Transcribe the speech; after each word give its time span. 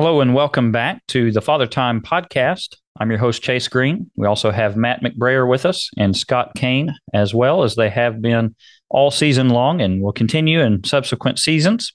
Hello 0.00 0.22
and 0.22 0.34
welcome 0.34 0.72
back 0.72 1.06
to 1.08 1.30
the 1.30 1.42
Father 1.42 1.66
Time 1.66 2.00
podcast. 2.00 2.74
I'm 2.98 3.10
your 3.10 3.18
host, 3.18 3.42
Chase 3.42 3.68
Green. 3.68 4.10
We 4.16 4.26
also 4.26 4.50
have 4.50 4.74
Matt 4.74 5.02
McBrayer 5.02 5.46
with 5.46 5.66
us 5.66 5.90
and 5.98 6.16
Scott 6.16 6.52
Kane 6.56 6.94
as 7.12 7.34
well, 7.34 7.64
as 7.64 7.76
they 7.76 7.90
have 7.90 8.22
been 8.22 8.56
all 8.88 9.10
season 9.10 9.50
long 9.50 9.82
and 9.82 10.00
will 10.00 10.14
continue 10.14 10.62
in 10.62 10.84
subsequent 10.84 11.38
seasons. 11.38 11.92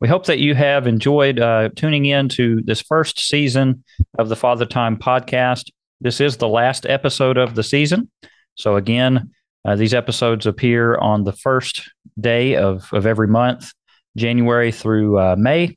We 0.00 0.08
hope 0.08 0.24
that 0.28 0.38
you 0.38 0.54
have 0.54 0.86
enjoyed 0.86 1.40
uh, 1.40 1.68
tuning 1.76 2.06
in 2.06 2.30
to 2.30 2.62
this 2.62 2.80
first 2.80 3.20
season 3.20 3.84
of 4.18 4.30
the 4.30 4.36
Father 4.36 4.64
Time 4.64 4.96
podcast. 4.96 5.64
This 6.00 6.22
is 6.22 6.38
the 6.38 6.48
last 6.48 6.86
episode 6.86 7.36
of 7.36 7.54
the 7.54 7.62
season. 7.62 8.10
So, 8.54 8.76
again, 8.76 9.30
uh, 9.66 9.76
these 9.76 9.92
episodes 9.92 10.46
appear 10.46 10.96
on 10.96 11.24
the 11.24 11.34
first 11.34 11.82
day 12.18 12.56
of, 12.56 12.88
of 12.94 13.04
every 13.04 13.28
month, 13.28 13.72
January 14.16 14.72
through 14.72 15.18
uh, 15.18 15.36
May. 15.38 15.76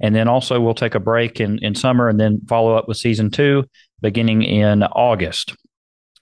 And 0.00 0.14
then 0.14 0.28
also 0.28 0.60
we'll 0.60 0.74
take 0.74 0.94
a 0.94 1.00
break 1.00 1.40
in, 1.40 1.58
in 1.62 1.74
summer 1.74 2.08
and 2.08 2.18
then 2.18 2.40
follow 2.48 2.74
up 2.76 2.88
with 2.88 2.96
season 2.96 3.30
two 3.30 3.64
beginning 4.00 4.42
in 4.42 4.82
August. 4.82 5.54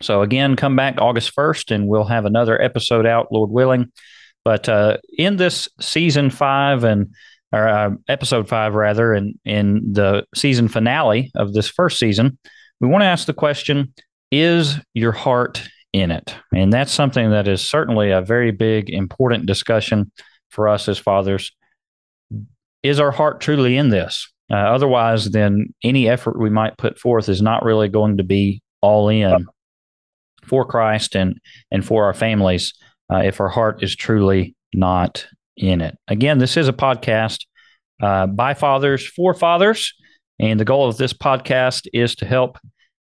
So 0.01 0.23
again, 0.23 0.57
come 0.57 0.77
back 0.77 0.97
August 0.99 1.35
1st 1.35 1.75
and 1.75 1.89
we'll 1.89 2.05
have 2.05 2.25
another 2.25 2.61
episode 2.61 3.07
out, 3.07 3.33
Lord 3.33 3.51
willing. 3.51 3.91
But 4.45 4.69
uh, 4.69 4.99
in 5.17 5.37
this 5.37 5.69
season 5.81 6.31
five 6.31 6.85
and 6.85 7.15
or 7.53 7.69
uh, 7.69 7.91
episode 8.09 8.49
five 8.49 8.75
rather, 8.75 9.13
and 9.13 9.39
in 9.45 9.93
the 9.93 10.25
season 10.35 10.69
finale 10.69 11.31
of 11.35 11.53
this 11.53 11.69
first 11.69 11.99
season, 11.99 12.39
we 12.81 12.89
want 12.89 13.03
to 13.03 13.07
ask 13.07 13.27
the 13.27 13.35
question: 13.35 13.93
Is 14.31 14.79
your 14.95 15.13
heart 15.13 15.63
in 15.93 16.11
it? 16.11 16.35
And 16.55 16.73
that's 16.73 16.93
something 16.93 17.31
that 17.31 17.47
is 17.47 17.69
certainly 17.69 18.11
a 18.11 18.23
very 18.23 18.51
big, 18.51 18.89
important 18.91 19.47
discussion 19.47 20.11
for 20.51 20.67
us 20.67 20.89
as 20.89 20.99
fathers 20.99 21.53
is 22.83 23.01
our 23.01 23.11
heart 23.11 23.41
truly 23.41 23.77
in 23.77 23.89
this? 23.89 24.29
Uh, 24.51 24.57
otherwise, 24.57 25.31
then 25.31 25.67
any 25.83 26.09
effort 26.09 26.39
we 26.39 26.51
might 26.51 26.77
put 26.77 26.99
forth 26.99 27.29
is 27.29 27.41
not 27.41 27.65
really 27.65 27.89
going 27.89 28.19
to 28.19 28.25
be 28.25 28.63
all 28.81 29.09
in 29.09 29.47
for 30.45 30.65
Christ 30.65 31.15
and 31.15 31.41
and 31.71 31.85
for 31.85 32.05
our 32.05 32.15
families 32.15 32.75
uh, 33.13 33.19
if 33.19 33.41
our 33.41 33.49
heart 33.49 33.83
is 33.83 33.97
truly 33.97 34.55
not 34.75 35.27
in 35.57 35.81
it. 35.81 35.97
Again, 36.09 36.39
this 36.39 36.57
is 36.57 36.69
a 36.69 36.73
podcast 36.73 37.47
uh, 38.03 38.27
by 38.27 38.55
fathers 38.55 39.07
for 39.07 39.33
fathers, 39.33 39.95
and 40.39 40.59
the 40.59 40.65
goal 40.65 40.89
of 40.89 40.97
this 40.97 41.13
podcast 41.13 41.87
is 41.93 42.15
to 42.17 42.27
help 42.27 42.59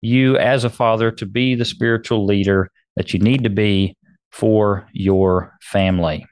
you 0.01 0.37
as 0.37 0.65
a 0.65 0.71
father 0.71 1.11
to 1.11 1.27
be 1.27 1.55
the 1.55 1.65
spiritual 1.65 2.25
leader 2.25 2.71
that 2.97 3.13
you 3.13 3.19
need 3.19 3.43
to 3.45 3.51
be 3.51 3.97
for 4.31 4.87
your 4.93 5.53
family. 5.61 6.27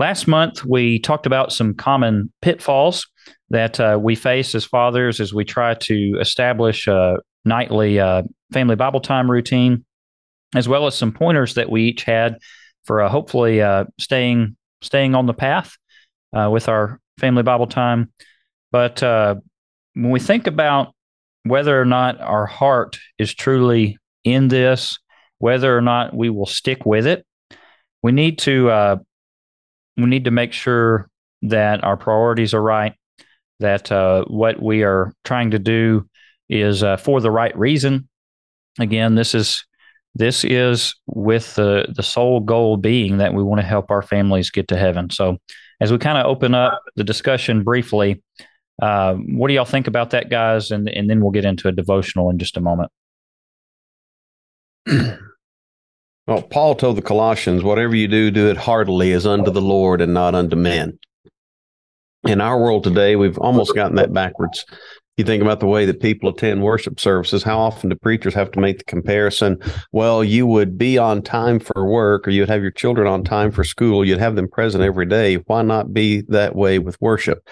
Last 0.00 0.26
month, 0.26 0.64
we 0.64 0.98
talked 0.98 1.26
about 1.26 1.52
some 1.52 1.74
common 1.74 2.32
pitfalls 2.40 3.06
that 3.50 3.78
uh, 3.78 3.98
we 4.00 4.14
face 4.14 4.54
as 4.54 4.64
fathers 4.64 5.20
as 5.20 5.34
we 5.34 5.44
try 5.44 5.74
to 5.74 6.16
establish 6.18 6.86
a 6.86 7.18
nightly 7.44 8.00
uh, 8.00 8.22
family 8.50 8.76
Bible 8.76 9.02
time 9.02 9.30
routine, 9.30 9.84
as 10.54 10.66
well 10.66 10.86
as 10.86 10.94
some 10.94 11.12
pointers 11.12 11.52
that 11.52 11.68
we 11.68 11.82
each 11.82 12.04
had 12.04 12.38
for 12.86 13.02
uh, 13.02 13.10
hopefully 13.10 13.60
uh, 13.60 13.84
staying 13.98 14.56
staying 14.80 15.14
on 15.14 15.26
the 15.26 15.34
path 15.34 15.76
uh, 16.34 16.48
with 16.50 16.70
our 16.70 16.98
family 17.18 17.42
Bible 17.42 17.66
time. 17.66 18.10
But 18.72 19.02
uh, 19.02 19.34
when 19.92 20.12
we 20.12 20.18
think 20.18 20.46
about 20.46 20.94
whether 21.42 21.78
or 21.78 21.84
not 21.84 22.18
our 22.22 22.46
heart 22.46 22.98
is 23.18 23.34
truly 23.34 23.98
in 24.24 24.48
this, 24.48 24.98
whether 25.40 25.76
or 25.76 25.82
not 25.82 26.16
we 26.16 26.30
will 26.30 26.46
stick 26.46 26.86
with 26.86 27.06
it, 27.06 27.26
we 28.02 28.12
need 28.12 28.38
to 28.38 29.02
we 29.96 30.06
need 30.06 30.24
to 30.24 30.30
make 30.30 30.52
sure 30.52 31.08
that 31.42 31.82
our 31.84 31.96
priorities 31.96 32.54
are 32.54 32.62
right, 32.62 32.94
that 33.60 33.90
uh, 33.90 34.24
what 34.26 34.62
we 34.62 34.82
are 34.82 35.12
trying 35.24 35.50
to 35.52 35.58
do 35.58 36.08
is 36.48 36.82
uh, 36.82 36.96
for 36.96 37.20
the 37.20 37.30
right 37.30 37.56
reason. 37.56 38.08
Again, 38.78 39.14
this 39.14 39.34
is 39.34 39.64
this 40.14 40.44
is 40.44 40.94
with 41.06 41.54
the 41.54 41.86
the 41.94 42.02
sole 42.02 42.40
goal 42.40 42.76
being 42.76 43.18
that 43.18 43.34
we 43.34 43.42
want 43.42 43.60
to 43.60 43.66
help 43.66 43.90
our 43.90 44.02
families 44.02 44.50
get 44.50 44.68
to 44.68 44.76
heaven. 44.76 45.10
So, 45.10 45.38
as 45.80 45.92
we 45.92 45.98
kind 45.98 46.18
of 46.18 46.26
open 46.26 46.54
up 46.54 46.82
the 46.96 47.04
discussion 47.04 47.62
briefly, 47.62 48.22
uh, 48.82 49.14
what 49.14 49.48
do 49.48 49.54
y'all 49.54 49.64
think 49.64 49.86
about 49.86 50.10
that, 50.10 50.30
guys? 50.30 50.70
And 50.70 50.88
and 50.88 51.08
then 51.08 51.20
we'll 51.20 51.30
get 51.30 51.44
into 51.44 51.68
a 51.68 51.72
devotional 51.72 52.30
in 52.30 52.38
just 52.38 52.56
a 52.56 52.60
moment. 52.60 52.90
Well, 56.26 56.42
Paul 56.42 56.74
told 56.74 56.96
the 56.96 57.02
Colossians, 57.02 57.62
whatever 57.62 57.94
you 57.96 58.06
do, 58.06 58.30
do 58.30 58.48
it 58.48 58.56
heartily 58.56 59.12
as 59.12 59.26
unto 59.26 59.50
the 59.50 59.60
Lord 59.60 60.00
and 60.00 60.14
not 60.14 60.34
unto 60.34 60.54
men. 60.54 60.98
In 62.24 62.40
our 62.40 62.60
world 62.60 62.84
today, 62.84 63.16
we've 63.16 63.38
almost 63.38 63.74
gotten 63.74 63.96
that 63.96 64.12
backwards. 64.12 64.64
You 65.16 65.24
think 65.24 65.42
about 65.42 65.60
the 65.60 65.66
way 65.66 65.86
that 65.86 66.00
people 66.00 66.30
attend 66.30 66.62
worship 66.62 67.00
services. 67.00 67.42
How 67.42 67.58
often 67.58 67.90
do 67.90 67.96
preachers 67.96 68.34
have 68.34 68.50
to 68.52 68.60
make 68.60 68.78
the 68.78 68.84
comparison? 68.84 69.58
Well, 69.92 70.22
you 70.22 70.46
would 70.46 70.78
be 70.78 70.98
on 70.98 71.22
time 71.22 71.58
for 71.58 71.86
work, 71.86 72.28
or 72.28 72.30
you'd 72.30 72.48
have 72.48 72.62
your 72.62 72.70
children 72.70 73.06
on 73.06 73.24
time 73.24 73.50
for 73.50 73.64
school. 73.64 74.04
You'd 74.04 74.18
have 74.18 74.36
them 74.36 74.48
present 74.48 74.84
every 74.84 75.06
day. 75.06 75.36
Why 75.46 75.62
not 75.62 75.92
be 75.92 76.22
that 76.28 76.54
way 76.54 76.78
with 76.78 77.00
worship? 77.00 77.46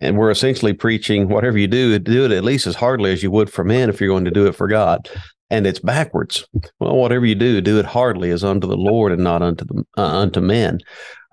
And 0.00 0.16
we're 0.16 0.30
essentially 0.30 0.74
preaching 0.74 1.28
whatever 1.28 1.58
you 1.58 1.66
do, 1.66 1.98
do 1.98 2.24
it 2.24 2.30
at 2.30 2.44
least 2.44 2.66
as 2.66 2.76
hardly 2.76 3.12
as 3.12 3.22
you 3.22 3.30
would 3.30 3.50
for 3.50 3.64
men 3.64 3.88
if 3.88 4.00
you're 4.00 4.10
going 4.10 4.24
to 4.26 4.30
do 4.30 4.46
it 4.46 4.54
for 4.54 4.68
God 4.68 5.08
and 5.50 5.66
it's 5.66 5.80
backwards. 5.80 6.46
Well, 6.78 6.96
whatever 6.96 7.26
you 7.26 7.34
do, 7.34 7.60
do 7.60 7.78
it 7.78 7.86
heartily 7.86 8.30
as 8.30 8.44
unto 8.44 8.66
the 8.66 8.76
Lord 8.76 9.12
and 9.12 9.22
not 9.22 9.42
unto 9.42 9.64
the 9.64 9.84
uh, 9.96 10.18
unto 10.20 10.40
men. 10.40 10.80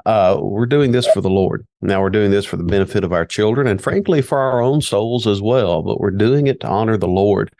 Uh, 0.06 0.38
we're 0.40 0.68
doing 0.68 0.92
this 0.92 1.08
for 1.08 1.22
the 1.22 1.30
Lord. 1.30 1.66
Now 1.81 2.02
we're 2.02 2.12
doing 2.12 2.30
this 2.30 2.46
for 2.46 2.58
the 2.58 2.64
benefit 2.64 3.04
of 3.04 3.12
our 3.12 3.25
children 3.25 3.66
and 3.66 3.81
frankly 3.81 4.22
for 4.22 4.38
our 4.38 4.62
own 4.62 4.81
souls 4.81 5.25
as 5.25 5.42
well. 5.42 5.81
But 5.81 6.00
we're 6.00 6.12
doing 6.12 6.46
it 6.46 6.59
to 6.59 6.68
honor 6.68 6.96
the 6.96 7.08
Lord. 7.08 7.52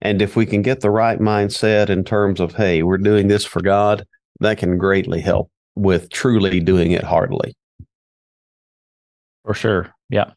And 0.00 0.20
if 0.20 0.34
we 0.34 0.44
can 0.44 0.62
get 0.62 0.80
the 0.80 0.90
right 0.90 1.20
mindset 1.20 1.88
in 1.88 2.02
terms 2.02 2.40
of, 2.40 2.54
hey, 2.54 2.82
we're 2.82 2.98
doing 2.98 3.28
this 3.28 3.44
for 3.44 3.62
God, 3.62 4.04
that 4.40 4.58
can 4.58 4.76
greatly 4.78 5.20
help 5.20 5.48
with 5.76 6.10
truly 6.10 6.58
doing 6.58 6.90
it 6.90 7.04
heartily. 7.04 7.54
For 9.44 9.54
sure. 9.54 9.94
Yeah. 10.10 10.32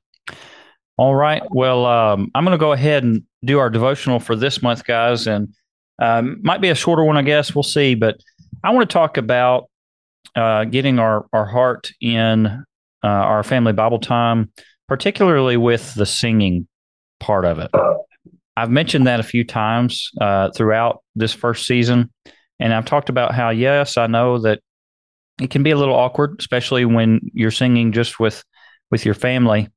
All 0.97 1.16
right. 1.16 1.41
Well, 1.50 1.85
um, 1.85 2.31
I'm 2.35 2.46
going 2.46 2.58
to 2.58 2.64
go 2.64 2.74
ahead 2.74 3.03
and 3.03 3.24
do 3.44 3.58
our 3.58 3.72
devotional 3.72 4.19
for 4.19 4.35
this 4.35 4.62
month, 4.62 4.85
guys. 4.85 5.25
And 5.25 5.53
um, 6.00 6.39
might 6.41 6.61
be 6.61 6.69
a 6.69 6.75
shorter 6.75 7.03
one, 7.03 7.17
I 7.17 7.22
guess. 7.22 7.53
We'll 7.53 7.63
see. 7.63 7.95
But 7.95 8.17
I 8.63 8.72
want 8.72 8.89
to 8.89 8.94
talk 8.94 9.17
about 9.17 9.69
uh, 10.35 10.66
getting 10.66 11.00
our, 11.00 11.25
our 11.31 11.45
heart 11.45 11.91
in 12.01 12.45
uh, 12.47 13.07
our 13.07 13.44
family 13.44 13.73
Bible 13.73 14.00
time, 14.00 14.51
particularly 14.88 15.57
with 15.57 15.94
the 15.94 16.05
singing 16.05 16.67
part 17.19 17.45
of 17.45 17.59
it. 17.59 17.72
I've 18.57 18.72
mentioned 18.72 19.07
that 19.07 19.19
a 19.19 19.23
few 19.23 19.44
times 19.44 20.09
uh, 20.19 20.50
throughout 20.51 21.03
this 21.16 21.34
first 21.34 21.66
season. 21.66 22.11
And 22.59 22.73
I've 22.73 22.85
talked 22.85 23.09
about 23.09 23.34
how, 23.34 23.50
yes, 23.50 23.97
I 23.97 24.07
know 24.07 24.39
that 24.39 24.61
it 25.41 25.50
can 25.50 25.63
be 25.63 25.72
a 25.72 25.78
little 25.78 25.95
awkward, 25.95 26.38
especially 26.39 26.85
when 26.85 27.19
you're 27.34 27.51
singing 27.51 27.91
just 27.91 28.19
with 28.19 28.44
with 28.91 29.03
your 29.03 29.16
family. 29.16 29.67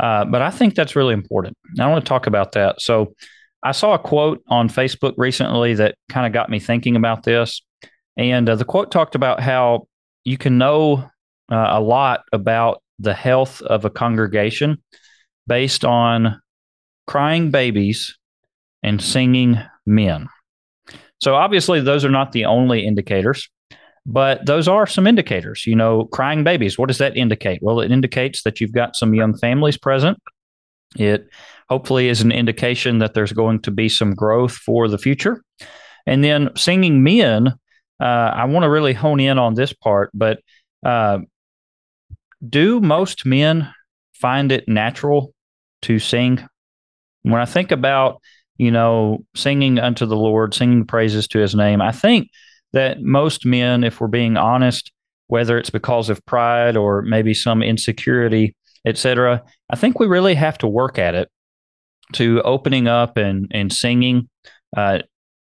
Uh, 0.00 0.24
but 0.24 0.42
I 0.42 0.50
think 0.50 0.74
that's 0.74 0.94
really 0.94 1.14
important. 1.14 1.56
I 1.78 1.86
want 1.86 2.04
to 2.04 2.08
talk 2.08 2.26
about 2.26 2.52
that. 2.52 2.80
So, 2.80 3.14
I 3.62 3.72
saw 3.72 3.94
a 3.94 3.98
quote 3.98 4.42
on 4.48 4.68
Facebook 4.68 5.14
recently 5.16 5.74
that 5.74 5.96
kind 6.08 6.26
of 6.26 6.32
got 6.32 6.50
me 6.50 6.60
thinking 6.60 6.96
about 6.96 7.24
this. 7.24 7.60
And 8.16 8.48
uh, 8.48 8.56
the 8.56 8.64
quote 8.64 8.90
talked 8.90 9.14
about 9.14 9.40
how 9.40 9.88
you 10.24 10.38
can 10.38 10.58
know 10.58 11.08
uh, 11.50 11.68
a 11.70 11.80
lot 11.80 12.24
about 12.32 12.82
the 12.98 13.14
health 13.14 13.62
of 13.62 13.84
a 13.84 13.90
congregation 13.90 14.82
based 15.46 15.84
on 15.84 16.40
crying 17.06 17.50
babies 17.50 18.16
and 18.82 19.00
singing 19.00 19.58
men. 19.86 20.28
So, 21.20 21.34
obviously, 21.34 21.80
those 21.80 22.04
are 22.04 22.10
not 22.10 22.32
the 22.32 22.44
only 22.44 22.86
indicators, 22.86 23.48
but 24.06 24.46
those 24.46 24.68
are 24.68 24.86
some 24.86 25.06
indicators. 25.06 25.66
You 25.66 25.74
know, 25.74 26.04
crying 26.04 26.44
babies, 26.44 26.78
what 26.78 26.86
does 26.88 26.98
that 26.98 27.16
indicate? 27.16 27.60
Well, 27.62 27.80
it 27.80 27.90
indicates 27.90 28.42
that 28.42 28.60
you've 28.60 28.72
got 28.72 28.94
some 28.94 29.14
young 29.14 29.36
families 29.36 29.76
present. 29.76 30.18
It 30.96 31.28
hopefully 31.68 32.08
is 32.08 32.22
an 32.22 32.32
indication 32.32 32.98
that 32.98 33.14
there's 33.14 33.32
going 33.32 33.60
to 33.62 33.70
be 33.70 33.88
some 33.88 34.14
growth 34.14 34.52
for 34.52 34.88
the 34.88 34.98
future. 34.98 35.42
And 36.06 36.24
then 36.24 36.50
singing 36.56 37.02
men, 37.02 37.48
uh, 38.00 38.04
I 38.04 38.44
want 38.46 38.64
to 38.64 38.70
really 38.70 38.94
hone 38.94 39.20
in 39.20 39.38
on 39.38 39.54
this 39.54 39.72
part, 39.72 40.10
but 40.14 40.40
uh, 40.84 41.18
do 42.46 42.80
most 42.80 43.26
men 43.26 43.72
find 44.14 44.50
it 44.52 44.68
natural 44.68 45.34
to 45.82 45.98
sing? 45.98 46.46
When 47.22 47.40
I 47.40 47.44
think 47.44 47.70
about, 47.70 48.22
you 48.56 48.70
know, 48.70 49.24
singing 49.34 49.78
unto 49.78 50.06
the 50.06 50.16
Lord, 50.16 50.54
singing 50.54 50.86
praises 50.86 51.28
to 51.28 51.38
his 51.38 51.54
name, 51.54 51.82
I 51.82 51.92
think 51.92 52.30
that 52.72 53.02
most 53.02 53.44
men, 53.44 53.84
if 53.84 54.00
we're 54.00 54.08
being 54.08 54.36
honest, 54.36 54.92
whether 55.26 55.58
it's 55.58 55.70
because 55.70 56.08
of 56.08 56.24
pride 56.24 56.76
or 56.76 57.02
maybe 57.02 57.34
some 57.34 57.62
insecurity, 57.62 58.54
etc. 58.88 59.42
I 59.70 59.76
think 59.76 60.00
we 60.00 60.06
really 60.06 60.34
have 60.34 60.58
to 60.58 60.66
work 60.68 60.98
at 60.98 61.14
it 61.14 61.28
to 62.14 62.42
opening 62.42 62.88
up 62.88 63.16
and 63.16 63.46
and 63.52 63.72
singing, 63.72 64.28
uh, 64.76 65.00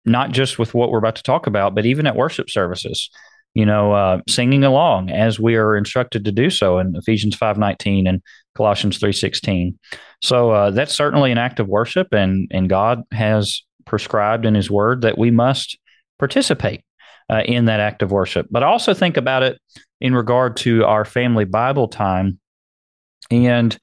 not 0.06 0.32
just 0.32 0.58
with 0.60 0.74
what 0.74 0.92
we're 0.92 0.98
about 0.98 1.16
to 1.18 1.24
talk 1.24 1.48
about, 1.48 1.76
but 1.76 1.86
even 1.86 2.08
at 2.08 2.16
worship 2.16 2.50
services. 2.50 3.10
you 3.58 3.66
know, 3.66 3.92
uh, 3.92 4.22
singing 4.30 4.64
along 4.64 5.10
as 5.10 5.40
we 5.40 5.56
are 5.56 5.76
instructed 5.76 6.24
to 6.24 6.32
do 6.32 6.48
so 6.52 6.78
in 6.78 6.96
Ephesians 6.96 7.36
5.19 7.36 8.08
and 8.08 8.22
Colossians 8.56 9.00
3.16. 9.00 9.74
So 10.22 10.52
uh, 10.52 10.70
that's 10.70 10.94
certainly 10.94 11.32
an 11.32 11.40
act 11.40 11.60
of 11.60 11.68
worship, 11.68 12.14
and, 12.14 12.48
and 12.52 12.70
God 12.70 13.02
has 13.12 13.64
prescribed 13.84 14.46
in 14.46 14.54
his 14.54 14.70
word 14.70 15.02
that 15.02 15.18
we 15.18 15.32
must 15.32 15.76
participate 16.20 16.82
uh, 17.32 17.42
in 17.46 17.66
that 17.66 17.80
act 17.80 18.04
of 18.04 18.12
worship. 18.12 18.46
But 18.52 18.62
I 18.62 18.68
also 18.68 18.94
think 18.94 19.18
about 19.18 19.42
it 19.42 19.60
in 20.02 20.14
regard 20.14 20.58
to 20.58 20.86
our 20.86 21.04
family 21.04 21.46
Bible 21.46 21.88
time. 21.88 22.40
And, 23.32 23.78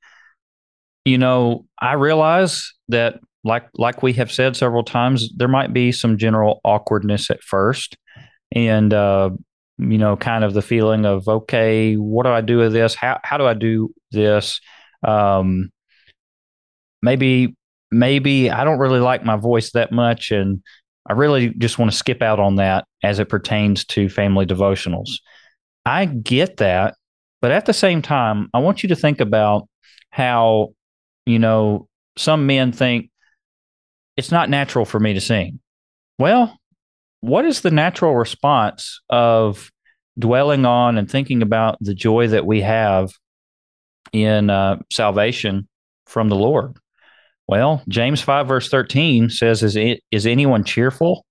you 1.05 1.19
know, 1.19 1.67
I 1.81 1.95
realize 1.95 2.73
that 2.89 3.21
like 3.45 3.67
like 3.75 4.03
we 4.03 4.15
have 4.15 4.33
said 4.33 4.57
several 4.57 4.83
times, 4.83 5.31
there 5.37 5.49
might 5.49 5.73
be 5.73 5.93
some 5.93 6.17
general 6.19 6.61
awkwardness 6.65 7.31
at 7.31 7.43
first. 7.43 7.97
And 8.55 8.93
uh, 8.95 9.31
you 9.79 9.99
know, 9.99 10.17
kind 10.17 10.45
of 10.45 10.55
the 10.55 10.63
feeling 10.63 11.05
of, 11.05 11.29
okay, 11.29 11.95
what 11.95 12.25
do 12.25 12.31
I 12.31 12.41
do 12.41 12.59
with 12.59 12.73
this? 12.73 12.95
How 12.95 13.21
how 13.23 13.37
do 13.37 13.47
I 13.47 13.55
do 13.55 13.93
this? 14.13 14.61
Um, 15.07 15.71
maybe 17.03 17.57
maybe 17.91 18.51
I 18.51 18.65
don't 18.65 18.79
really 18.79 19.01
like 19.01 19.25
my 19.25 19.37
voice 19.37 19.73
that 19.73 19.93
much, 19.93 20.31
and 20.31 20.63
I 21.09 21.13
really 21.13 21.51
just 21.51 21.79
want 21.79 21.91
to 21.91 21.97
skip 21.97 22.23
out 22.23 22.41
on 22.41 22.57
that 22.57 22.87
as 23.03 23.19
it 23.19 23.29
pertains 23.29 23.85
to 23.87 24.09
family 24.09 24.47
devotionals. 24.47 25.11
I 25.85 26.07
get 26.07 26.59
that, 26.59 26.95
but 27.45 27.53
at 27.53 27.67
the 27.67 27.75
same 27.75 28.01
time, 28.01 28.49
I 28.55 28.61
want 28.61 28.83
you 28.83 28.89
to 28.89 28.97
think 28.97 29.21
about 29.21 29.69
how, 30.09 30.71
you 31.27 31.39
know, 31.39 31.89
some 32.17 32.47
men 32.47 32.73
think 32.73 33.11
it's 34.17 34.31
not 34.31 34.49
natural 34.49 34.87
for 34.87 34.99
me 34.99 35.13
to 35.13 35.21
sing. 35.21 35.61
Well, 36.19 36.59
what 37.21 37.45
is 37.45 37.61
the 37.61 37.71
natural 37.71 38.17
response 38.17 39.03
of 39.11 39.71
dwelling 40.19 40.65
on 40.65 40.97
and 40.97 41.07
thinking 41.07 41.43
about 41.43 41.77
the 41.83 41.93
joy 41.93 42.29
that 42.29 42.47
we 42.47 42.63
have 42.63 43.13
in 44.15 44.49
uh, 44.49 44.79
salvation 44.91 45.69
from 46.07 46.31
the 46.31 46.37
Lord? 46.37 46.79
Well, 47.47 47.83
James 47.89 48.23
5, 48.23 48.49
verse 48.49 48.71
13 48.71 49.29
says, 49.29 49.63
is, 49.63 49.77
it, 49.77 50.01
is 50.11 50.27
anyone 50.27 50.65
cheerful? 50.65 51.27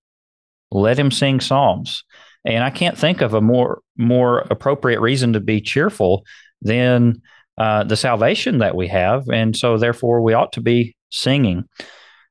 Let 0.70 0.96
him 0.96 1.10
sing 1.10 1.40
psalms. 1.40 2.04
And 2.44 2.62
I 2.62 2.70
can't 2.70 2.98
think 2.98 3.20
of 3.20 3.34
a 3.34 3.40
more 3.40 3.80
more 3.96 4.40
appropriate 4.50 5.00
reason 5.00 5.32
to 5.32 5.40
be 5.40 5.60
cheerful 5.60 6.24
than 6.60 7.22
uh, 7.56 7.84
the 7.84 7.96
salvation 7.96 8.58
that 8.58 8.74
we 8.74 8.88
have, 8.88 9.28
and 9.32 9.56
so 9.56 9.78
therefore 9.78 10.20
we 10.20 10.34
ought 10.34 10.52
to 10.52 10.60
be 10.60 10.96
singing. 11.10 11.64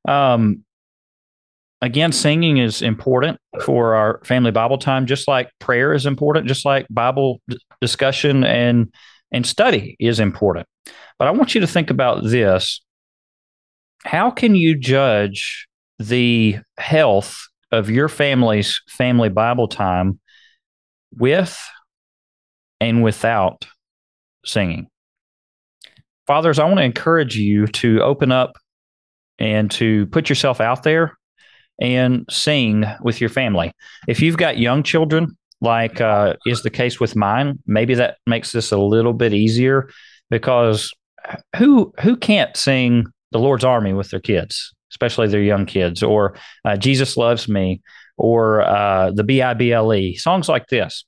Um, 0.07 0.63
again, 1.81 2.11
singing 2.11 2.57
is 2.57 2.81
important 2.81 3.39
for 3.61 3.95
our 3.95 4.21
family 4.25 4.51
Bible 4.51 4.77
time, 4.77 5.05
just 5.05 5.27
like 5.27 5.49
prayer 5.59 5.93
is 5.93 6.05
important, 6.05 6.47
just 6.47 6.65
like 6.65 6.85
Bible 6.89 7.41
d- 7.47 7.57
discussion 7.81 8.43
and 8.43 8.93
and 9.31 9.47
study 9.47 9.95
is 9.99 10.19
important. 10.19 10.67
But 11.17 11.27
I 11.27 11.31
want 11.31 11.55
you 11.55 11.61
to 11.61 11.67
think 11.67 11.89
about 11.89 12.23
this 12.23 12.81
how 14.03 14.29
can 14.29 14.55
you 14.55 14.77
judge 14.77 15.67
the 15.99 16.59
health 16.77 17.47
of 17.73 17.89
your 17.89 18.07
family's 18.07 18.81
family 18.87 19.29
Bible 19.29 19.67
time 19.67 20.19
with 21.11 21.57
and 22.79 23.03
without 23.03 23.65
singing? 24.45 24.87
Fathers, 26.27 26.59
I 26.59 26.65
want 26.65 26.77
to 26.77 26.83
encourage 26.83 27.35
you 27.35 27.67
to 27.67 28.01
open 28.01 28.31
up 28.31 28.53
and 29.39 29.69
to 29.71 30.05
put 30.07 30.29
yourself 30.29 30.61
out 30.61 30.83
there 30.83 31.17
and 31.81 32.25
sing 32.29 32.85
with 33.01 33.19
your 33.19 33.29
family. 33.29 33.71
If 34.07 34.21
you've 34.21 34.37
got 34.37 34.57
young 34.57 34.83
children, 34.83 35.37
like 35.59 35.99
uh, 35.99 36.35
is 36.45 36.61
the 36.61 36.69
case 36.69 36.99
with 36.99 37.15
mine, 37.15 37.59
maybe 37.65 37.95
that 37.95 38.17
makes 38.27 38.51
this 38.51 38.71
a 38.71 38.77
little 38.77 39.13
bit 39.13 39.33
easier 39.33 39.89
because 40.29 40.91
who 41.55 41.93
who 42.01 42.17
can't 42.17 42.55
sing 42.55 43.05
the 43.31 43.39
Lord's 43.39 43.63
Army 43.63 43.93
with 43.93 44.09
their 44.09 44.19
kids, 44.19 44.73
especially 44.93 45.27
their 45.27 45.41
young 45.41 45.65
kids, 45.65 46.03
or 46.03 46.37
uh, 46.63 46.77
Jesus 46.77 47.17
Loves 47.17 47.49
Me, 47.49 47.81
or 48.15 48.61
uh, 48.61 49.11
the 49.11 49.23
B 49.23 49.41
I 49.41 49.53
B 49.53 49.73
L 49.73 49.93
E, 49.93 50.15
songs 50.15 50.47
like 50.47 50.67
this. 50.67 51.03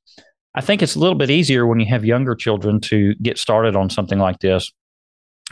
I 0.56 0.62
think 0.62 0.82
it's 0.82 0.96
a 0.96 1.00
little 1.00 1.18
bit 1.18 1.30
easier 1.30 1.68
when 1.68 1.80
you 1.80 1.86
have 1.88 2.06
younger 2.06 2.34
children 2.34 2.80
to 2.82 3.14
get 3.16 3.38
started 3.38 3.76
on 3.76 3.90
something 3.90 4.20
like 4.20 4.40
this. 4.40 4.72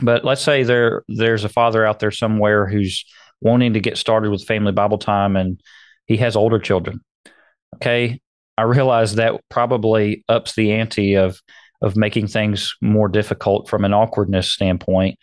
But 0.00 0.24
let's 0.24 0.42
say 0.42 0.64
there 0.64 1.04
there's 1.08 1.44
a 1.44 1.48
father 1.48 1.86
out 1.86 2.00
there 2.00 2.10
somewhere 2.10 2.66
who's 2.66 3.04
wanting 3.40 3.74
to 3.74 3.80
get 3.80 3.98
started 3.98 4.30
with 4.30 4.46
family 4.46 4.72
Bible 4.72 4.98
time 4.98 5.36
and 5.36 5.60
he 6.06 6.16
has 6.16 6.36
older 6.36 6.58
children. 6.58 7.00
Okay. 7.76 8.20
I 8.56 8.62
realize 8.62 9.16
that 9.16 9.40
probably 9.50 10.24
ups 10.28 10.54
the 10.54 10.72
ante 10.72 11.14
of 11.14 11.40
of 11.82 11.96
making 11.96 12.28
things 12.28 12.74
more 12.80 13.08
difficult 13.08 13.68
from 13.68 13.84
an 13.84 13.92
awkwardness 13.92 14.50
standpoint. 14.50 15.18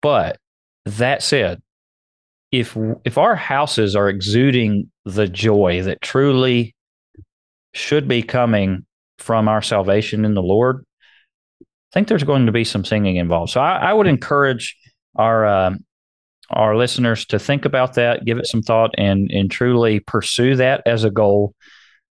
But 0.00 0.38
that 0.86 1.22
said, 1.22 1.60
if 2.50 2.76
if 3.04 3.18
our 3.18 3.36
houses 3.36 3.94
are 3.94 4.08
exuding 4.08 4.90
the 5.04 5.28
joy 5.28 5.82
that 5.82 6.00
truly 6.00 6.74
should 7.74 8.08
be 8.08 8.22
coming 8.22 8.86
from 9.18 9.48
our 9.48 9.62
salvation 9.62 10.24
in 10.24 10.34
the 10.34 10.42
Lord, 10.42 10.84
I 11.60 11.64
think 11.92 12.08
there's 12.08 12.24
going 12.24 12.46
to 12.46 12.52
be 12.52 12.64
some 12.64 12.84
singing 12.84 13.16
involved. 13.16 13.52
So 13.52 13.60
I, 13.60 13.90
I 13.90 13.92
would 13.92 14.06
encourage 14.06 14.76
our 15.16 15.46
uh, 15.46 15.74
our 16.50 16.76
listeners 16.76 17.26
to 17.26 17.38
think 17.38 17.64
about 17.64 17.94
that, 17.94 18.24
give 18.24 18.38
it 18.38 18.46
some 18.46 18.62
thought, 18.62 18.94
and 18.96 19.30
and 19.30 19.50
truly 19.50 20.00
pursue 20.00 20.56
that 20.56 20.82
as 20.86 21.04
a 21.04 21.10
goal 21.10 21.54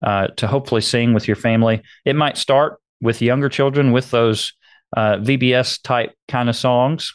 uh, 0.03 0.29
to 0.37 0.47
hopefully 0.47 0.81
sing 0.81 1.15
with 1.15 1.29
your 1.29 1.37
family. 1.37 1.83
It 2.05 2.17
might 2.17 2.37
start 2.37 2.81
with 3.01 3.23
younger 3.23 3.49
children 3.49 3.93
with 3.93 4.11
those 4.11 4.53
uh, 4.97 5.17
VBS 5.17 5.83
type 5.83 6.13
kind 6.29 6.49
of 6.49 6.57
songs 6.57 7.15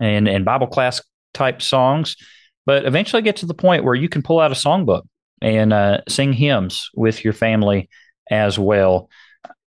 and 0.00 0.28
and 0.28 0.44
Bible 0.44 0.66
class 0.66 1.00
type 1.36 1.62
songs, 1.62 2.16
but 2.64 2.84
eventually 2.84 3.22
get 3.22 3.36
to 3.36 3.46
the 3.46 3.54
point 3.54 3.84
where 3.84 3.94
you 3.94 4.08
can 4.08 4.22
pull 4.22 4.40
out 4.40 4.50
a 4.50 4.54
songbook 4.54 5.02
and 5.40 5.72
uh, 5.72 6.00
sing 6.08 6.32
hymns 6.32 6.90
with 6.94 7.22
your 7.24 7.32
family 7.32 7.88
as 8.30 8.58
well. 8.58 9.08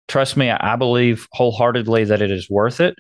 Trust 0.08 0.38
me, 0.38 0.50
I 0.50 0.76
believe 0.76 1.28
wholeheartedly 1.32 2.06
that 2.06 2.22
it 2.22 2.32
is 2.32 2.50
worth 2.50 2.80
it. 2.80 2.96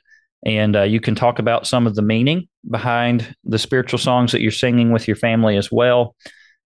And 0.45 0.75
uh, 0.75 0.83
you 0.83 0.99
can 0.99 1.15
talk 1.15 1.39
about 1.39 1.67
some 1.67 1.87
of 1.87 1.95
the 1.95 2.01
meaning 2.01 2.47
behind 2.69 3.35
the 3.43 3.59
spiritual 3.59 3.99
songs 3.99 4.31
that 4.31 4.41
you're 4.41 4.51
singing 4.51 4.91
with 4.91 5.07
your 5.07 5.15
family 5.15 5.57
as 5.57 5.71
well. 5.71 6.15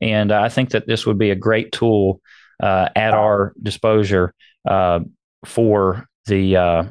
And 0.01 0.31
uh, 0.31 0.41
I 0.41 0.49
think 0.49 0.71
that 0.71 0.87
this 0.87 1.05
would 1.05 1.17
be 1.17 1.29
a 1.29 1.35
great 1.35 1.71
tool 1.71 2.21
uh, 2.61 2.89
at 2.95 3.13
our 3.13 3.53
disposal 3.61 4.29
uh, 4.67 4.99
for 5.45 6.05
the 6.25 6.57
uh, 6.57 6.83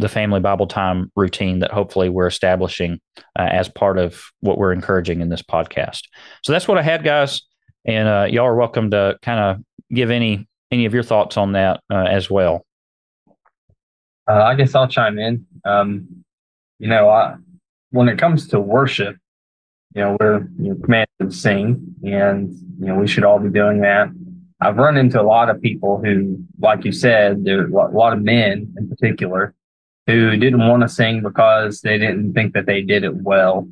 the 0.00 0.08
family 0.08 0.40
Bible 0.40 0.66
time 0.66 1.10
routine 1.16 1.60
that 1.60 1.70
hopefully 1.70 2.08
we're 2.08 2.26
establishing 2.26 3.00
uh, 3.38 3.48
as 3.50 3.68
part 3.68 3.98
of 3.98 4.22
what 4.40 4.58
we're 4.58 4.72
encouraging 4.72 5.20
in 5.20 5.28
this 5.28 5.42
podcast. 5.42 6.02
So 6.42 6.52
that's 6.52 6.66
what 6.66 6.78
I 6.78 6.82
had, 6.82 7.04
guys, 7.04 7.42
and 7.84 8.08
uh, 8.08 8.26
y'all 8.28 8.46
are 8.46 8.56
welcome 8.56 8.90
to 8.90 9.18
kind 9.22 9.40
of 9.40 9.64
give 9.94 10.10
any 10.10 10.48
any 10.70 10.86
of 10.86 10.94
your 10.94 11.02
thoughts 11.02 11.36
on 11.36 11.52
that 11.52 11.80
uh, 11.90 12.06
as 12.08 12.30
well. 12.30 12.64
Uh, 14.28 14.42
I 14.44 14.54
guess 14.54 14.74
I'll 14.74 14.86
chime 14.86 15.18
in. 15.18 15.44
Um, 15.64 16.24
you 16.78 16.88
know, 16.88 17.08
I, 17.08 17.34
when 17.90 18.08
it 18.08 18.18
comes 18.18 18.46
to 18.48 18.60
worship, 18.60 19.16
you 19.94 20.02
know, 20.02 20.16
we're 20.20 20.40
you 20.58 20.74
know, 20.74 20.76
commanded 20.76 21.08
to 21.20 21.30
sing, 21.32 21.94
and 22.04 22.52
you 22.78 22.86
know 22.86 22.94
we 22.94 23.06
should 23.06 23.24
all 23.24 23.38
be 23.38 23.50
doing 23.50 23.80
that. 23.80 24.08
I've 24.60 24.76
run 24.76 24.96
into 24.96 25.20
a 25.20 25.24
lot 25.24 25.48
of 25.48 25.60
people 25.60 26.00
who, 26.04 26.38
like 26.60 26.84
you 26.84 26.92
said, 26.92 27.44
there 27.44 27.66
a 27.66 27.90
lot 27.90 28.12
of 28.12 28.22
men 28.22 28.72
in 28.76 28.88
particular 28.88 29.54
who 30.12 30.36
didn't 30.36 30.66
want 30.66 30.82
to 30.82 30.88
sing 30.88 31.22
because 31.22 31.80
they 31.80 31.98
didn't 31.98 32.32
think 32.34 32.54
that 32.54 32.66
they 32.66 32.82
did 32.82 33.04
it 33.04 33.14
well. 33.14 33.68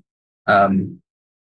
Um, 0.46 1.00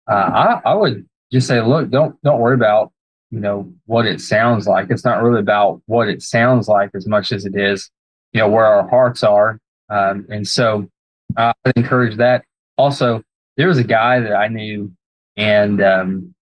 uh, 0.09 0.59
I, 0.65 0.71
I 0.71 0.73
would 0.73 1.07
just 1.31 1.47
say, 1.47 1.61
look, 1.61 1.89
don't 1.89 2.21
don't 2.23 2.39
worry 2.39 2.55
about 2.55 2.91
you 3.31 3.39
know 3.39 3.71
what 3.85 4.05
it 4.05 4.21
sounds 4.21 4.67
like. 4.67 4.87
It's 4.89 5.05
not 5.05 5.21
really 5.21 5.39
about 5.39 5.81
what 5.85 6.07
it 6.07 6.21
sounds 6.21 6.67
like 6.67 6.91
as 6.93 7.07
much 7.07 7.31
as 7.31 7.45
it 7.45 7.55
is, 7.55 7.89
you 8.33 8.41
know, 8.41 8.49
where 8.49 8.65
our 8.65 8.87
hearts 8.89 9.23
are. 9.23 9.59
Um, 9.89 10.25
and 10.29 10.47
so 10.47 10.89
I 11.37 11.53
would 11.65 11.77
encourage 11.77 12.17
that. 12.17 12.43
Also, 12.77 13.21
there 13.57 13.67
was 13.67 13.77
a 13.77 13.83
guy 13.83 14.19
that 14.19 14.33
I 14.33 14.47
knew, 14.47 14.91
and 15.37 15.81
um, 15.81 16.33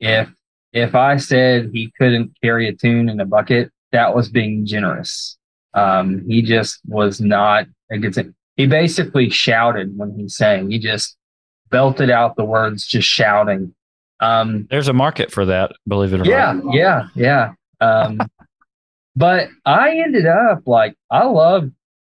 if 0.00 0.28
if 0.72 0.94
I 0.94 1.16
said 1.16 1.70
he 1.72 1.92
couldn't 1.98 2.32
carry 2.42 2.68
a 2.68 2.74
tune 2.74 3.08
in 3.08 3.20
a 3.20 3.24
bucket, 3.24 3.70
that 3.92 4.14
was 4.14 4.28
being 4.28 4.66
generous. 4.66 5.35
Um, 5.76 6.24
he 6.26 6.42
just 6.42 6.80
was 6.86 7.20
not 7.20 7.66
a 7.90 7.98
good 7.98 8.14
thing. 8.14 8.34
He 8.56 8.66
basically 8.66 9.28
shouted 9.28 9.96
when 9.96 10.18
he 10.18 10.28
sang. 10.28 10.70
He 10.70 10.78
just 10.78 11.16
belted 11.70 12.10
out 12.10 12.36
the 12.36 12.44
words, 12.44 12.86
just 12.86 13.06
shouting. 13.06 13.74
Um, 14.20 14.66
There's 14.70 14.88
a 14.88 14.94
market 14.94 15.30
for 15.30 15.44
that, 15.44 15.72
believe 15.86 16.14
it 16.14 16.20
or 16.20 16.24
yeah, 16.24 16.52
not. 16.52 16.74
Yeah, 16.74 17.08
yeah, 17.14 17.52
yeah. 17.80 17.86
Um, 17.86 18.20
but 19.14 19.48
I 19.64 19.98
ended 19.98 20.26
up 20.26 20.62
like 20.66 20.96
I 21.10 21.24
loved 21.24 21.72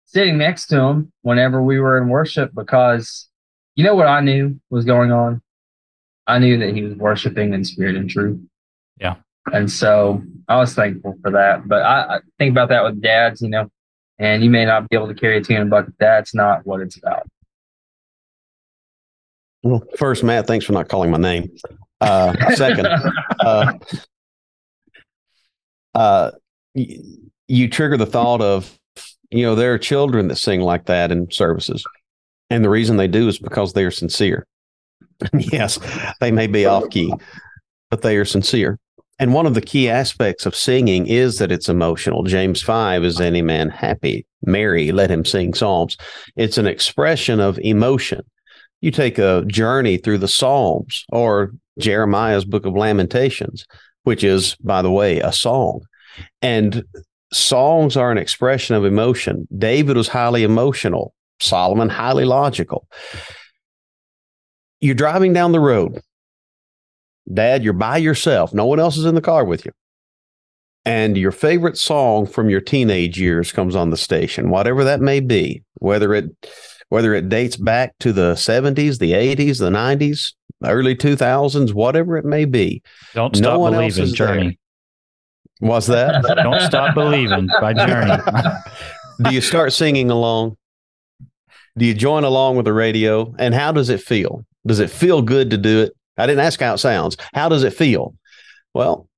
sitting 0.07 0.39
next 0.39 0.67
to 0.69 0.81
him 0.81 1.13
whenever 1.23 1.63
we 1.63 1.79
were 1.79 1.99
in 1.99 2.09
worship 2.09 2.53
because 2.55 3.29
you 3.77 3.85
know 3.85 3.95
what 3.95 4.07
I 4.07 4.21
knew 4.21 4.59
was 4.71 4.85
going 4.85 5.13
on. 5.13 5.43
I 6.27 6.39
knew 6.39 6.59
that 6.59 6.75
he 6.75 6.83
was 6.83 6.95
worshiping 6.95 7.53
in 7.53 7.65
spirit 7.65 7.97
and 7.97 8.09
truth. 8.09 8.41
Yeah. 8.99 9.17
And 9.53 9.71
so 9.71 10.23
I 10.49 10.57
was 10.57 10.75
thankful 10.75 11.17
for 11.23 11.31
that. 11.33 11.67
But 11.67 11.83
I, 11.83 12.17
I 12.17 12.19
think 12.39 12.51
about 12.53 12.69
that 12.71 12.85
with 12.85 13.01
dads, 13.01 13.41
you 13.41 13.49
know, 13.49 13.71
and 14.19 14.45
you 14.45 14.51
may 14.51 14.65
not 14.65 14.89
be 14.89 14.97
able 14.97 15.09
to 15.09 15.15
carry 15.15 15.39
a 15.39 15.41
200 15.43 15.71
bucket. 15.71 15.95
That's 15.99 16.35
not 16.35 16.67
what 16.67 16.81
it's 16.81 16.97
about. 16.97 17.27
Well, 19.63 19.83
first, 19.97 20.25
Matt, 20.25 20.47
thanks 20.47 20.65
for 20.65 20.73
not 20.73 20.89
calling 20.89 21.11
my 21.11 21.19
name. 21.19 21.51
Uh, 22.01 22.55
second, 22.55 22.87
uh, 23.41 23.73
uh, 25.95 26.31
you 26.75 27.69
trigger 27.69 27.97
the 27.97 28.07
thought 28.07 28.41
of, 28.41 28.79
you 29.31 29.43
know, 29.43 29.55
there 29.55 29.75
are 29.75 29.79
children 29.79 30.29
that 30.29 30.37
sing 30.37 30.61
like 30.61 30.87
that 30.87 31.13
in 31.13 31.31
services. 31.31 31.85
And 32.49 32.65
the 32.65 32.71
reason 32.71 32.97
they 32.97 33.09
do 33.09 33.29
is 33.29 33.39
because 33.39 33.75
they 33.75 33.85
are 33.85 33.91
sincere. 33.91 34.47
yes, 35.39 35.79
they 36.21 36.33
may 36.33 36.47
be 36.47 36.67
off 36.67 36.89
key, 36.91 37.13
but 37.91 38.03
they 38.03 38.17
are 38.17 38.25
sincere. 38.25 38.79
And 39.21 39.35
one 39.35 39.45
of 39.45 39.53
the 39.53 39.61
key 39.61 39.91
aspects 39.91 40.47
of 40.47 40.57
singing 40.57 41.07
is 41.07 41.37
that 41.39 41.53
it's 41.53 41.69
emotional. 41.69 42.23
James 42.23 42.63
5 42.63 43.05
is 43.05 43.21
any 43.21 43.43
man 43.43 43.69
happy, 43.69 44.27
merry, 44.43 44.93
let 44.93 45.11
him 45.11 45.27
sing 45.27 45.53
psalms. 45.53 45.99
It's 46.37 46.57
an 46.57 46.67
expression 46.67 47.39
of 47.39 47.59
emotion. 47.59 48.23
You 48.81 48.91
take 48.91 49.19
a 49.19 49.45
journey 49.47 49.99
through 49.99 50.19
the 50.19 50.27
Psalms 50.27 51.05
or 51.11 51.53
Jeremiah's 51.79 52.47
book 52.47 52.65
of 52.65 52.73
Lamentations, 52.73 53.67
which 54.05 54.25
is, 54.25 54.57
by 54.57 54.81
the 54.81 54.91
way, 54.91 55.21
a 55.21 55.33
song. 55.33 55.83
And 56.41 56.83
songs 57.31 57.99
are 57.99 58.11
an 58.11 58.17
expression 58.17 58.75
of 58.75 58.87
emotion. 58.87 59.47
David 59.57 59.99
was 59.99 60.09
highly 60.09 60.45
emotional, 60.45 61.13
Solomon, 61.41 61.91
highly 61.91 62.25
logical. 62.25 62.89
You're 64.81 64.95
driving 64.95 65.35
down 65.35 65.53
the 65.53 65.61
road 65.61 66.01
Dad, 67.33 67.63
you're 67.63 67.73
by 67.73 67.97
yourself. 67.97 68.53
No 68.53 68.67
one 68.67 68.81
else 68.81 68.97
is 68.97 69.05
in 69.05 69.15
the 69.15 69.21
car 69.21 69.45
with 69.45 69.65
you. 69.65 69.73
And 70.85 71.17
your 71.17 71.33
favorite 71.33 71.77
song 71.77 72.27
from 72.27 72.49
your 72.49 72.61
teenage 72.61 73.21
years 73.21 73.53
comes 73.53 73.77
on 73.77 73.91
the 73.91 73.97
station, 73.97 74.51
whatever 74.51 74.83
that 74.85 75.01
may 75.01 75.21
be, 75.21 75.63
whether 75.75 76.15
it 76.15 76.31
whether 76.89 77.15
it 77.15 77.29
dates 77.29 77.57
back 77.57 77.95
to 78.01 78.13
the 78.13 78.33
70s, 78.33 78.99
the 78.99 79.13
80s, 79.13 79.61
the 79.61 79.71
90s, 79.71 80.33
early 80.65 80.97
2000s, 80.97 81.73
whatever 81.73 82.17
it 82.17 82.25
may 82.25 82.45
be. 82.45 82.83
Don't 83.15 83.37
stop 83.37 83.61
no 83.61 83.71
believing, 83.71 84.13
Journey. 84.13 84.59
There. 85.61 85.71
Was 85.71 85.87
that? 85.87 86.23
Don't 86.43 86.61
stop 86.63 86.95
believing 86.95 87.49
by 87.61 87.75
Journey. 87.75 88.21
Do 89.23 89.33
you 89.33 89.41
start 89.41 89.73
singing 89.73 90.11
along? 90.11 90.57
Do 91.79 91.85
you 91.85 91.95
join 91.95 92.25
along 92.25 92.57
with 92.57 92.65
the 92.65 92.73
radio? 92.73 93.35
And 93.39 93.55
how 93.55 93.71
does 93.71 93.89
it 93.89 94.01
feel? 94.01 94.45
Does 94.67 94.81
it 94.81 94.91
feel 94.91 95.23
good 95.23 95.51
to 95.51 95.57
do 95.57 95.83
it? 95.83 95.93
I 96.21 96.27
didn't 96.27 96.45
ask 96.45 96.61
how 96.61 96.75
it 96.75 96.79
sounds. 96.79 97.17
How 97.35 97.49
does 97.49 97.63
it 97.63 97.75
feel? 97.75 98.15
Well, 98.75 99.09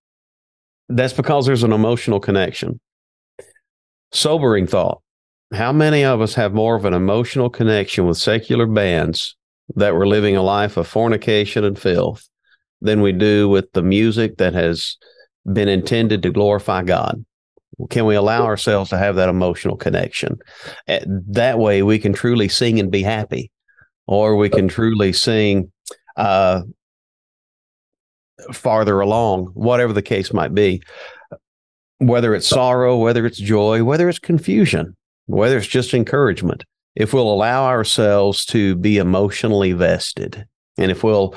that's 0.88 1.12
because 1.12 1.46
there's 1.46 1.62
an 1.62 1.72
emotional 1.72 2.20
connection. 2.20 2.80
Sobering 4.12 4.66
thought. 4.66 5.00
How 5.52 5.72
many 5.72 6.04
of 6.04 6.20
us 6.20 6.34
have 6.34 6.54
more 6.54 6.76
of 6.76 6.84
an 6.84 6.94
emotional 6.94 7.50
connection 7.50 8.06
with 8.06 8.16
secular 8.16 8.66
bands 8.66 9.36
that 9.76 9.94
were 9.94 10.06
living 10.06 10.36
a 10.36 10.42
life 10.42 10.76
of 10.76 10.86
fornication 10.86 11.64
and 11.64 11.78
filth 11.78 12.26
than 12.80 13.00
we 13.00 13.12
do 13.12 13.48
with 13.48 13.70
the 13.72 13.82
music 13.82 14.38
that 14.38 14.54
has 14.54 14.96
been 15.50 15.68
intended 15.68 16.22
to 16.22 16.30
glorify 16.30 16.82
God? 16.82 17.24
Can 17.90 18.04
we 18.04 18.14
allow 18.14 18.44
ourselves 18.44 18.90
to 18.90 18.98
have 18.98 19.16
that 19.16 19.28
emotional 19.28 19.76
connection? 19.76 20.38
Eh, 20.88 21.04
that 21.06 21.58
way, 21.58 21.82
we 21.82 21.98
can 21.98 22.12
truly 22.12 22.48
sing 22.48 22.78
and 22.78 22.90
be 22.90 23.02
happy, 23.02 23.50
or 24.06 24.36
we 24.36 24.48
can 24.48 24.68
truly 24.68 25.12
sing 25.12 25.72
uh, 26.16 26.62
farther 28.52 29.00
along, 29.00 29.46
whatever 29.54 29.92
the 29.92 30.02
case 30.02 30.32
might 30.32 30.54
be, 30.54 30.82
whether 31.98 32.34
it's 32.34 32.46
sorrow, 32.46 32.96
whether 32.96 33.26
it's 33.26 33.38
joy, 33.38 33.84
whether 33.84 34.08
it's 34.08 34.18
confusion, 34.18 34.96
whether 35.26 35.56
it's 35.56 35.66
just 35.66 35.94
encouragement, 35.94 36.64
if 36.94 37.12
we'll 37.12 37.32
allow 37.32 37.64
ourselves 37.64 38.44
to 38.46 38.74
be 38.76 38.98
emotionally 38.98 39.72
vested 39.72 40.46
and 40.78 40.90
if 40.90 41.04
we'll 41.04 41.34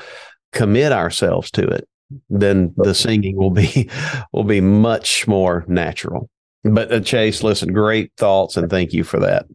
commit 0.52 0.92
ourselves 0.92 1.50
to 1.52 1.66
it, 1.66 1.88
then 2.30 2.72
the 2.76 2.94
singing 2.94 3.36
will 3.36 3.50
be 3.50 3.88
will 4.32 4.44
be 4.44 4.60
much 4.60 5.26
more 5.26 5.64
natural. 5.66 6.28
But 6.64 6.92
uh, 6.92 7.00
Chase, 7.00 7.42
listen, 7.42 7.72
great 7.72 8.12
thoughts 8.16 8.56
and 8.56 8.68
thank 8.70 8.92
you 8.92 9.04
for 9.04 9.20
that. 9.20 9.46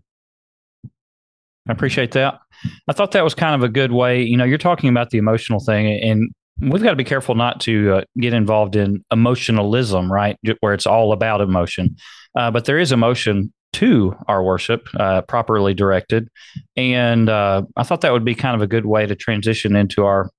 I 1.68 1.72
appreciate 1.72 2.12
that. 2.12 2.40
I 2.88 2.94
thought 2.94 3.12
that 3.12 3.24
was 3.24 3.36
kind 3.36 3.56
of 3.56 3.64
a 3.64 3.70
good 3.70 3.92
way. 3.92 4.22
You 4.22 4.38
know, 4.38 4.44
you're 4.44 4.58
talking 4.58 4.90
about 4.90 5.10
the 5.10 5.18
emotional 5.18 5.60
thing, 5.60 5.88
and 5.88 6.32
we've 6.62 6.84
got 6.84 6.92
to 6.92 6.96
be 6.96 7.04
careful 7.04 7.36
not 7.36 7.60
to 7.62 7.96
uh, 7.96 8.02
get 8.18 8.34
involved 8.34 8.76
in 8.76 9.04
emotionalism, 9.12 10.12
right? 10.12 10.38
Where 10.60 10.74
it's 10.74 10.86
all 10.86 11.12
about 11.12 11.42
emotion. 11.42 11.98
Uh, 12.36 12.52
but 12.52 12.66
there 12.66 12.80
is 12.80 12.92
emotion 12.92 13.52
to 13.74 14.16
our 14.28 14.44
worship, 14.44 14.88
uh, 15.00 15.22
properly 15.22 15.74
directed. 15.74 16.28
And 16.76 17.30
uh, 17.30 17.64
I 17.76 17.84
thought 17.84 18.02
that 18.02 18.14
would 18.14 18.26
be 18.26 18.36
kind 18.36 18.56
of 18.56 18.62
a 18.62 18.68
good 18.68 18.86
way 18.86 19.06
to 19.06 19.16
transition 19.16 19.76
into 19.76 20.04
our 20.06 20.30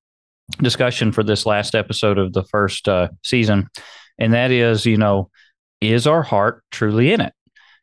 discussion 0.61 1.13
for 1.13 1.23
this 1.23 1.47
last 1.47 1.75
episode 1.75 2.19
of 2.19 2.33
the 2.35 2.45
first 2.45 2.89
uh, 2.89 3.09
season. 3.25 3.69
And 4.19 4.35
that 4.35 4.51
is, 4.51 4.87
you 4.87 4.97
know, 4.97 5.31
is 5.81 6.07
our 6.07 6.23
heart 6.23 6.63
truly 6.71 7.13
in 7.13 7.21
it? 7.21 7.33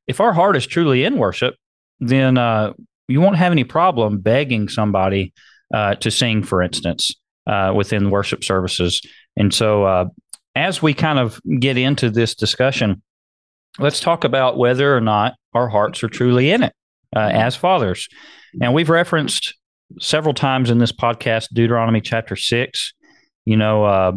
If 0.08 0.22
our 0.22 0.34
heart 0.34 0.56
is 0.56 0.66
truly 0.66 1.04
in 1.04 1.18
worship, 1.18 1.56
then 2.00 2.38
uh, 2.38 2.74
you 3.08 3.20
won't 3.22 3.36
have 3.36 3.52
any 3.52 3.64
problem 3.64 4.20
begging 4.20 4.70
somebody 4.70 5.34
to 5.72 6.10
sing, 6.10 6.42
for 6.42 6.64
instance 6.64 7.14
uh, 7.50 7.74
within 7.76 8.12
worship 8.12 8.44
services. 8.44 9.02
And 9.36 9.54
so, 9.54 9.84
uh, 9.84 10.06
as 10.56 10.82
we 10.82 10.94
kind 10.94 11.20
of 11.20 11.42
get 11.60 11.78
into 11.78 12.10
this 12.10 12.36
discussion, 12.36 13.02
let's 13.80 14.00
talk 14.00 14.24
about 14.24 14.58
whether 14.58 14.96
or 14.96 15.02
not 15.02 15.36
our 15.54 15.68
hearts 15.68 16.04
are 16.04 16.10
truly 16.10 16.52
in 16.52 16.64
it 16.64 16.74
uh, 17.16 17.30
as 17.32 17.56
fathers. 17.56 18.08
And 18.62 18.74
we've 18.74 18.90
referenced 18.90 19.56
several 20.00 20.34
times 20.34 20.70
in 20.70 20.78
this 20.78 20.92
podcast 20.92 21.48
Deuteronomy 21.54 22.02
chapter 22.02 22.36
six. 22.36 22.94
You 23.46 23.58
know, 23.58 23.84
uh, 23.84 24.12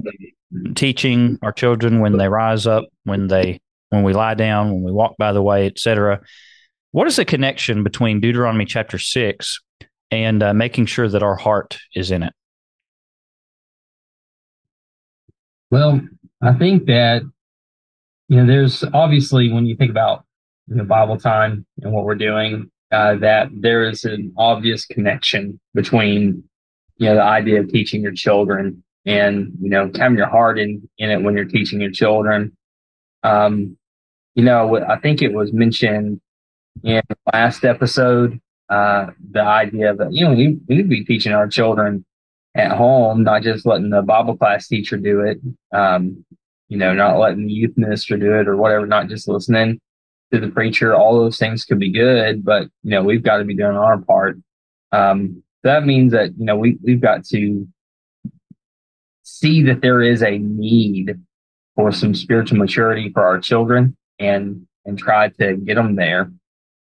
teaching 0.74 1.38
our 1.42 1.52
children 1.52 2.00
when 2.00 2.18
they 2.18 2.28
rise 2.28 2.66
up, 2.66 2.84
when 3.04 3.28
they 3.28 3.60
when 3.88 4.02
we 4.02 4.12
lie 4.12 4.34
down, 4.34 4.72
when 4.72 4.82
we 4.82 4.92
walk 4.92 5.16
by 5.16 5.32
the 5.32 5.42
way, 5.42 5.66
etc. 5.66 6.20
What 6.90 7.06
is 7.06 7.16
the 7.16 7.24
connection 7.24 7.82
between 7.82 8.20
Deuteronomy 8.20 8.66
chapter 8.66 8.98
six 8.98 9.58
and 10.10 10.42
uh, 10.42 10.52
making 10.52 10.86
sure 10.86 11.08
that 11.08 11.22
our 11.22 11.36
heart 11.36 11.78
is 11.94 12.10
in 12.10 12.22
it? 12.22 12.34
Well, 15.72 16.02
I 16.42 16.52
think 16.52 16.84
that 16.88 17.22
you 18.28 18.36
know, 18.36 18.46
there's 18.46 18.84
obviously 18.92 19.50
when 19.50 19.64
you 19.64 19.74
think 19.74 19.90
about 19.90 20.22
you 20.66 20.76
know 20.76 20.84
Bible 20.84 21.16
time 21.16 21.64
and 21.80 21.94
what 21.94 22.04
we're 22.04 22.14
doing, 22.14 22.70
uh, 22.90 23.16
that 23.16 23.48
there 23.54 23.88
is 23.88 24.04
an 24.04 24.34
obvious 24.36 24.84
connection 24.84 25.58
between 25.72 26.44
you 26.98 27.08
know 27.08 27.14
the 27.14 27.22
idea 27.22 27.60
of 27.60 27.70
teaching 27.70 28.02
your 28.02 28.12
children 28.12 28.84
and 29.06 29.50
you 29.62 29.70
know 29.70 29.90
having 29.96 30.18
your 30.18 30.26
heart 30.26 30.58
in 30.58 30.86
in 30.98 31.08
it 31.08 31.22
when 31.22 31.34
you're 31.34 31.46
teaching 31.46 31.80
your 31.80 31.90
children. 31.90 32.54
Um, 33.22 33.78
you 34.34 34.44
know, 34.44 34.76
I 34.76 34.98
think 34.98 35.22
it 35.22 35.32
was 35.32 35.54
mentioned 35.54 36.20
in 36.84 37.00
last 37.32 37.64
episode 37.64 38.38
uh, 38.68 39.06
the 39.30 39.40
idea 39.40 39.94
that 39.94 40.12
you 40.12 40.26
know 40.26 40.34
we, 40.34 40.58
need 40.68 40.82
to 40.82 40.84
be 40.84 41.02
teaching 41.02 41.32
our 41.32 41.48
children 41.48 42.04
at 42.54 42.72
home, 42.72 43.22
not 43.22 43.42
just 43.42 43.66
letting 43.66 43.90
the 43.90 44.02
Bible 44.02 44.36
class 44.36 44.68
teacher 44.68 44.96
do 44.96 45.20
it, 45.20 45.40
um, 45.72 46.24
you 46.68 46.76
know, 46.76 46.92
not 46.92 47.18
letting 47.18 47.46
the 47.46 47.52
youth 47.52 47.76
minister 47.76 48.16
do 48.16 48.38
it 48.38 48.48
or 48.48 48.56
whatever, 48.56 48.86
not 48.86 49.08
just 49.08 49.28
listening 49.28 49.80
to 50.32 50.40
the 50.40 50.48
preacher. 50.48 50.94
All 50.94 51.18
those 51.18 51.38
things 51.38 51.64
could 51.64 51.78
be 51.78 51.90
good, 51.90 52.44
but 52.44 52.64
you 52.82 52.90
know, 52.90 53.02
we've 53.02 53.22
got 53.22 53.38
to 53.38 53.44
be 53.44 53.54
doing 53.54 53.76
our 53.76 53.98
part. 53.98 54.38
Um, 54.90 55.42
that 55.62 55.84
means 55.84 56.12
that 56.12 56.30
you 56.36 56.44
know 56.44 56.56
we 56.56 56.78
we've 56.82 57.00
got 57.00 57.24
to 57.26 57.66
see 59.22 59.62
that 59.62 59.80
there 59.80 60.02
is 60.02 60.22
a 60.22 60.38
need 60.38 61.18
for 61.74 61.92
some 61.92 62.14
spiritual 62.14 62.58
maturity 62.58 63.10
for 63.10 63.24
our 63.24 63.38
children 63.38 63.96
and 64.18 64.66
and 64.84 64.98
try 64.98 65.28
to 65.28 65.56
get 65.56 65.76
them 65.76 65.96
there. 65.96 66.30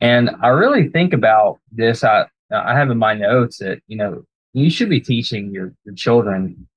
And 0.01 0.29
I 0.41 0.49
really 0.49 0.89
think 0.89 1.13
about 1.13 1.59
this. 1.71 2.03
I 2.03 2.25
I 2.51 2.75
have 2.75 2.91
in 2.91 2.97
my 2.97 3.13
notes 3.13 3.59
that 3.59 3.79
you 3.87 3.97
know 3.97 4.25
you 4.55 4.69
should 4.69 4.89
be 4.89 5.01
teaching 5.01 5.51
your, 5.51 5.73
your 5.83 5.93
children 5.95 6.67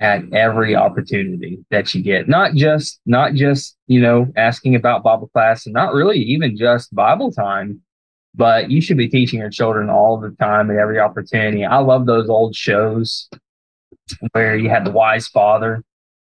at 0.00 0.22
every 0.32 0.74
opportunity 0.74 1.64
that 1.70 1.94
you 1.94 2.02
get. 2.02 2.28
Not 2.28 2.54
just 2.54 3.00
not 3.06 3.34
just 3.34 3.76
you 3.86 4.00
know 4.00 4.32
asking 4.36 4.74
about 4.74 5.02
bible 5.02 5.28
class 5.28 5.66
and 5.66 5.74
not 5.74 5.94
really 5.94 6.18
even 6.18 6.56
just 6.56 6.94
bible 6.94 7.30
time 7.30 7.80
but 8.34 8.70
you 8.70 8.82
should 8.82 8.98
be 8.98 9.08
teaching 9.08 9.38
your 9.38 9.48
children 9.50 9.88
all 9.88 10.18
the 10.20 10.30
time 10.32 10.70
at 10.70 10.76
every 10.76 11.00
opportunity. 11.00 11.64
I 11.64 11.78
love 11.78 12.04
those 12.04 12.28
old 12.28 12.54
shows 12.54 13.30
where 14.32 14.56
you 14.56 14.68
had 14.68 14.84
the 14.84 14.90
wise 14.90 15.26
father. 15.28 15.82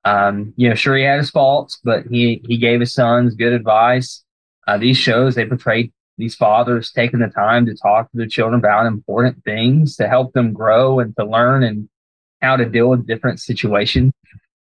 Um, 0.05 0.55
you 0.57 0.69
know 0.69 0.77
sure 0.77 0.97
he 0.97 1.05
had 1.05 1.19
his 1.19 1.31
faults 1.31 1.81
but 1.83 2.07
he 2.07 2.43
he 2.47 2.59
gave 2.59 2.81
his 2.81 2.93
sons 2.93 3.35
good 3.35 3.53
advice. 3.53 4.25
Uh, 4.67 4.79
these 4.79 4.97
shows 4.97 5.37
they 5.37 5.47
portrayed 5.47 5.93
these 6.19 6.35
fathers 6.35 6.91
taking 6.93 7.21
the 7.21 7.29
time 7.29 7.67
to 7.67 7.75
talk 7.75 8.11
to 8.11 8.17
their 8.17 8.27
children 8.27 8.59
about 8.59 8.87
important 8.87 9.43
things 9.45 9.97
to 9.97 10.09
help 10.09 10.33
them 10.33 10.53
grow 10.53 10.99
and 11.01 11.15
to 11.17 11.25
learn 11.25 11.63
and 11.63 11.89
how 12.41 12.57
to 12.57 12.65
deal 12.65 12.89
with 12.89 13.07
different 13.07 13.41
situations. 13.41 14.13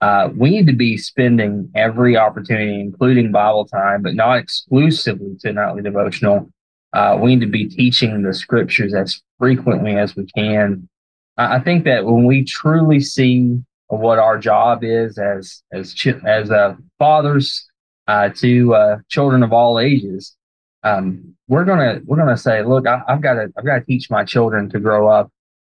uh, 0.02 0.30
we 0.36 0.50
need 0.50 0.68
to 0.68 0.74
be 0.74 0.98
spending 0.98 1.72
every 1.76 2.18
opportunity, 2.18 2.80
including 2.82 3.32
Bible 3.32 3.66
time, 3.66 4.02
but 4.02 4.16
not 4.16 4.38
exclusively 4.40 5.36
to 5.42 5.54
nightly 5.54 5.84
devotional. 5.84 6.50
Uh, 6.94 7.18
we 7.22 7.36
need 7.36 7.46
to 7.46 7.52
be 7.52 7.70
teaching 7.70 8.24
the 8.24 8.34
scriptures 8.34 8.94
as 8.94 9.22
frequently 9.38 9.96
as 9.96 10.16
we 10.16 10.26
can. 10.36 10.90
I 11.38 11.60
think 11.60 11.86
that 11.86 12.06
when 12.06 12.26
we 12.26 12.44
truly 12.44 13.00
see 13.00 13.60
what 13.88 14.20
our 14.20 14.38
job 14.38 14.84
is 14.84 15.18
as 15.18 15.64
as 15.72 15.96
as 16.26 16.52
uh, 16.52 16.76
fathers 16.98 17.66
uh, 18.08 18.30
to 18.38 18.76
uh, 18.76 18.98
children 19.10 19.44
of 19.44 19.54
all 19.54 19.80
ages, 19.80 20.36
um, 20.84 21.36
we're 21.48 21.66
gonna 21.66 22.02
we're 22.06 22.18
gonna 22.18 22.38
say, 22.38 22.64
look, 22.64 22.88
I, 22.88 23.02
have 23.08 23.22
got 23.22 23.34
to 23.36 23.52
I've 23.58 23.66
got 23.66 23.80
to 23.80 23.86
teach 23.86 24.10
my 24.10 24.24
children 24.24 24.70
to 24.70 24.80
grow 24.80 25.08
up 25.08 25.32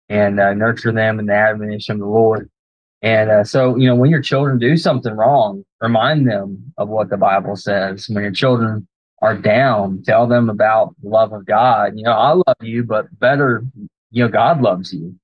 and 0.08 0.40
uh, 0.40 0.54
nurture 0.54 0.92
them 0.92 1.18
in 1.18 1.26
the 1.26 1.34
admonition 1.34 1.94
of 1.94 2.00
the 2.00 2.06
Lord. 2.06 2.50
And 3.02 3.30
uh, 3.30 3.44
so, 3.44 3.76
you 3.76 3.88
know, 3.88 3.94
when 3.94 4.10
your 4.10 4.22
children 4.22 4.58
do 4.58 4.76
something 4.76 5.12
wrong, 5.12 5.64
remind 5.80 6.28
them 6.28 6.72
of 6.78 6.88
what 6.88 7.10
the 7.10 7.16
Bible 7.16 7.56
says. 7.56 8.08
When 8.08 8.22
your 8.22 8.32
children 8.32 8.86
are 9.22 9.36
down, 9.36 10.02
tell 10.02 10.26
them 10.26 10.48
about 10.48 10.94
the 11.02 11.08
love 11.08 11.32
of 11.32 11.46
God. 11.46 11.92
You 11.96 12.04
know, 12.04 12.12
I 12.12 12.32
love 12.32 12.56
you, 12.62 12.84
but 12.84 13.06
better, 13.18 13.64
you 14.10 14.24
know, 14.24 14.28
God 14.28 14.62
loves 14.62 14.92
you. 14.92 15.14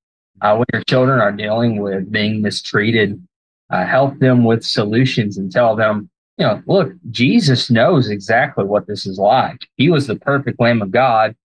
Uh, 0.40 0.56
when 0.56 0.66
your 0.72 0.82
children 0.84 1.20
are 1.20 1.32
dealing 1.32 1.80
with 1.80 2.10
being 2.10 2.42
mistreated, 2.42 3.22
uh, 3.70 3.86
help 3.86 4.18
them 4.18 4.44
with 4.44 4.64
solutions 4.64 5.38
and 5.38 5.50
tell 5.50 5.76
them, 5.76 6.10
you 6.42 6.48
know, 6.48 6.62
look, 6.66 6.92
Jesus 7.10 7.70
knows 7.70 8.10
exactly 8.10 8.64
what 8.64 8.88
this 8.88 9.06
is 9.06 9.16
like. 9.16 9.68
He 9.76 9.88
was 9.88 10.08
the 10.08 10.16
perfect 10.16 10.58
Lamb 10.58 10.82
of 10.82 10.90
God, 10.90 11.36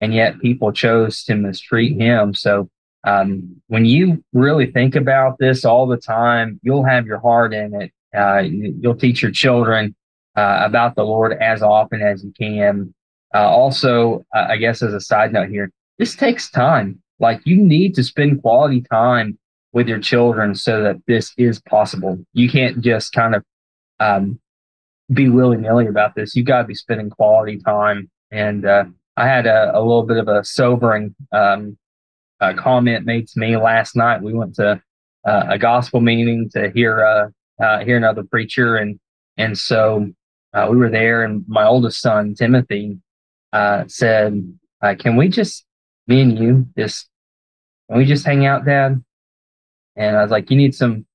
and 0.00 0.14
yet 0.14 0.40
people 0.40 0.72
chose 0.72 1.22
to 1.24 1.34
mistreat 1.34 2.00
him. 2.00 2.32
So 2.32 2.70
um, 3.04 3.60
when 3.66 3.84
you 3.84 4.24
really 4.32 4.70
think 4.70 4.96
about 4.96 5.36
this 5.38 5.66
all 5.66 5.86
the 5.86 5.98
time, 5.98 6.58
you'll 6.62 6.86
have 6.86 7.04
your 7.04 7.18
heart 7.18 7.52
in 7.52 7.74
it. 7.74 7.92
Uh, 8.16 8.38
you'll 8.38 8.96
teach 8.96 9.20
your 9.20 9.30
children 9.30 9.94
uh, 10.36 10.62
about 10.64 10.94
the 10.94 11.04
Lord 11.04 11.34
as 11.34 11.62
often 11.62 12.00
as 12.00 12.24
you 12.24 12.32
can. 12.32 12.94
Uh, 13.34 13.46
also, 13.46 14.24
uh, 14.34 14.46
I 14.48 14.56
guess 14.56 14.82
as 14.82 14.94
a 14.94 15.00
side 15.02 15.34
note 15.34 15.50
here, 15.50 15.70
this 15.98 16.16
takes 16.16 16.50
time. 16.50 17.02
Like 17.20 17.42
you 17.44 17.58
need 17.58 17.94
to 17.96 18.02
spend 18.02 18.40
quality 18.40 18.80
time 18.90 19.38
with 19.74 19.86
your 19.86 20.00
children 20.00 20.54
so 20.54 20.82
that 20.82 20.96
this 21.06 21.34
is 21.36 21.60
possible. 21.60 22.18
You 22.32 22.48
can't 22.48 22.80
just 22.80 23.12
kind 23.12 23.34
of 23.34 23.44
um, 24.00 24.40
be 25.12 25.28
willy 25.28 25.56
nilly 25.56 25.86
about 25.86 26.14
this. 26.14 26.34
You've 26.34 26.46
got 26.46 26.62
to 26.62 26.68
be 26.68 26.74
spending 26.74 27.10
quality 27.10 27.58
time. 27.58 28.10
And 28.30 28.66
uh, 28.66 28.84
I 29.16 29.26
had 29.26 29.46
a, 29.46 29.76
a, 29.76 29.80
little 29.80 30.02
bit 30.02 30.16
of 30.16 30.28
a 30.28 30.44
sobering 30.44 31.14
um, 31.32 31.78
a 32.40 32.54
comment 32.54 33.06
made 33.06 33.28
to 33.28 33.38
me 33.38 33.56
last 33.56 33.96
night. 33.96 34.22
We 34.22 34.34
went 34.34 34.54
to 34.56 34.80
uh, 35.26 35.44
a 35.48 35.58
gospel 35.58 36.00
meeting 36.00 36.50
to 36.52 36.70
hear 36.70 37.04
uh, 37.04 37.28
uh, 37.62 37.84
hear 37.84 37.96
another 37.96 38.24
preacher, 38.24 38.76
and 38.76 38.98
and 39.36 39.56
so 39.56 40.10
uh, 40.52 40.68
we 40.70 40.76
were 40.76 40.90
there. 40.90 41.24
And 41.24 41.44
my 41.48 41.64
oldest 41.64 42.00
son 42.00 42.34
Timothy 42.34 42.98
uh, 43.52 43.84
said, 43.86 44.42
uh, 44.82 44.94
"Can 44.98 45.16
we 45.16 45.28
just 45.28 45.64
me 46.06 46.20
and 46.20 46.38
you 46.38 46.66
just 46.76 47.08
can 47.88 47.98
we 47.98 48.04
just 48.04 48.26
hang 48.26 48.44
out, 48.44 48.64
Dad?" 48.64 49.02
And 49.96 50.16
I 50.16 50.22
was 50.22 50.30
like, 50.30 50.50
"You 50.50 50.56
need 50.56 50.74
some 50.74 51.06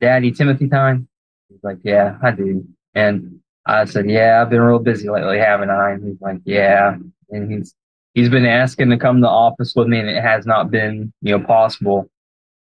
Daddy 0.00 0.32
Timothy 0.32 0.68
time." 0.68 1.08
He's 1.48 1.62
like, 1.62 1.78
"Yeah, 1.84 2.16
I 2.22 2.32
do." 2.32 2.66
And 2.94 3.40
I 3.66 3.84
said, 3.84 4.10
"Yeah, 4.10 4.42
I've 4.42 4.50
been 4.50 4.60
real 4.60 4.78
busy 4.78 5.08
lately, 5.08 5.38
haven't 5.38 5.70
I?" 5.70 5.92
And 5.92 6.04
he's 6.04 6.20
like, 6.20 6.38
"Yeah." 6.44 6.96
And 7.30 7.50
he's 7.50 7.74
he's 8.14 8.28
been 8.28 8.46
asking 8.46 8.90
to 8.90 8.96
come 8.96 9.20
to 9.22 9.28
office 9.28 9.74
with 9.74 9.88
me 9.88 9.98
and 9.98 10.08
it 10.08 10.22
has 10.22 10.46
not 10.46 10.70
been, 10.70 11.12
you 11.22 11.36
know, 11.36 11.44
possible. 11.44 12.10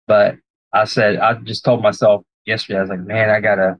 But 0.07 0.37
I 0.73 0.85
said, 0.85 1.19
I 1.19 1.35
just 1.35 1.65
told 1.65 1.83
myself 1.83 2.25
yesterday, 2.45 2.79
I 2.79 2.83
was 2.83 2.91
like, 2.91 3.01
man, 3.01 3.31
I 3.31 3.41
gotta, 3.41 3.77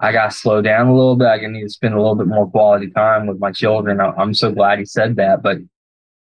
I 0.00 0.12
gotta 0.12 0.30
slow 0.30 0.60
down 0.62 0.88
a 0.88 0.94
little 0.94 1.16
bit. 1.16 1.26
I 1.26 1.38
need 1.46 1.62
to 1.62 1.70
spend 1.70 1.94
a 1.94 1.98
little 1.98 2.14
bit 2.14 2.26
more 2.26 2.50
quality 2.50 2.90
time 2.90 3.26
with 3.26 3.38
my 3.38 3.50
children. 3.50 4.00
I'm 4.00 4.34
so 4.34 4.52
glad 4.52 4.78
he 4.78 4.84
said 4.84 5.16
that. 5.16 5.42
But, 5.42 5.58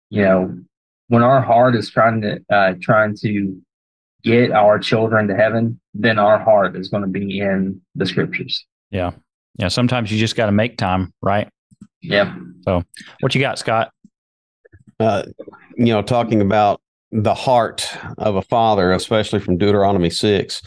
you 0.10 0.24
know, 0.24 0.58
when 1.08 1.24
our 1.24 1.42
heart 1.42 1.76
is 1.76 1.90
trying 1.90 2.22
to, 2.22 2.40
uh, 2.50 2.74
trying 2.82 3.16
to 3.18 3.62
get 4.24 4.52
our 4.52 4.80
children 4.80 5.28
to 5.28 5.36
heaven, 5.36 5.80
then 5.94 6.20
our 6.20 6.40
heart 6.40 6.76
is 6.76 6.90
going 6.90 7.04
to 7.04 7.10
be 7.10 7.40
in 7.40 7.82
the 7.96 8.06
scriptures. 8.06 8.66
Yeah. 8.92 9.12
Yeah. 9.60 9.68
Sometimes 9.68 10.12
you 10.12 10.18
just 10.18 10.36
got 10.36 10.48
to 10.48 10.52
make 10.52 10.78
time, 10.78 11.14
right? 11.22 11.48
Yeah. 12.02 12.36
So 12.64 12.84
what 13.20 13.36
you 13.36 13.42
got, 13.42 13.60
Scott? 13.60 13.92
uh, 15.00 15.24
you 15.78 15.94
know, 15.94 16.02
talking 16.02 16.42
about 16.42 16.82
the 17.12 17.34
heart 17.34 17.90
of 18.18 18.36
a 18.36 18.42
father, 18.44 18.92
especially 18.92 19.40
from 19.40 19.58
Deuteronomy 19.58 20.10
6, 20.10 20.62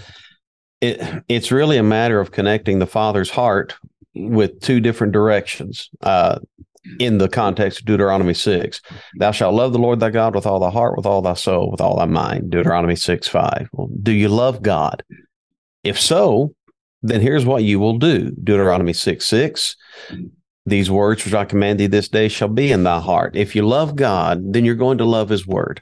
it, 0.80 1.24
it's 1.28 1.52
really 1.52 1.76
a 1.76 1.82
matter 1.82 2.18
of 2.18 2.32
connecting 2.32 2.78
the 2.78 2.86
father's 2.86 3.30
heart 3.30 3.76
with 4.14 4.60
two 4.60 4.80
different 4.80 5.12
directions. 5.12 5.90
Uh, 6.00 6.38
in 6.98 7.18
the 7.18 7.28
context 7.28 7.78
of 7.78 7.84
Deuteronomy 7.86 8.34
6. 8.34 8.80
Thou 9.16 9.30
shalt 9.30 9.54
love 9.54 9.72
the 9.72 9.78
Lord 9.78 10.00
thy 10.00 10.10
God 10.10 10.34
with 10.34 10.46
all 10.46 10.58
thy 10.58 10.70
heart, 10.70 10.96
with 10.96 11.06
all 11.06 11.22
thy 11.22 11.34
soul, 11.34 11.70
with 11.70 11.80
all 11.80 11.96
thy 11.96 12.06
mind. 12.06 12.50
Deuteronomy 12.50 12.96
6 12.96 13.28
5. 13.28 13.68
Well, 13.72 13.88
do 14.02 14.10
you 14.10 14.28
love 14.28 14.62
God? 14.62 15.04
If 15.84 16.00
so, 16.00 16.56
then 17.02 17.20
here's 17.20 17.44
what 17.44 17.64
you 17.64 17.78
will 17.78 17.98
do 17.98 18.30
Deuteronomy 18.42 18.92
6 18.92 19.24
6. 19.24 19.76
These 20.64 20.90
words 20.90 21.24
which 21.24 21.34
I 21.34 21.44
command 21.44 21.80
thee 21.80 21.88
this 21.88 22.08
day 22.08 22.28
shall 22.28 22.48
be 22.48 22.70
in 22.70 22.84
thy 22.84 23.00
heart. 23.00 23.34
If 23.34 23.56
you 23.56 23.66
love 23.66 23.96
God, 23.96 24.52
then 24.52 24.64
you're 24.64 24.76
going 24.76 24.98
to 24.98 25.04
love 25.04 25.28
his 25.28 25.44
word. 25.44 25.80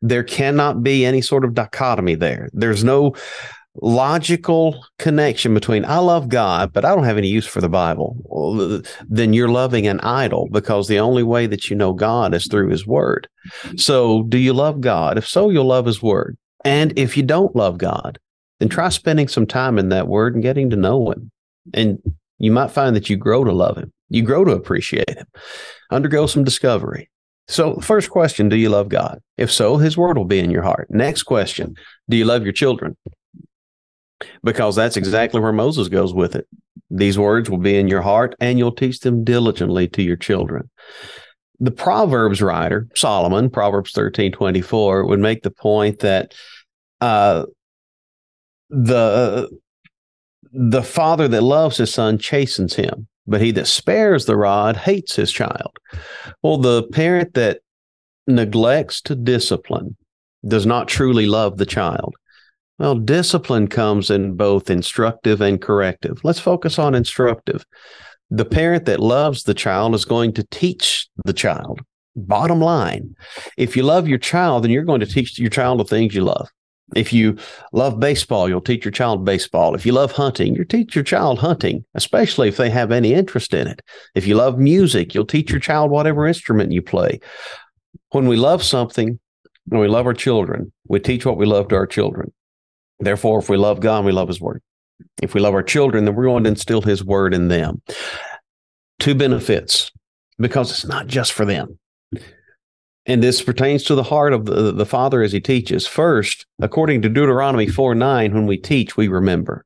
There 0.00 0.22
cannot 0.22 0.84
be 0.84 1.04
any 1.04 1.20
sort 1.20 1.44
of 1.44 1.54
dichotomy 1.54 2.14
there. 2.14 2.50
There's 2.52 2.84
no 2.84 3.16
logical 3.82 4.84
connection 4.98 5.54
between 5.54 5.84
I 5.84 5.98
love 5.98 6.28
God, 6.28 6.72
but 6.72 6.84
I 6.84 6.94
don't 6.94 7.04
have 7.04 7.18
any 7.18 7.28
use 7.28 7.46
for 7.46 7.60
the 7.60 7.68
Bible. 7.68 8.82
Then 9.08 9.32
you're 9.32 9.48
loving 9.48 9.88
an 9.88 10.00
idol 10.00 10.48
because 10.52 10.86
the 10.86 10.98
only 11.00 11.24
way 11.24 11.46
that 11.46 11.68
you 11.68 11.74
know 11.74 11.92
God 11.92 12.32
is 12.32 12.46
through 12.46 12.68
his 12.68 12.86
word. 12.86 13.28
So, 13.76 14.22
do 14.24 14.38
you 14.38 14.52
love 14.52 14.80
God? 14.80 15.18
If 15.18 15.26
so, 15.26 15.50
you'll 15.50 15.64
love 15.64 15.86
his 15.86 16.02
word. 16.02 16.36
And 16.64 16.96
if 16.98 17.16
you 17.16 17.22
don't 17.22 17.56
love 17.56 17.78
God, 17.78 18.18
then 18.60 18.68
try 18.68 18.88
spending 18.90 19.26
some 19.26 19.46
time 19.46 19.78
in 19.78 19.88
that 19.88 20.06
word 20.06 20.34
and 20.34 20.42
getting 20.42 20.70
to 20.70 20.76
know 20.76 21.10
him. 21.10 21.32
And 21.74 21.98
you 22.38 22.52
might 22.52 22.70
find 22.70 22.94
that 22.94 23.10
you 23.10 23.16
grow 23.16 23.42
to 23.42 23.52
love 23.52 23.76
him. 23.76 23.92
You 24.08 24.22
grow 24.22 24.44
to 24.44 24.52
appreciate 24.52 25.10
him. 25.10 25.26
Undergo 25.90 26.26
some 26.26 26.44
discovery. 26.44 27.10
So, 27.48 27.80
first 27.80 28.10
question 28.10 28.48
Do 28.48 28.56
you 28.56 28.68
love 28.68 28.88
God? 28.88 29.20
If 29.36 29.50
so, 29.50 29.78
his 29.78 29.96
word 29.96 30.16
will 30.16 30.24
be 30.24 30.38
in 30.38 30.50
your 30.50 30.62
heart. 30.62 30.88
Next 30.90 31.24
question 31.24 31.74
Do 32.08 32.16
you 32.16 32.24
love 32.24 32.44
your 32.44 32.52
children? 32.52 32.96
Because 34.44 34.76
that's 34.76 34.96
exactly 34.96 35.40
where 35.40 35.52
Moses 35.52 35.88
goes 35.88 36.14
with 36.14 36.36
it. 36.36 36.46
These 36.90 37.18
words 37.18 37.48
will 37.48 37.58
be 37.58 37.76
in 37.76 37.88
your 37.88 38.02
heart, 38.02 38.34
and 38.40 38.58
you'll 38.58 38.72
teach 38.72 39.00
them 39.00 39.24
diligently 39.24 39.88
to 39.88 40.02
your 40.02 40.16
children. 40.16 40.70
The 41.58 41.70
Proverbs 41.70 42.42
writer, 42.42 42.88
Solomon, 42.94 43.50
Proverbs 43.50 43.92
13 43.92 44.32
24, 44.32 45.06
would 45.06 45.20
make 45.20 45.42
the 45.42 45.50
point 45.50 46.00
that 46.00 46.34
uh, 47.00 47.46
the 48.70 49.50
the 50.52 50.82
father 50.82 51.28
that 51.28 51.42
loves 51.42 51.76
his 51.76 51.92
son 51.92 52.18
chastens 52.18 52.74
him, 52.74 53.06
but 53.26 53.40
he 53.40 53.50
that 53.52 53.66
spares 53.66 54.24
the 54.24 54.36
rod 54.36 54.76
hates 54.76 55.14
his 55.14 55.30
child. 55.30 55.76
Well, 56.42 56.58
the 56.58 56.84
parent 56.84 57.34
that 57.34 57.60
neglects 58.26 59.00
to 59.02 59.14
discipline 59.14 59.96
does 60.46 60.66
not 60.66 60.88
truly 60.88 61.26
love 61.26 61.58
the 61.58 61.66
child. 61.66 62.14
Well, 62.78 62.94
discipline 62.94 63.68
comes 63.68 64.10
in 64.10 64.36
both 64.36 64.70
instructive 64.70 65.40
and 65.40 65.60
corrective. 65.60 66.20
Let's 66.24 66.40
focus 66.40 66.78
on 66.78 66.94
instructive. 66.94 67.64
The 68.30 68.44
parent 68.44 68.86
that 68.86 69.00
loves 69.00 69.42
the 69.42 69.54
child 69.54 69.94
is 69.94 70.04
going 70.04 70.32
to 70.34 70.46
teach 70.50 71.08
the 71.24 71.32
child. 71.32 71.80
Bottom 72.16 72.60
line, 72.60 73.14
if 73.56 73.76
you 73.76 73.82
love 73.82 74.08
your 74.08 74.18
child, 74.18 74.64
then 74.64 74.70
you're 74.70 74.84
going 74.84 75.00
to 75.00 75.06
teach 75.06 75.38
your 75.38 75.50
child 75.50 75.80
the 75.80 75.84
things 75.84 76.14
you 76.14 76.22
love. 76.22 76.48
If 76.96 77.12
you 77.12 77.38
love 77.72 78.00
baseball, 78.00 78.48
you'll 78.48 78.60
teach 78.60 78.84
your 78.84 78.92
child 78.92 79.24
baseball. 79.24 79.74
If 79.74 79.86
you 79.86 79.92
love 79.92 80.12
hunting, 80.12 80.54
you 80.54 80.64
teach 80.64 80.94
your 80.94 81.04
child 81.04 81.38
hunting, 81.38 81.84
especially 81.94 82.48
if 82.48 82.56
they 82.56 82.70
have 82.70 82.90
any 82.90 83.14
interest 83.14 83.54
in 83.54 83.66
it. 83.66 83.82
If 84.14 84.26
you 84.26 84.34
love 84.34 84.58
music, 84.58 85.14
you'll 85.14 85.26
teach 85.26 85.50
your 85.50 85.60
child 85.60 85.90
whatever 85.90 86.26
instrument 86.26 86.72
you 86.72 86.82
play. 86.82 87.20
When 88.10 88.26
we 88.26 88.36
love 88.36 88.62
something, 88.62 89.18
when 89.66 89.80
we 89.80 89.88
love 89.88 90.06
our 90.06 90.14
children, 90.14 90.72
we 90.88 90.98
teach 90.98 91.24
what 91.24 91.36
we 91.36 91.46
love 91.46 91.68
to 91.68 91.76
our 91.76 91.86
children. 91.86 92.32
Therefore, 92.98 93.38
if 93.38 93.48
we 93.48 93.56
love 93.56 93.80
God, 93.80 94.04
we 94.04 94.12
love 94.12 94.28
His 94.28 94.40
Word. 94.40 94.62
If 95.22 95.32
we 95.32 95.40
love 95.40 95.54
our 95.54 95.62
children, 95.62 96.04
then 96.04 96.14
we're 96.14 96.24
going 96.24 96.44
to 96.44 96.50
instill 96.50 96.82
His 96.82 97.04
Word 97.04 97.34
in 97.34 97.48
them. 97.48 97.82
Two 98.98 99.14
benefits, 99.14 99.90
because 100.38 100.70
it's 100.70 100.84
not 100.84 101.06
just 101.06 101.32
for 101.32 101.44
them. 101.44 101.78
And 103.10 103.24
this 103.24 103.42
pertains 103.42 103.82
to 103.84 103.96
the 103.96 104.04
heart 104.04 104.32
of 104.32 104.44
the, 104.44 104.70
the 104.70 104.86
Father 104.86 105.20
as 105.20 105.32
he 105.32 105.40
teaches. 105.40 105.84
First, 105.84 106.46
according 106.62 107.02
to 107.02 107.08
Deuteronomy 107.08 107.66
4 107.66 107.96
9, 107.96 108.32
when 108.32 108.46
we 108.46 108.56
teach, 108.56 108.96
we 108.96 109.08
remember. 109.08 109.64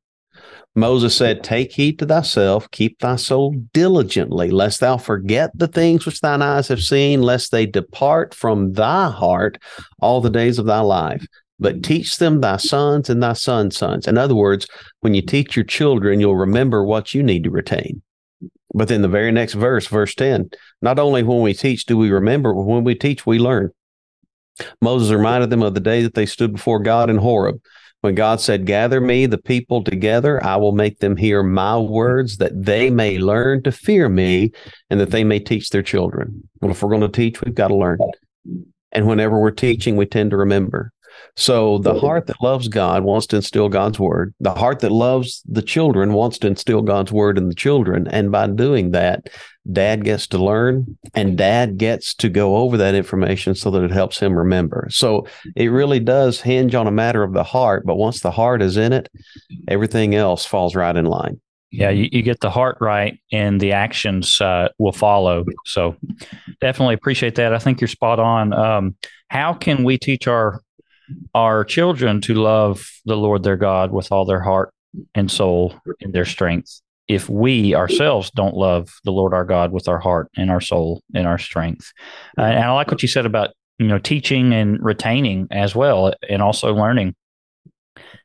Moses 0.74 1.14
said, 1.14 1.44
Take 1.44 1.70
heed 1.70 1.98
to 1.98 2.07
thyself, 2.07 2.70
keep 2.70 2.98
thy 3.00 3.16
soul 3.16 3.54
diligently, 3.74 4.50
lest 4.50 4.80
thou 4.80 4.96
forget 4.96 5.50
the 5.54 5.68
things 5.68 6.07
which 6.07 6.22
thine 6.22 6.40
eyes 6.40 6.68
have 6.68 6.80
seen, 6.80 7.20
lest 7.20 7.52
they 7.52 7.66
depart 7.66 8.33
from 8.33 8.72
thy 8.72 9.11
heart 9.11 9.59
all 10.00 10.22
the 10.22 10.30
days 10.30 10.59
of 10.59 10.64
thy 10.64 10.80
life. 10.80 11.26
but 11.61 11.83
teach 11.83 12.16
them 12.16 12.40
thy 12.40 12.57
sons 12.57 13.11
and 13.11 13.22
thy 13.22 13.35
sons' 13.35 13.76
sons. 13.76 14.09
In 14.09 14.16
other 14.16 14.35
words, 14.35 14.66
when 15.00 15.12
you 15.12 15.20
teach 15.20 15.54
your 15.54 15.66
children, 15.66 16.18
you'll 16.18 16.35
remember 16.35 16.83
what 16.83 17.14
you 17.14 17.22
need 17.22 17.44
to 17.44 17.50
retain. 17.50 18.00
But 18.73 18.88
then 18.88 19.03
the 19.03 19.09
very 19.09 19.31
next 19.31 19.55
verse, 19.55 19.87
verse 19.87 20.14
10, 20.14 20.51
not 20.83 20.99
only 20.99 21.23
when 21.23 21.40
we 21.40 21.55
teach 21.55 21.87
do 21.87 21.97
we 21.97 22.11
remember, 22.11 22.53
but 22.53 22.62
when 22.62 22.85
we 22.85 22.94
teach, 22.94 23.25
we 23.25 23.38
learn. 23.38 23.70
Moses 24.81 25.11
reminded 25.11 25.51
them 25.51 25.62
of 25.62 25.75
the 25.75 25.81
day 25.81 26.03
that 26.03 26.14
they 26.14 26.27
stood 26.27 26.53
before 26.53 26.81
God 26.81 27.11
in 27.11 27.16
Horeb 27.16 27.61
when 28.05 28.14
God 28.14 28.38
said, 28.38 28.66
Gather 28.66 29.01
me, 29.01 29.25
the 29.25 29.38
people 29.38 29.83
together, 29.83 30.44
I 30.44 30.57
will 30.57 30.73
make 30.73 30.99
them 30.99 31.16
hear 31.16 31.42
my 31.42 31.79
words 31.79 32.37
that 32.37 32.53
they 32.55 32.90
may 32.90 33.18
learn 33.18 33.62
to 33.62 33.73
fear 33.73 34.11
me 34.11 34.53
and 34.90 35.01
that 35.01 35.11
they 35.11 35.25
may 35.25 35.38
teach 35.38 35.70
their 35.70 35.83
children. 35.83 36.47
Well, 36.61 36.73
if 36.73 36.83
we're 36.83 36.90
going 36.90 37.01
to 37.01 37.09
teach, 37.09 37.40
we've 37.40 37.55
got 37.55 37.68
to 37.68 37.77
learn. 37.77 37.99
And 38.92 39.07
whenever 39.07 39.40
we're 39.40 39.53
teaching, 39.53 39.97
we 39.97 40.05
tend 40.05 40.33
to 40.33 40.37
remember. 40.37 40.92
So 41.37 41.79
the 41.79 41.99
heart 41.99 42.29
that 42.29 42.40
loves 42.40 42.68
God 42.68 43.03
wants 43.03 43.27
to 43.29 43.37
instill 43.37 43.68
God's 43.68 43.99
word. 43.99 44.35
The 44.38 44.55
heart 44.55 44.81
that 44.81 44.92
loves 44.92 45.42
the 45.47 45.62
children 45.62 46.12
wants 46.12 46.38
to 46.38 46.47
instill 46.47 46.81
God's 46.83 47.11
word 47.11 47.38
in 47.38 47.49
the 47.49 47.55
children. 47.55 48.07
And 48.07 48.31
by 48.31 48.47
doing 48.47 48.92
that, 48.92 49.29
dad 49.70 50.05
gets 50.05 50.29
to 50.29 50.38
learn 50.38 50.97
and 51.12 51.37
dad 51.37 51.77
gets 51.77 52.14
to 52.16 52.29
go 52.29 52.57
over 52.57 52.77
that 52.77 52.94
information 52.94 53.57
so 53.57 53.70
that 53.73 53.83
it 53.83 53.90
helps 53.90 54.20
him 54.20 54.37
remember. 54.38 54.87
So 54.90 55.27
it 55.57 55.68
really 55.68 55.99
does 55.99 56.40
hinge 56.40 56.75
on 56.75 56.87
a 56.87 56.92
matter 56.92 57.25
of 57.25 57.33
the 57.33 57.44
heart. 57.44 57.85
But 57.85 57.97
once 57.97 58.20
the 58.20 58.31
heart 58.31 58.62
is 58.62 58.77
in 58.77 58.92
it, 58.92 59.09
everything 59.66 60.14
else 60.14 60.44
falls 60.47 60.77
right 60.77 60.94
in 60.94 61.07
line. 61.07 61.40
Yeah, 61.73 61.90
you, 61.90 62.09
you 62.12 62.23
get 62.23 62.38
the 62.38 62.51
heart 62.51 62.79
right 62.81 63.18
and 63.33 63.61
the 63.61 63.73
actions 63.73 64.40
uh, 64.40 64.68
will 64.79 64.92
follow. 64.92 65.44
So 65.66 65.97
definitely 66.61 66.94
appreciate 66.94 67.35
that. 67.35 67.53
I 67.53 67.59
think 67.59 67.81
you're 67.81 67.88
spot 67.88 68.20
on. 68.20 68.53
Um, 68.53 68.94
how 69.29 69.55
can 69.55 69.83
we 69.83 69.99
teach 69.99 70.29
our 70.29 70.61
our 71.35 71.64
children 71.64 72.21
to 72.23 72.35
love 72.35 72.88
the 73.05 73.17
Lord 73.17 73.43
their 73.43 73.57
God 73.57 73.93
with 73.93 74.11
all 74.12 74.25
their 74.25 74.40
heart 74.40 74.73
and 75.14 75.31
soul 75.31 75.75
and 76.01 76.12
their 76.12 76.25
strength 76.25 76.81
if 77.09 77.29
we 77.29 77.75
ourselves 77.75 78.31
don't 78.31 78.57
love 78.57 78.90
the 79.05 79.12
Lord 79.12 79.35
our 79.35 79.45
God 79.45 79.73
with 79.73 79.88
our 79.88 79.99
heart 79.99 80.31
and 80.37 80.51
our 80.51 80.61
soul 80.61 81.03
and 81.14 81.27
our 81.27 81.38
strength. 81.38 81.93
Uh, 82.38 82.43
and 82.43 82.64
I 82.64 82.73
like 82.73 82.90
what 82.90 83.03
you 83.03 83.09
said 83.09 83.27
about 83.27 83.51
you 83.79 83.87
know 83.88 83.99
teaching 83.99 84.53
and 84.55 84.83
retaining 84.83 85.49
as 85.51 85.75
well, 85.75 86.14
and 86.29 86.43
also 86.43 86.75
learning. 86.75 87.14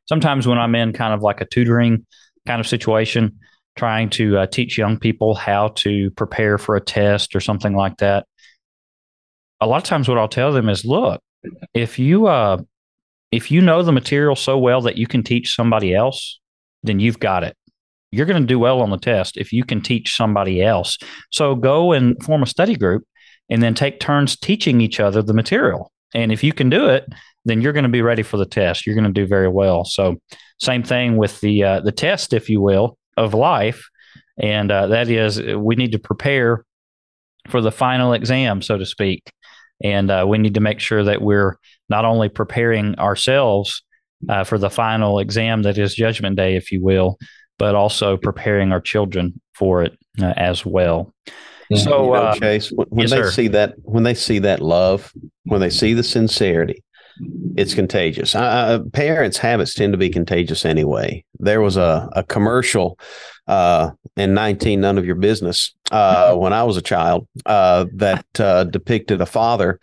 Sometimes 0.05 0.47
when 0.47 0.57
I'm 0.57 0.75
in 0.75 0.93
kind 0.93 1.13
of 1.13 1.21
like 1.21 1.41
a 1.41 1.45
tutoring 1.45 2.05
kind 2.47 2.59
of 2.59 2.67
situation, 2.67 3.39
trying 3.75 4.09
to 4.11 4.39
uh, 4.39 4.47
teach 4.47 4.77
young 4.77 4.97
people 4.97 5.35
how 5.35 5.69
to 5.69 6.11
prepare 6.11 6.57
for 6.57 6.75
a 6.75 6.81
test 6.81 7.35
or 7.35 7.39
something 7.39 7.75
like 7.75 7.97
that, 7.97 8.25
a 9.61 9.67
lot 9.67 9.77
of 9.77 9.83
times 9.83 10.07
what 10.07 10.17
I'll 10.17 10.27
tell 10.27 10.51
them 10.51 10.69
is, 10.69 10.85
look, 10.85 11.21
if 11.73 11.99
you 11.99 12.27
uh, 12.27 12.57
if 13.31 13.51
you 13.51 13.61
know 13.61 13.83
the 13.83 13.91
material 13.91 14.35
so 14.35 14.57
well 14.57 14.81
that 14.81 14.97
you 14.97 15.07
can 15.07 15.23
teach 15.23 15.55
somebody 15.55 15.93
else, 15.93 16.39
then 16.83 16.99
you've 16.99 17.19
got 17.19 17.43
it. 17.43 17.55
You're 18.11 18.25
going 18.25 18.41
to 18.41 18.47
do 18.47 18.57
well 18.57 18.81
on 18.81 18.89
the 18.89 18.97
test 18.97 19.37
if 19.37 19.53
you 19.53 19.63
can 19.63 19.81
teach 19.81 20.15
somebody 20.15 20.63
else. 20.63 20.97
So 21.31 21.55
go 21.55 21.91
and 21.91 22.21
form 22.23 22.41
a 22.41 22.47
study 22.47 22.75
group 22.75 23.03
and 23.49 23.61
then 23.61 23.75
take 23.75 23.99
turns 23.99 24.35
teaching 24.35 24.81
each 24.81 24.99
other 24.99 25.21
the 25.21 25.33
material. 25.33 25.91
And 26.15 26.31
if 26.31 26.43
you 26.43 26.53
can 26.53 26.69
do 26.69 26.87
it, 26.87 27.05
then 27.45 27.61
you're 27.61 27.73
going 27.73 27.83
to 27.83 27.89
be 27.89 28.01
ready 28.01 28.23
for 28.23 28.37
the 28.37 28.45
test. 28.45 28.85
You're 28.85 28.95
going 28.95 29.05
to 29.05 29.21
do 29.21 29.27
very 29.27 29.47
well. 29.47 29.85
So 29.85 30.19
same 30.59 30.83
thing 30.83 31.17
with 31.17 31.39
the 31.41 31.63
uh, 31.63 31.79
the 31.81 31.91
test, 31.91 32.33
if 32.33 32.49
you 32.49 32.61
will, 32.61 32.97
of 33.15 33.33
life, 33.33 33.87
and 34.37 34.71
uh, 34.71 34.87
that 34.87 35.09
is 35.09 35.39
we 35.41 35.75
need 35.75 35.91
to 35.91 35.99
prepare 35.99 36.65
for 37.47 37.61
the 37.61 37.71
final 37.71 38.13
exam, 38.13 38.61
so 38.61 38.77
to 38.77 38.85
speak. 38.85 39.31
And 39.83 40.11
uh, 40.11 40.25
we 40.27 40.37
need 40.37 40.55
to 40.55 40.59
make 40.59 40.79
sure 40.79 41.03
that 41.03 41.21
we're 41.21 41.57
not 41.87 42.05
only 42.05 42.29
preparing 42.29 42.95
ourselves 42.99 43.83
uh, 44.27 44.43
for 44.43 44.57
the 44.57 44.69
final 44.69 45.19
exam 45.19 45.63
that 45.63 45.77
is 45.77 45.95
Judgment 45.95 46.35
Day, 46.35 46.55
if 46.55 46.71
you 46.71 46.83
will, 46.83 47.17
but 47.57 47.75
also 47.75 48.17
preparing 48.17 48.71
our 48.71 48.81
children 48.81 49.39
for 49.53 49.83
it 49.83 49.97
uh, 50.21 50.33
as 50.35 50.65
well. 50.65 51.13
So, 51.73 51.77
you 51.77 51.85
know, 51.85 52.13
uh, 52.13 52.35
Chase, 52.35 52.71
when, 52.71 52.87
when 52.89 53.07
yes, 53.07 53.11
they 53.11 53.23
sir. 53.23 53.31
see 53.31 53.47
that, 53.49 53.75
when 53.83 54.03
they 54.03 54.15
see 54.15 54.39
that 54.39 54.59
love, 54.59 55.13
when 55.43 55.61
they 55.61 55.69
see 55.69 55.93
the 55.93 56.03
sincerity, 56.03 56.83
it's 57.55 57.73
contagious. 57.73 58.33
Uh, 58.33 58.79
parents' 58.93 59.37
habits 59.37 59.75
tend 59.75 59.93
to 59.93 59.97
be 59.97 60.09
contagious 60.09 60.65
anyway. 60.65 61.23
There 61.37 61.61
was 61.61 61.77
a, 61.77 62.09
a 62.13 62.23
commercial 62.23 62.97
uh, 63.49 63.91
in 64.15 64.35
19 64.35 64.79
None 64.79 64.97
of 64.99 65.05
Your 65.05 65.15
Business 65.15 65.73
uh, 65.91 66.35
when 66.35 66.53
I 66.53 66.63
was 66.63 66.77
a 66.77 66.83
child 66.83 67.27
uh, 67.47 67.87
that 67.95 68.25
uh, 68.39 68.65
depicted 68.65 69.21
a 69.21 69.25
father 69.25 69.79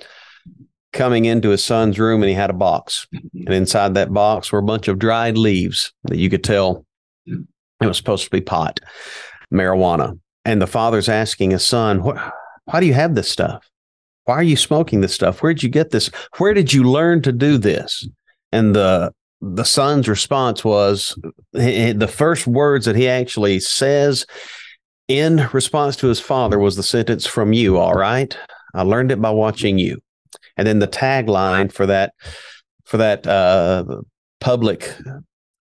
coming 0.92 1.24
into 1.24 1.50
his 1.50 1.64
son's 1.64 1.98
room 1.98 2.22
and 2.22 2.30
he 2.30 2.34
had 2.34 2.48
a 2.48 2.54
box. 2.54 3.08
And 3.12 3.50
inside 3.50 3.94
that 3.94 4.12
box 4.12 4.52
were 4.52 4.60
a 4.60 4.62
bunch 4.62 4.86
of 4.86 5.00
dried 5.00 5.36
leaves 5.36 5.92
that 6.04 6.16
you 6.16 6.30
could 6.30 6.44
tell 6.44 6.86
it 7.26 7.86
was 7.86 7.96
supposed 7.96 8.24
to 8.24 8.30
be 8.30 8.40
pot, 8.40 8.78
marijuana. 9.52 10.18
And 10.44 10.62
the 10.62 10.68
father's 10.68 11.08
asking 11.08 11.50
his 11.50 11.66
son, 11.66 11.98
Why 11.98 12.80
do 12.80 12.86
you 12.86 12.94
have 12.94 13.16
this 13.16 13.28
stuff? 13.28 13.68
Why 14.26 14.36
are 14.36 14.44
you 14.44 14.56
smoking 14.56 15.00
this 15.00 15.14
stuff? 15.14 15.42
Where 15.42 15.52
did 15.52 15.64
you 15.64 15.68
get 15.68 15.90
this? 15.90 16.08
Where 16.38 16.54
did 16.54 16.72
you 16.72 16.84
learn 16.84 17.20
to 17.22 17.32
do 17.32 17.58
this? 17.58 18.08
And 18.52 18.76
the 18.76 19.12
the 19.54 19.64
son's 19.64 20.08
response 20.08 20.64
was 20.64 21.18
the 21.52 22.12
first 22.12 22.46
words 22.46 22.86
that 22.86 22.96
he 22.96 23.08
actually 23.08 23.60
says 23.60 24.26
in 25.08 25.48
response 25.52 25.96
to 25.96 26.08
his 26.08 26.20
father 26.20 26.58
was 26.58 26.76
the 26.76 26.82
sentence 26.82 27.26
from 27.26 27.52
you 27.52 27.78
all 27.78 27.94
right? 27.94 28.36
I 28.74 28.82
learned 28.82 29.12
it 29.12 29.20
by 29.20 29.30
watching 29.30 29.78
you. 29.78 29.98
And 30.56 30.66
then 30.66 30.80
the 30.80 30.88
tagline 30.88 31.72
for 31.72 31.86
that 31.86 32.12
for 32.84 32.96
that 32.98 33.26
uh, 33.26 33.84
public 34.40 34.94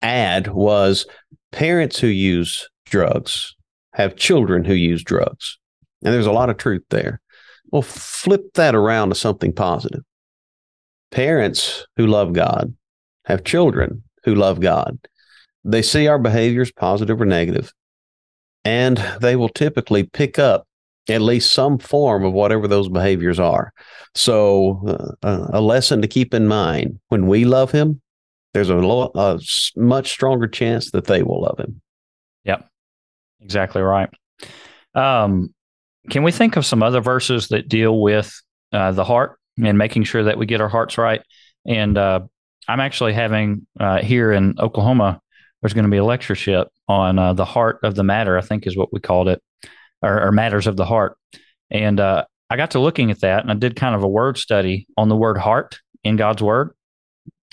ad 0.03 0.49
was 0.49 1.07
parents 1.53 1.99
who 1.99 2.09
use 2.09 2.69
drugs 2.87 3.55
have 3.95 4.17
children 4.17 4.65
who 4.65 4.75
use 4.75 5.03
drugs. 5.03 5.59
And 6.03 6.13
there's 6.13 6.27
a 6.27 6.33
lot 6.33 6.51
of 6.51 6.57
truth 6.57 6.83
there. 6.91 7.21
Well 7.71 7.83
flip 7.83 8.53
that 8.55 8.75
around 8.75 9.11
to 9.11 9.15
something 9.15 9.53
positive. 9.53 10.03
Parents 11.11 11.87
who 11.97 12.07
love 12.07 12.33
god 12.33 12.75
have 13.25 13.45
children 13.45 14.03
who 14.25 14.35
love 14.35 14.61
God. 14.61 14.99
They 15.65 15.83
see 15.83 16.07
our 16.09 16.19
behaviors, 16.19 16.73
positive 16.73 17.21
or 17.21 17.25
negative, 17.25 17.73
and 18.65 18.97
they 19.21 19.37
will 19.37 19.49
typically 19.49 20.05
pick 20.05 20.39
up 20.39 20.67
at 21.09 21.21
least 21.21 21.53
some 21.53 21.79
form 21.79 22.25
of 22.25 22.33
whatever 22.33 22.67
those 22.67 22.89
behaviors 22.89 23.39
are. 23.39 23.73
So, 24.15 25.17
uh, 25.23 25.49
a 25.53 25.61
lesson 25.61 26.01
to 26.03 26.09
keep 26.09 26.33
in 26.33 26.47
mind 26.47 26.99
when 27.09 27.27
we 27.27 27.45
love 27.45 27.71
Him, 27.73 28.01
there's 28.55 28.71
a, 28.71 28.77
lo- 28.77 29.11
a 29.15 29.41
much 29.77 30.11
stronger 30.11 30.47
chance 30.47 30.91
that 30.93 31.07
they 31.07 31.23
will 31.23 31.43
love 31.43 31.59
Him. 31.59 31.81
Yep, 32.45 32.69
exactly 33.41 33.83
right. 33.83 34.09
Um, 34.95 35.53
can 36.11 36.23
we 36.23 36.33
think 36.33 36.57
of 36.57 36.67
some 36.67 36.83
other 36.83 37.01
verses 37.01 37.49
that 37.49 37.69
deal 37.69 38.01
with 38.01 38.33
uh, 38.73 38.93
the 38.93 39.05
heart 39.05 39.39
and 39.63 39.79
making 39.79 40.05
sure 40.05 40.25
that 40.25 40.39
we 40.39 40.47
get 40.47 40.61
our 40.61 40.69
hearts 40.69 40.99
right? 40.99 41.23
And 41.67 41.97
uh, 41.97 42.21
I'm 42.69 42.81
actually 42.81 43.13
having 43.13 43.67
uh, 43.79 44.01
here 44.01 44.33
in 44.33 44.55
Oklahoma. 44.59 45.21
There's 45.61 45.75
going 45.75 45.85
to 45.85 45.91
be 45.91 45.99
a 45.99 46.05
lectureship 46.05 46.69
on 46.89 47.19
uh, 47.19 47.33
the 47.33 47.45
heart 47.45 47.81
of 47.83 47.95
the 47.95 48.05
matter. 48.05 48.37
I 48.37 48.43
think 48.43 48.67
is 48.67 48.77
what 48.77 48.93
we 48.93 49.01
called 49.01 49.29
it, 49.29 49.43
or, 50.03 50.27
or 50.27 50.33
matters 50.33 50.67
of 50.67 50.77
the 50.77 50.85
heart. 50.85 51.17
And 51.71 51.99
uh, 52.01 52.25
I 52.51 52.57
got 52.57 52.73
to 52.73 52.81
looking 52.81 53.11
at 53.11 53.21
that, 53.21 53.43
and 53.43 53.51
I 53.51 53.55
did 53.55 53.77
kind 53.77 53.95
of 53.95 54.03
a 54.03 54.09
word 54.09 54.39
study 54.39 54.87
on 54.97 55.09
the 55.09 55.17
word 55.17 55.39
heart 55.39 55.81
in 56.03 56.17
God's 56.17 56.43
word. 56.43 56.75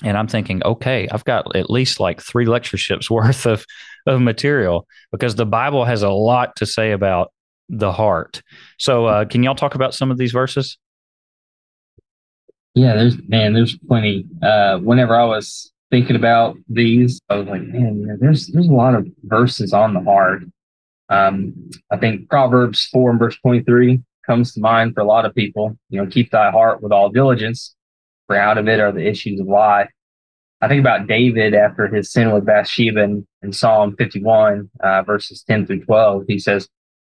And 0.03 0.17
I'm 0.17 0.27
thinking, 0.27 0.63
okay, 0.63 1.07
I've 1.11 1.25
got 1.25 1.55
at 1.55 1.69
least 1.69 1.99
like 1.99 2.21
three 2.21 2.45
lectureships 2.45 3.09
worth 3.09 3.45
of 3.45 3.65
of 4.07 4.19
material 4.19 4.87
because 5.11 5.35
the 5.35 5.45
Bible 5.45 5.85
has 5.85 6.01
a 6.01 6.09
lot 6.09 6.55
to 6.57 6.65
say 6.65 6.91
about 6.91 7.31
the 7.69 7.91
heart. 7.91 8.41
So, 8.77 9.05
uh, 9.05 9.25
can 9.25 9.43
y'all 9.43 9.55
talk 9.55 9.75
about 9.75 9.93
some 9.93 10.11
of 10.11 10.17
these 10.17 10.31
verses? 10.31 10.77
Yeah, 12.73 12.95
there's 12.95 13.17
man, 13.27 13.53
there's 13.53 13.77
plenty. 13.77 14.25
Uh, 14.41 14.77
whenever 14.77 15.15
I 15.15 15.25
was 15.25 15.71
thinking 15.89 16.15
about 16.15 16.57
these, 16.69 17.19
I 17.29 17.35
was 17.35 17.47
like, 17.47 17.63
man, 17.63 17.99
you 17.99 18.07
know, 18.07 18.17
there's 18.19 18.47
there's 18.47 18.67
a 18.67 18.73
lot 18.73 18.95
of 18.95 19.07
verses 19.23 19.73
on 19.73 19.93
the 19.93 20.01
heart. 20.01 20.43
Um, 21.09 21.71
I 21.91 21.97
think 21.97 22.29
Proverbs 22.29 22.87
four 22.87 23.09
and 23.09 23.19
verse 23.19 23.37
twenty 23.39 23.61
three 23.61 24.01
comes 24.25 24.53
to 24.53 24.61
mind 24.61 24.93
for 24.93 25.01
a 25.01 25.05
lot 25.05 25.25
of 25.25 25.35
people. 25.35 25.77
You 25.89 26.01
know, 26.01 26.09
keep 26.09 26.31
thy 26.31 26.49
heart 26.51 26.81
with 26.81 26.93
all 26.93 27.09
diligence, 27.09 27.75
for 28.27 28.37
out 28.37 28.57
of 28.57 28.67
it 28.69 28.79
are 28.79 28.93
the 28.93 29.05
issues 29.05 29.39
of 29.41 29.47
life. 29.47 29.89
I 30.61 30.67
think 30.67 30.79
about 30.79 31.07
David 31.07 31.55
after 31.55 31.87
his 31.87 32.11
sin 32.11 32.31
with 32.31 32.45
Bathsheba 32.45 33.01
in, 33.01 33.27
in 33.41 33.51
Psalm 33.51 33.95
51, 33.97 34.69
uh, 34.79 35.01
verses 35.01 35.43
10 35.43 35.65
through 35.65 35.85
12. 35.85 36.25
He 36.27 36.37
says, 36.37 36.69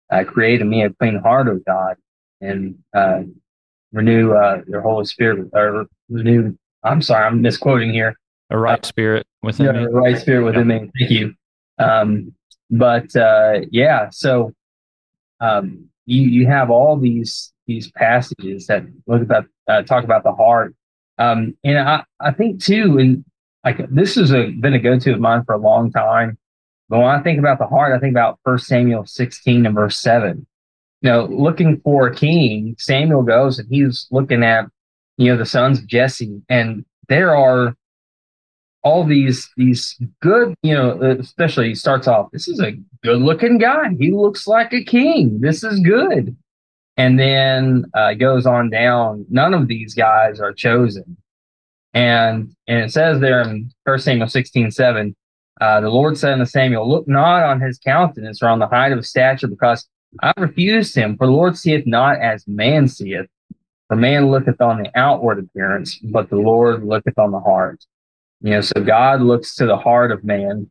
uh, 0.09 0.23
Create 0.23 0.61
in 0.61 0.69
me 0.69 0.83
a 0.83 0.89
clean 0.89 1.19
heart, 1.19 1.49
O 1.49 1.59
God, 1.67 1.97
and 2.39 2.75
uh, 2.93 3.23
renew 3.91 4.33
uh, 4.33 4.61
your 4.67 4.81
Holy 4.81 5.05
Spirit 5.05 5.49
or 5.53 5.85
renew. 6.09 6.55
I'm 6.83 7.01
sorry, 7.01 7.25
I'm 7.25 7.41
misquoting 7.41 7.91
here. 7.93 8.15
A 8.49 8.57
right 8.57 8.83
spirit 8.85 9.25
within 9.43 9.67
yeah, 9.67 9.71
me. 9.73 9.83
A 9.83 9.89
right 9.89 10.17
spirit 10.17 10.43
within 10.43 10.67
me. 10.67 10.91
Thank 10.99 11.11
you. 11.11 11.33
Um, 11.77 12.33
but 12.69 13.15
uh, 13.15 13.61
yeah, 13.71 14.09
so 14.11 14.53
um, 15.39 15.89
you 16.05 16.21
you 16.21 16.47
have 16.47 16.69
all 16.69 16.97
these 16.97 17.53
these 17.67 17.91
passages 17.91 18.67
that 18.67 18.83
look 19.07 19.21
about 19.21 19.45
uh, 19.67 19.81
talk 19.83 20.03
about 20.03 20.23
the 20.23 20.33
heart. 20.33 20.75
Um, 21.17 21.55
and 21.63 21.77
I, 21.77 22.03
I 22.19 22.31
think 22.31 22.63
too, 22.63 22.97
and 22.97 23.23
like 23.63 23.87
this 23.89 24.15
has 24.15 24.31
been 24.31 24.73
a 24.73 24.79
go-to 24.79 25.13
of 25.13 25.19
mine 25.19 25.43
for 25.45 25.53
a 25.53 25.59
long 25.59 25.91
time. 25.91 26.37
But 26.89 26.99
when 26.99 27.07
I 27.07 27.21
think 27.21 27.39
about 27.39 27.59
the 27.59 27.67
heart, 27.67 27.95
I 27.95 27.99
think 27.99 28.11
about 28.11 28.39
First 28.43 28.67
Samuel 28.67 29.05
16 29.05 29.65
and 29.65 29.75
verse 29.75 29.97
7. 29.99 30.45
You 31.01 31.09
know, 31.09 31.25
looking 31.25 31.81
for 31.81 32.07
a 32.07 32.15
king, 32.15 32.75
Samuel 32.77 33.23
goes 33.23 33.57
and 33.57 33.67
he's 33.69 34.07
looking 34.11 34.43
at, 34.43 34.65
you 35.17 35.31
know, 35.31 35.37
the 35.37 35.45
sons 35.45 35.79
of 35.79 35.87
Jesse, 35.87 36.41
and 36.47 36.85
there 37.07 37.35
are 37.35 37.75
all 38.83 39.03
these 39.03 39.49
these 39.57 39.99
good, 40.21 40.55
you 40.63 40.73
know, 40.73 40.99
especially 41.19 41.69
he 41.69 41.75
starts 41.75 42.07
off, 42.07 42.31
this 42.31 42.47
is 42.47 42.59
a 42.59 42.73
good 43.03 43.21
looking 43.21 43.57
guy. 43.57 43.89
He 43.99 44.11
looks 44.11 44.47
like 44.47 44.73
a 44.73 44.83
king. 44.83 45.39
This 45.41 45.63
is 45.63 45.79
good. 45.79 46.35
And 46.97 47.19
then 47.19 47.85
uh, 47.93 48.13
goes 48.15 48.45
on 48.45 48.69
down. 48.69 49.25
None 49.29 49.53
of 49.53 49.67
these 49.67 49.93
guys 49.93 50.39
are 50.39 50.53
chosen. 50.53 51.17
And 51.93 52.55
and 52.67 52.79
it 52.79 52.91
says 52.91 53.19
there 53.19 53.41
in 53.41 53.71
First 53.85 54.05
Samuel 54.05 54.27
16, 54.27 54.71
7, 54.71 55.15
uh, 55.59 55.81
the 55.81 55.89
Lord 55.89 56.17
said 56.17 56.33
unto 56.33 56.45
Samuel, 56.45 56.89
Look 56.89 57.07
not 57.07 57.43
on 57.43 57.59
his 57.59 57.77
countenance 57.77 58.41
or 58.41 58.47
on 58.47 58.59
the 58.59 58.67
height 58.67 58.91
of 58.91 58.99
his 58.99 59.09
stature, 59.09 59.47
because 59.47 59.87
I 60.21 60.33
refused 60.37 60.95
him. 60.95 61.17
For 61.17 61.27
the 61.27 61.33
Lord 61.33 61.57
seeth 61.57 61.85
not 61.85 62.19
as 62.19 62.47
man 62.47 62.87
seeth. 62.87 63.27
For 63.87 63.95
man 63.95 64.29
looketh 64.29 64.61
on 64.61 64.81
the 64.81 64.91
outward 64.97 65.39
appearance, 65.39 65.97
but 65.97 66.29
the 66.29 66.37
Lord 66.37 66.83
looketh 66.83 67.17
on 67.17 67.31
the 67.31 67.39
heart. 67.39 67.83
You 68.41 68.51
know, 68.51 68.61
so 68.61 68.81
God 68.81 69.21
looks 69.21 69.55
to 69.55 69.65
the 69.65 69.77
heart 69.77 70.11
of 70.11 70.23
man. 70.23 70.69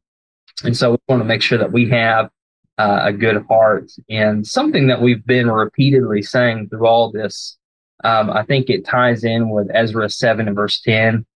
And 0.64 0.76
so 0.76 0.92
we 0.92 0.98
want 1.08 1.20
to 1.20 1.26
make 1.26 1.42
sure 1.42 1.58
that 1.58 1.72
we 1.72 1.88
have 1.90 2.30
uh, 2.78 3.00
a 3.04 3.12
good 3.12 3.44
heart. 3.46 3.90
And 4.08 4.46
something 4.46 4.86
that 4.88 5.00
we've 5.00 5.24
been 5.24 5.50
repeatedly 5.50 6.22
saying 6.22 6.68
through 6.68 6.86
all 6.86 7.10
this, 7.10 7.58
um, 8.04 8.30
I 8.30 8.42
think 8.44 8.70
it 8.70 8.86
ties 8.86 9.24
in 9.24 9.50
with 9.50 9.68
Ezra 9.72 10.08
7 10.08 10.46
and 10.46 10.56
verse 10.56 10.80
10. 10.80 11.26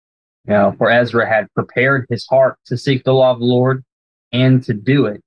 You 0.46 0.52
know, 0.52 0.74
for 0.76 0.90
Ezra 0.90 1.28
had 1.28 1.52
prepared 1.54 2.06
his 2.10 2.26
heart 2.26 2.58
to 2.66 2.76
seek 2.76 3.04
the 3.04 3.14
law 3.14 3.32
of 3.32 3.38
the 3.38 3.44
Lord 3.44 3.84
and 4.32 4.62
to 4.64 4.74
do 4.74 5.06
it 5.06 5.22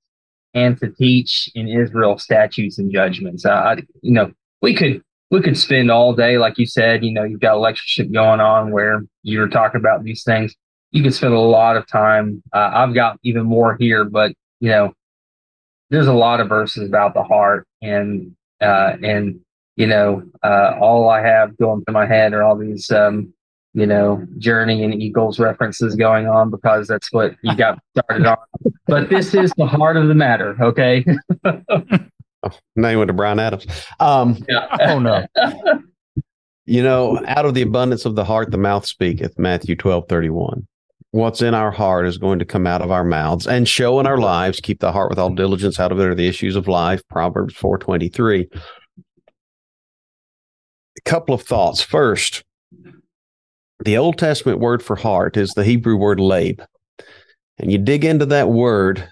and 0.54 0.78
to 0.78 0.88
teach 0.88 1.50
in 1.54 1.68
Israel 1.68 2.18
statutes 2.18 2.78
and 2.78 2.92
judgments. 2.92 3.44
Uh, 3.44 3.76
you 4.02 4.12
know, 4.12 4.32
we 4.62 4.74
could 4.74 5.02
we 5.30 5.42
could 5.42 5.58
spend 5.58 5.90
all 5.90 6.14
day, 6.14 6.38
like 6.38 6.58
you 6.58 6.66
said, 6.66 7.04
you 7.04 7.12
know, 7.12 7.22
you've 7.22 7.40
got 7.40 7.56
a 7.56 7.58
lectureship 7.58 8.10
going 8.10 8.40
on 8.40 8.70
where 8.70 9.04
you're 9.22 9.48
talking 9.48 9.78
about 9.78 10.02
these 10.02 10.24
things 10.24 10.54
you 10.90 11.02
can 11.02 11.12
spend 11.12 11.34
a 11.34 11.38
lot 11.38 11.76
of 11.76 11.86
time. 11.86 12.42
Uh, 12.52 12.70
I've 12.72 12.94
got 12.94 13.18
even 13.22 13.44
more 13.44 13.76
here, 13.76 14.04
but 14.04 14.32
you 14.60 14.70
know, 14.70 14.94
there's 15.90 16.06
a 16.06 16.12
lot 16.12 16.40
of 16.40 16.48
verses 16.48 16.86
about 16.88 17.14
the 17.14 17.22
heart, 17.22 17.66
and 17.82 18.34
uh, 18.60 18.94
and 19.02 19.40
you 19.76 19.86
know, 19.86 20.22
uh, 20.42 20.76
all 20.80 21.08
I 21.08 21.20
have 21.20 21.56
going 21.56 21.84
through 21.84 21.94
my 21.94 22.06
head 22.06 22.32
are 22.32 22.42
all 22.42 22.56
these, 22.56 22.90
um, 22.90 23.32
you 23.74 23.86
know, 23.86 24.26
Journey 24.38 24.82
and 24.82 24.94
Eagles 24.94 25.38
references 25.38 25.94
going 25.94 26.26
on 26.26 26.50
because 26.50 26.88
that's 26.88 27.12
what 27.12 27.34
you 27.42 27.54
got 27.56 27.78
started 27.98 28.26
on. 28.26 28.36
But 28.86 29.08
this 29.08 29.34
is 29.34 29.52
the 29.56 29.66
heart 29.66 29.96
of 29.96 30.08
the 30.08 30.14
matter, 30.14 30.56
okay? 30.60 31.04
oh, 31.44 32.50
name 32.76 32.98
went 32.98 33.08
to 33.08 33.14
Bryan 33.14 33.38
Adams. 33.38 33.66
Um, 34.00 34.44
yeah. 34.48 34.66
oh 34.80 34.98
no. 34.98 35.26
You 36.70 36.82
know, 36.82 37.18
out 37.26 37.46
of 37.46 37.54
the 37.54 37.62
abundance 37.62 38.04
of 38.04 38.14
the 38.14 38.26
heart, 38.26 38.50
the 38.50 38.58
mouth 38.58 38.84
speaketh, 38.84 39.38
Matthew 39.38 39.74
12, 39.74 40.06
31 40.06 40.66
what's 41.10 41.40
in 41.40 41.54
our 41.54 41.70
heart 41.70 42.06
is 42.06 42.18
going 42.18 42.38
to 42.38 42.44
come 42.44 42.66
out 42.66 42.82
of 42.82 42.90
our 42.90 43.04
mouths 43.04 43.46
and 43.46 43.66
show 43.66 43.98
in 43.98 44.06
our 44.06 44.18
lives 44.18 44.60
keep 44.60 44.80
the 44.80 44.92
heart 44.92 45.08
with 45.08 45.18
all 45.18 45.30
diligence 45.30 45.80
out 45.80 45.90
of 45.90 45.98
it 45.98 46.04
are 46.04 46.14
the 46.14 46.28
issues 46.28 46.54
of 46.54 46.68
life 46.68 47.00
proverbs 47.08 47.54
423 47.54 48.48
a 48.52 49.00
couple 51.06 51.34
of 51.34 51.42
thoughts 51.42 51.80
first 51.80 52.44
the 53.88 53.96
old 53.96 54.18
testament 54.18 54.60
word 54.60 54.82
for 54.82 54.96
heart 54.96 55.34
is 55.38 55.54
the 55.54 55.64
hebrew 55.64 55.96
word 55.96 56.18
leb 56.18 56.62
and 57.56 57.72
you 57.72 57.78
dig 57.78 58.04
into 58.04 58.26
that 58.26 58.50
word 58.50 59.10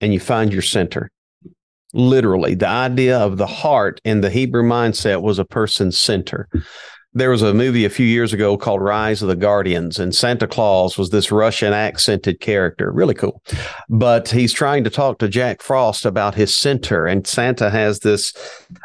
and 0.00 0.12
you 0.12 0.18
find 0.18 0.52
your 0.52 0.60
center 0.60 1.08
literally 1.94 2.56
the 2.56 2.66
idea 2.66 3.16
of 3.16 3.36
the 3.36 3.46
heart 3.46 4.00
in 4.04 4.22
the 4.22 4.28
hebrew 4.28 4.64
mindset 4.64 5.22
was 5.22 5.38
a 5.38 5.44
person's 5.44 5.96
center 5.96 6.48
there 7.14 7.30
was 7.30 7.42
a 7.42 7.54
movie 7.54 7.84
a 7.84 7.90
few 7.90 8.04
years 8.04 8.32
ago 8.32 8.58
called 8.58 8.82
Rise 8.82 9.22
of 9.22 9.28
the 9.28 9.36
Guardians, 9.36 9.98
and 9.98 10.14
Santa 10.14 10.46
Claus 10.46 10.98
was 10.98 11.08
this 11.08 11.32
Russian 11.32 11.72
accented 11.72 12.40
character. 12.40 12.92
Really 12.92 13.14
cool. 13.14 13.42
But 13.88 14.28
he's 14.28 14.52
trying 14.52 14.84
to 14.84 14.90
talk 14.90 15.18
to 15.20 15.28
Jack 15.28 15.62
Frost 15.62 16.04
about 16.04 16.34
his 16.34 16.54
center, 16.54 17.06
and 17.06 17.26
Santa 17.26 17.70
has 17.70 18.00
this 18.00 18.34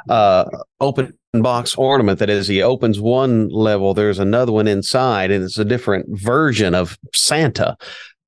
uh, 0.08 0.46
open 0.80 1.14
box 1.40 1.76
ornament 1.76 2.20
that 2.20 2.30
as 2.30 2.48
he 2.50 2.62
opens 2.62 3.00
one 3.00 3.48
level, 3.48 3.94
there's 3.94 4.20
another 4.20 4.52
one 4.52 4.68
inside, 4.68 5.32
and 5.32 5.44
it's 5.44 5.58
a 5.58 5.66
different 5.66 6.08
version 6.10 6.76
of 6.76 6.98
Santa. 7.14 7.78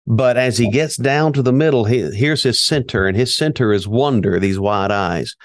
But 0.08 0.38
as 0.38 0.58
he 0.58 0.70
gets 0.70 0.98
down 0.98 1.34
to 1.34 1.42
the 1.42 1.54
middle, 1.54 1.86
he, 1.86 2.02
here's 2.12 2.44
his 2.44 2.64
center, 2.64 3.06
and 3.06 3.16
his 3.16 3.36
center 3.36 3.74
is 3.74 3.88
wonder, 3.88 4.40
these 4.40 4.60
wide 4.60 4.92
eyes. 4.92 5.36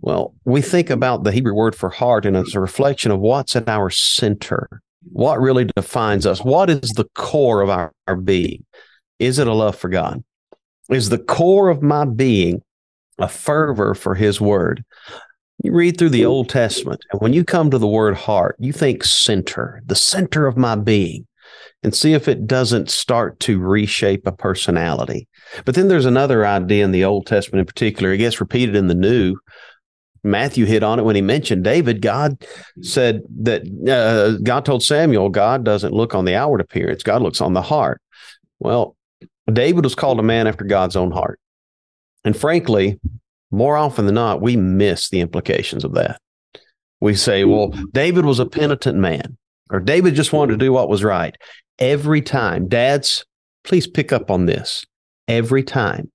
Well, 0.00 0.34
we 0.44 0.62
think 0.62 0.88
about 0.88 1.24
the 1.24 1.32
Hebrew 1.32 1.54
word 1.54 1.74
for 1.74 1.90
heart, 1.90 2.24
and 2.24 2.36
it's 2.36 2.54
a 2.54 2.60
reflection 2.60 3.10
of 3.10 3.20
what's 3.20 3.56
at 3.56 3.68
our 3.68 3.90
center. 3.90 4.80
What 5.12 5.40
really 5.40 5.66
defines 5.76 6.26
us? 6.26 6.42
What 6.42 6.70
is 6.70 6.90
the 6.92 7.08
core 7.14 7.60
of 7.60 7.68
our, 7.68 7.92
our 8.06 8.16
being? 8.16 8.64
Is 9.18 9.38
it 9.38 9.46
a 9.46 9.52
love 9.52 9.76
for 9.76 9.88
God? 9.88 10.24
Is 10.88 11.08
the 11.08 11.18
core 11.18 11.68
of 11.68 11.82
my 11.82 12.04
being 12.06 12.62
a 13.18 13.28
fervor 13.28 13.94
for 13.94 14.14
his 14.14 14.40
word? 14.40 14.84
You 15.64 15.72
read 15.72 15.96
through 15.96 16.10
the 16.10 16.26
Old 16.26 16.50
Testament, 16.50 17.00
and 17.10 17.22
when 17.22 17.32
you 17.32 17.42
come 17.42 17.70
to 17.70 17.78
the 17.78 17.88
word 17.88 18.16
heart, 18.16 18.54
you 18.58 18.70
think 18.70 19.02
center, 19.02 19.80
the 19.86 19.94
center 19.94 20.46
of 20.46 20.58
my 20.58 20.74
being 20.76 21.26
and 21.82 21.94
see 21.94 22.12
if 22.12 22.28
it 22.28 22.46
doesn't 22.46 22.90
start 22.90 23.40
to 23.40 23.58
reshape 23.58 24.26
a 24.26 24.32
personality. 24.32 25.26
But 25.64 25.74
then 25.74 25.88
there's 25.88 26.04
another 26.04 26.44
idea 26.44 26.84
in 26.84 26.90
the 26.90 27.06
Old 27.06 27.26
Testament 27.26 27.60
in 27.60 27.66
particular. 27.66 28.12
It 28.12 28.18
gets 28.18 28.42
repeated 28.42 28.76
in 28.76 28.88
the 28.88 28.94
New. 28.94 29.36
Matthew 30.22 30.66
hit 30.66 30.82
on 30.82 30.98
it 30.98 31.04
when 31.04 31.16
he 31.16 31.22
mentioned 31.22 31.64
David. 31.64 32.02
God 32.02 32.44
said 32.82 33.22
that 33.40 33.62
uh, 33.88 34.38
God 34.42 34.66
told 34.66 34.82
Samuel, 34.82 35.30
God 35.30 35.64
doesn't 35.64 35.94
look 35.94 36.14
on 36.14 36.26
the 36.26 36.34
outward 36.34 36.60
appearance, 36.60 37.02
God 37.02 37.22
looks 37.22 37.40
on 37.40 37.54
the 37.54 37.62
heart. 37.62 38.02
Well, 38.58 38.96
David 39.50 39.84
was 39.84 39.94
called 39.94 40.20
a 40.20 40.22
man 40.22 40.46
after 40.46 40.64
God's 40.66 40.96
own 40.96 41.10
heart. 41.10 41.40
And 42.22 42.36
frankly, 42.36 43.00
more 43.54 43.76
often 43.76 44.06
than 44.06 44.14
not, 44.14 44.40
we 44.40 44.56
miss 44.56 45.08
the 45.08 45.20
implications 45.20 45.84
of 45.84 45.94
that. 45.94 46.20
We 47.00 47.14
say, 47.14 47.42
hmm. 47.42 47.50
well, 47.50 47.68
David 47.92 48.24
was 48.24 48.38
a 48.38 48.46
penitent 48.46 48.98
man, 48.98 49.36
or 49.70 49.80
David 49.80 50.14
just 50.14 50.32
wanted 50.32 50.52
to 50.52 50.64
do 50.64 50.72
what 50.72 50.88
was 50.88 51.04
right 51.04 51.36
every 51.78 52.22
time, 52.22 52.68
dads, 52.68 53.24
please 53.64 53.86
pick 53.86 54.12
up 54.12 54.30
on 54.30 54.46
this. 54.46 54.84
Every 55.26 55.62
time 55.62 56.10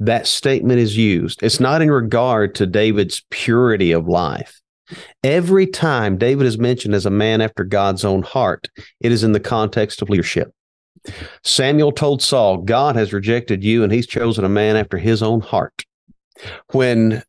that 0.00 0.26
statement 0.26 0.80
is 0.80 0.96
used, 0.96 1.42
it's 1.42 1.60
not 1.60 1.82
in 1.82 1.90
regard 1.90 2.54
to 2.56 2.66
David's 2.66 3.24
purity 3.30 3.92
of 3.92 4.08
life. 4.08 4.60
Every 5.24 5.66
time 5.66 6.18
David 6.18 6.46
is 6.46 6.58
mentioned 6.58 6.94
as 6.94 7.06
a 7.06 7.10
man 7.10 7.40
after 7.40 7.64
God's 7.64 8.04
own 8.04 8.22
heart, 8.22 8.68
it 9.00 9.12
is 9.12 9.24
in 9.24 9.32
the 9.32 9.40
context 9.40 10.02
of 10.02 10.10
leadership. 10.10 10.52
Samuel 11.44 11.92
told 11.92 12.22
Saul, 12.22 12.58
God 12.58 12.96
has 12.96 13.12
rejected 13.12 13.62
you 13.62 13.82
and 13.84 13.92
he's 13.92 14.06
chosen 14.06 14.44
a 14.44 14.48
man 14.48 14.76
after 14.76 14.98
his 14.98 15.22
own 15.22 15.40
heart. 15.40 15.84
When 16.72 17.22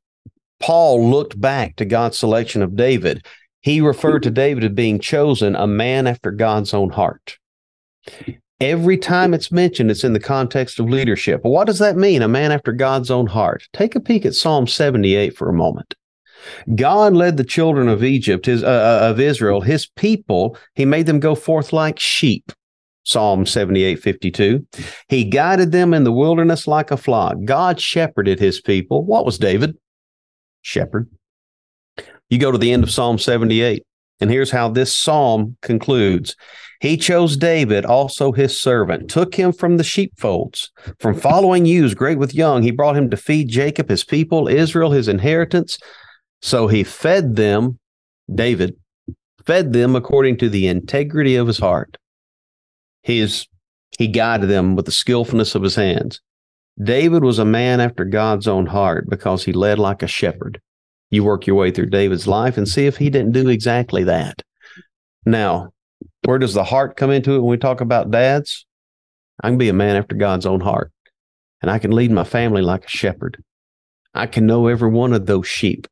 Paul 0.60 1.10
looked 1.10 1.40
back 1.40 1.76
to 1.78 1.86
God's 1.86 2.18
selection 2.18 2.62
of 2.62 2.76
David, 2.76 3.26
he 3.62 3.82
referred 3.82 4.24
to 4.24 4.32
David 4.32 4.64
as 4.64 4.72
being 4.72 5.00
chosen 5.00 5.56
a 5.56 5.68
man 5.68 6.08
after 6.08 6.32
God's 6.32 6.74
own 6.74 6.90
heart. 6.90 7.38
Every 8.60 8.98
time 8.98 9.34
it's 9.34 9.52
mentioned, 9.52 9.92
it's 9.92 10.04
in 10.04 10.14
the 10.14 10.20
context 10.20 10.80
of 10.80 10.90
leadership. 10.90 11.42
what 11.44 11.68
does 11.68 11.80
that 11.80 11.96
mean? 11.96 12.22
A 12.22 12.28
man 12.28 12.52
after 12.52 12.72
God's 12.72 13.12
own 13.12 13.28
heart. 13.28 13.68
Take 13.74 13.96
a 13.96 14.00
peek 14.00 14.26
at 14.26 14.34
Psalm 14.34 14.66
78 14.68 15.38
for 15.38 15.48
a 15.48 15.54
moment. 15.54 15.94
God 16.76 17.14
led 17.14 17.38
the 17.38 17.44
children 17.44 17.88
of 17.88 18.04
Egypt, 18.04 18.46
his 18.46 18.64
uh, 18.64 18.68
uh 18.68 19.12
of 19.12 19.20
Israel, 19.20 19.62
his 19.62 19.88
people. 19.88 20.58
He 20.76 20.86
made 20.86 21.06
them 21.06 21.20
go 21.20 21.36
forth 21.36 21.74
like 21.74 22.00
sheep. 22.00 22.52
Psalm 23.08 23.46
78, 23.46 24.00
52. 24.02 24.68
He 25.08 25.24
guided 25.24 25.72
them 25.72 25.94
in 25.94 26.04
the 26.04 26.12
wilderness 26.12 26.68
like 26.68 26.92
a 26.92 26.98
flock. 26.98 27.38
God 27.46 27.80
shepherded 27.80 28.38
his 28.38 28.60
people. 28.60 29.06
What 29.06 29.26
was 29.26 29.38
David? 29.38 29.78
Shepherd. 30.62 31.10
You 32.30 32.38
go 32.38 32.52
to 32.52 32.58
the 32.58 32.74
end 32.74 32.84
of 32.84 32.92
Psalm 32.92 33.18
78, 33.18 33.86
and 34.20 34.30
here's 34.30 34.52
how 34.52 34.68
this 34.68 34.94
psalm 34.94 35.56
concludes. 35.62 36.36
He 36.82 36.98
chose 36.98 37.38
David, 37.38 37.86
also 37.86 38.34
his 38.34 38.62
servant, 38.62 39.10
took 39.10 39.36
him 39.36 39.54
from 39.54 39.78
the 39.78 39.86
sheepfolds, 39.86 40.70
from 41.00 41.18
following 41.18 41.66
ewes 41.66 41.96
great 41.96 42.18
with 42.18 42.36
young. 42.36 42.62
He 42.62 42.72
brought 42.72 42.98
him 42.98 43.10
to 43.10 43.16
feed 43.16 43.48
Jacob, 43.48 43.88
his 43.88 44.04
people, 44.04 44.50
Israel, 44.50 44.92
his 44.92 45.08
inheritance. 45.08 45.80
So 46.42 46.68
he 46.68 46.84
fed 46.84 47.38
them, 47.38 47.80
David, 48.36 48.76
fed 49.46 49.72
them 49.72 49.96
according 49.96 50.40
to 50.40 50.50
the 50.50 50.68
integrity 50.68 51.38
of 51.38 51.48
his 51.48 51.60
heart. 51.60 51.96
His, 53.08 53.48
he 53.98 54.08
guided 54.08 54.50
them 54.50 54.76
with 54.76 54.86
the 54.86 54.92
skillfulness 54.92 55.56
of 55.56 55.64
his 55.64 55.76
hands. 55.76 56.20
David 56.84 57.24
was 57.24 57.40
a 57.40 57.46
man 57.46 57.80
after 57.80 58.04
God's 58.04 58.48
own 58.48 58.66
heart 58.66 59.10
because 59.10 59.46
he 59.46 59.54
led 59.54 59.80
like 59.80 60.04
a 60.04 60.08
shepherd 60.08 60.62
you 61.10 61.24
work 61.24 61.48
your 61.48 61.56
way 61.56 61.72
through 61.72 61.86
David's 61.86 62.28
life 62.28 62.58
and 62.58 62.68
see 62.68 62.86
if 62.86 62.98
he 62.98 63.10
didn't 63.10 63.32
do 63.32 63.48
exactly 63.48 64.04
that. 64.04 64.42
Now, 65.26 65.72
Where 66.26 66.38
does 66.38 66.54
the 66.54 66.66
heart 66.66 66.98
come 66.98 67.10
into 67.10 67.36
it 67.36 67.40
when 67.40 67.52
we 67.52 67.58
talk 67.58 67.80
about 67.80 68.12
dads? 68.12 68.66
I 69.42 69.48
can 69.48 69.58
be 69.58 69.70
a 69.70 69.74
man 69.74 69.96
after 69.96 70.14
God's 70.14 70.46
own 70.46 70.60
heart, 70.60 70.92
and 71.62 71.72
I 71.72 71.80
can 71.80 71.92
lead 71.92 72.12
my 72.12 72.26
family 72.26 72.62
like 72.62 72.84
a 72.84 72.90
shepherd. 72.90 73.42
I 74.14 74.28
can 74.28 74.46
know 74.46 74.68
every 74.68 74.90
one 74.90 75.14
of 75.14 75.26
those 75.26 75.48
sheep. 75.48 75.88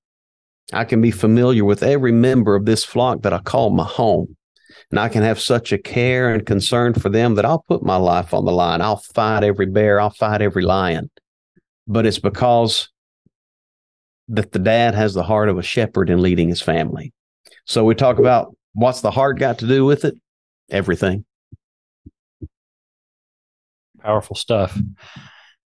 I 0.73 0.84
can 0.84 1.01
be 1.01 1.12
familiar 1.12 1.63
with 1.63 1.84
every 1.84 2.12
member 2.12 2.54
of 2.56 2.65
this 2.65 2.84
flock 2.84 3.21
that 3.21 3.32
I 3.32 3.39
call 3.39 3.69
my 3.69 3.86
home. 3.86 4.36
And 4.91 5.00
I 5.00 5.10
can 5.10 5.24
have 5.24 5.39
such 5.39 5.71
a 5.71 5.78
care 5.78 6.34
and 6.34 6.45
concern 6.45 6.93
for 6.93 7.10
them 7.10 7.36
that 7.36 7.45
I'll 7.45 7.65
put 7.67 7.84
my 7.84 7.95
life 7.95 8.34
on 8.34 8.45
the 8.45 8.52
line. 8.52 8.82
I'll 8.82 8.98
fight 8.98 9.43
every 9.43 9.65
bear, 9.65 10.00
I'll 10.00 10.10
fight 10.10 10.41
every 10.41 10.63
lion. 10.63 11.10
But 11.88 12.06
it's 12.06 12.19
because 12.19 12.89
that 14.28 14.52
the 14.52 14.60
dad 14.60 14.95
has 14.95 15.13
the 15.13 15.24
heart 15.24 15.50
of 15.50 15.58
a 15.58 15.63
shepherd 15.63 16.10
in 16.10 16.21
leading 16.21 16.50
his 16.50 16.62
family. 16.62 17.13
So 17.65 17.84
we 17.84 17.95
talk 17.95 18.19
about 18.19 18.56
what's 18.74 19.02
the 19.02 19.12
heart 19.12 19.39
got 19.39 19.60
to 19.60 19.67
do 19.67 19.86
with 19.86 20.06
it? 20.06 20.15
Everything. 20.69 21.26
Powerful 24.02 24.36
stuff. 24.36 24.78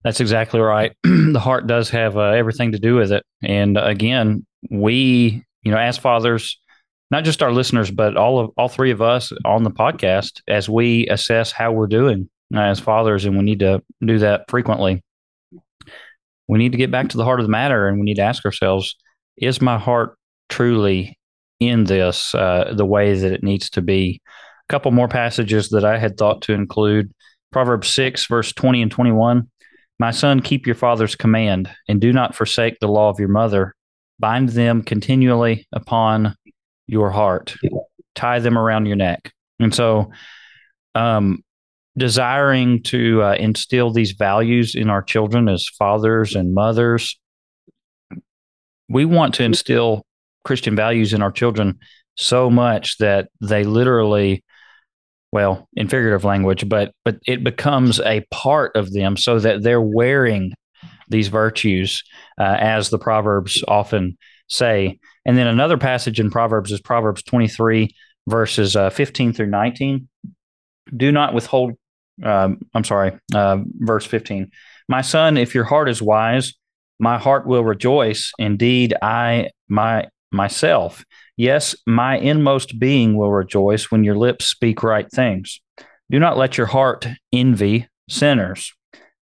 That's 0.05 0.21
exactly 0.21 0.61
right. 0.61 0.93
the 1.03 1.41
heart 1.41 1.67
does 1.67 1.91
have 1.91 2.17
uh, 2.17 2.31
everything 2.31 2.73
to 2.73 2.79
do 2.79 2.95
with 2.95 3.13
it. 3.13 3.25
And 3.43 3.77
again, 3.77 4.47
we, 4.71 5.45
you 5.63 5.73
know, 5.73 5.79
as 5.79 5.99
fathers, 5.99 6.59
not 7.11 7.25
just 7.25 7.43
our 7.43 7.53
listeners, 7.53 7.91
but 7.91 8.17
all 8.17 8.39
of 8.39 8.51
all 8.57 8.69
three 8.69 8.91
of 8.91 9.01
us 9.01 9.33
on 9.45 9.63
the 9.63 9.71
podcast, 9.71 10.43
as 10.49 10.69
we 10.69 11.07
assess 11.09 11.53
how 11.53 11.73
we're 11.73 11.87
doing 11.87 12.29
as 12.55 12.81
fathers, 12.81 13.25
and 13.25 13.37
we 13.37 13.45
need 13.45 13.61
to 13.61 13.83
do 14.05 14.19
that 14.19 14.45
frequently. 14.49 15.03
We 16.49 16.59
need 16.59 16.73
to 16.73 16.79
get 16.79 16.91
back 16.91 17.09
to 17.11 17.17
the 17.17 17.25
heart 17.25 17.41
of 17.41 17.47
the 17.47 17.51
matter, 17.51 17.89
and 17.89 17.99
we 17.99 18.05
need 18.05 18.17
to 18.17 18.23
ask 18.23 18.45
ourselves: 18.45 18.97
Is 19.37 19.61
my 19.61 19.79
heart 19.79 20.17
truly 20.49 21.19
in 21.61 21.85
this 21.85 22.35
uh, 22.35 22.73
the 22.77 22.87
way 22.87 23.15
that 23.15 23.33
it 23.33 23.43
needs 23.43 23.71
to 23.71 23.83
be? 23.83 24.21
A 24.69 24.73
couple 24.73 24.91
more 24.91 25.09
passages 25.09 25.71
that 25.71 25.85
I 25.85 25.99
had 25.99 26.17
thought 26.17 26.43
to 26.43 26.53
include: 26.53 27.13
Proverbs 27.53 27.89
six, 27.89 28.27
verse 28.27 28.53
twenty 28.53 28.83
and 28.83 28.91
twenty-one. 28.91 29.51
My 29.99 30.11
son, 30.11 30.41
keep 30.41 30.65
your 30.65 30.77
father's 30.77 31.17
command, 31.17 31.71
and 31.89 32.01
do 32.01 32.13
not 32.13 32.35
forsake 32.35 32.79
the 32.81 32.89
law 32.89 33.09
of 33.09 33.19
your 33.19 33.29
mother. 33.29 33.75
Bind 34.21 34.51
them 34.51 34.83
continually 34.83 35.67
upon 35.73 36.35
your 36.89 37.11
heart, 37.11 37.55
tie 38.15 38.41
them 38.41 38.59
around 38.59 38.87
your 38.87 38.97
neck. 38.97 39.33
And 39.61 39.75
so, 39.75 40.11
um, 40.95 41.45
desiring 41.97 42.83
to 42.85 43.23
uh, 43.23 43.35
instill 43.35 43.93
these 43.93 44.13
values 44.13 44.75
in 44.75 44.89
our 44.89 45.03
children 45.03 45.49
as 45.49 45.69
fathers 45.69 46.35
and 46.35 46.55
mothers, 46.55 47.19
we 48.89 49.05
want 49.05 49.35
to 49.35 49.45
instill 49.45 50.03
Christian 50.45 50.75
values 50.75 51.13
in 51.13 51.23
our 51.23 51.33
children 51.33 51.79
so 52.17 52.51
much 52.51 52.99
that 52.99 53.29
they 53.41 53.65
literally 53.65 54.45
well 55.31 55.69
in 55.75 55.89
figurative 55.89 56.25
language 56.25 56.69
but 56.69 56.91
but 57.05 57.19
it 57.27 57.45
becomes 57.45 58.01
a 58.01 58.25
part 58.31 58.75
of 58.75 58.93
them 58.93 59.17
so 59.17 59.39
that 59.39 59.63
they're 59.63 59.81
wearing 59.81 60.53
these 61.09 61.29
virtues 61.29 62.03
uh, 62.41 62.57
as 62.59 62.91
the 62.91 62.99
proverbs 62.99 63.63
often 63.69 64.17
say 64.49 64.99
and 65.29 65.39
then 65.39 65.47
another 65.47 65.79
passage 65.79 66.19
in 66.19 66.31
proverbs 66.31 66.73
is 66.73 66.81
proverbs 66.81 67.23
23 67.23 67.95
verses 68.29 68.75
uh, 68.75 68.91
15 68.91 69.33
through 69.33 69.47
19 69.47 70.09
do 70.97 71.13
not 71.13 71.33
withhold 71.33 71.75
um, 72.25 72.59
i'm 72.75 72.85
sorry 72.85 73.13
uh, 73.35 73.59
verse 73.75 74.05
15 74.05 74.51
my 74.89 75.03
son 75.03 75.37
if 75.37 75.55
your 75.55 75.65
heart 75.65 75.89
is 75.89 76.03
wise 76.03 76.55
my 76.99 77.17
heart 77.17 77.47
will 77.47 77.63
rejoice 77.63 78.33
indeed 78.41 78.95
i 79.01 79.49
my 79.69 80.09
myself 80.33 81.05
Yes, 81.39 81.77
my 81.87 82.19
inmost 82.19 82.81
being 82.81 83.17
will 83.17 83.31
rejoice 83.31 83.93
when 83.93 84.03
your 84.03 84.17
lips 84.17 84.47
speak 84.47 84.83
right 84.83 85.09
things. 85.09 85.61
Do 86.11 86.19
not 86.19 86.37
let 86.37 86.59
your 86.59 86.67
heart 86.67 87.07
envy 87.33 87.87
sinners, 88.11 88.75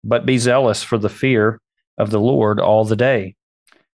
but 0.01 0.25
be 0.25 0.37
zealous 0.37 0.81
for 0.81 0.97
the 0.97 1.09
fear 1.09 1.59
of 1.97 2.11
the 2.11 2.19
Lord 2.21 2.61
all 2.61 2.85
the 2.85 2.95
day. 2.95 3.35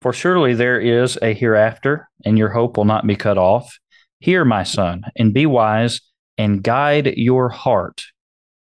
For 0.01 0.13
surely 0.13 0.53
there 0.53 0.79
is 0.79 1.17
a 1.21 1.33
hereafter, 1.33 2.07
and 2.23 2.37
your 2.37 2.49
hope 2.49 2.77
will 2.77 2.85
not 2.85 3.07
be 3.07 3.15
cut 3.15 3.37
off. 3.37 3.77
Hear, 4.19 4.45
my 4.45 4.63
son, 4.63 5.03
and 5.15 5.33
be 5.33 5.45
wise, 5.45 6.01
and 6.37 6.63
guide 6.63 7.13
your 7.17 7.49
heart 7.49 8.03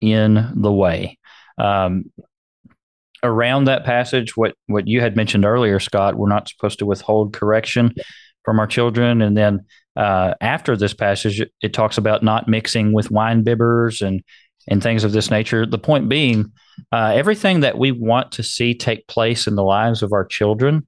in 0.01 0.51
the 0.55 0.71
way. 0.71 1.17
Um, 1.57 2.11
around 3.23 3.65
that 3.65 3.85
passage, 3.85 4.35
what 4.35 4.55
what 4.67 4.87
you 4.87 5.01
had 5.01 5.15
mentioned 5.15 5.45
earlier, 5.45 5.79
Scott, 5.79 6.15
we're 6.15 6.29
not 6.29 6.49
supposed 6.49 6.79
to 6.79 6.85
withhold 6.85 7.33
correction 7.33 7.93
from 8.43 8.59
our 8.59 8.67
children. 8.67 9.21
And 9.21 9.37
then 9.37 9.65
uh, 9.95 10.33
after 10.41 10.75
this 10.75 10.93
passage, 10.93 11.43
it 11.61 11.73
talks 11.73 11.97
about 11.97 12.23
not 12.23 12.47
mixing 12.47 12.93
with 12.93 13.11
wine 13.11 13.43
bibbers 13.43 14.05
and 14.05 14.21
and 14.67 14.81
things 14.81 15.03
of 15.03 15.11
this 15.11 15.31
nature. 15.31 15.65
The 15.65 15.79
point 15.79 16.07
being, 16.07 16.51
uh, 16.91 17.13
everything 17.15 17.61
that 17.61 17.77
we 17.77 17.91
want 17.91 18.31
to 18.33 18.43
see 18.43 18.75
take 18.75 19.07
place 19.07 19.47
in 19.47 19.55
the 19.55 19.63
lives 19.63 20.03
of 20.03 20.13
our 20.13 20.25
children, 20.25 20.87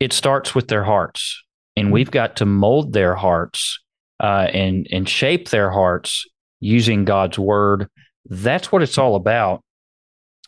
it 0.00 0.12
starts 0.12 0.54
with 0.54 0.68
their 0.68 0.84
hearts, 0.84 1.42
and 1.76 1.92
we've 1.92 2.10
got 2.10 2.36
to 2.36 2.46
mold 2.46 2.92
their 2.92 3.14
hearts 3.14 3.78
uh, 4.20 4.48
and 4.52 4.86
and 4.90 5.08
shape 5.08 5.48
their 5.48 5.70
hearts 5.70 6.24
using 6.60 7.04
God's 7.04 7.38
word. 7.38 7.88
That's 8.26 8.70
what 8.72 8.82
it's 8.82 8.98
all 8.98 9.14
about, 9.14 9.62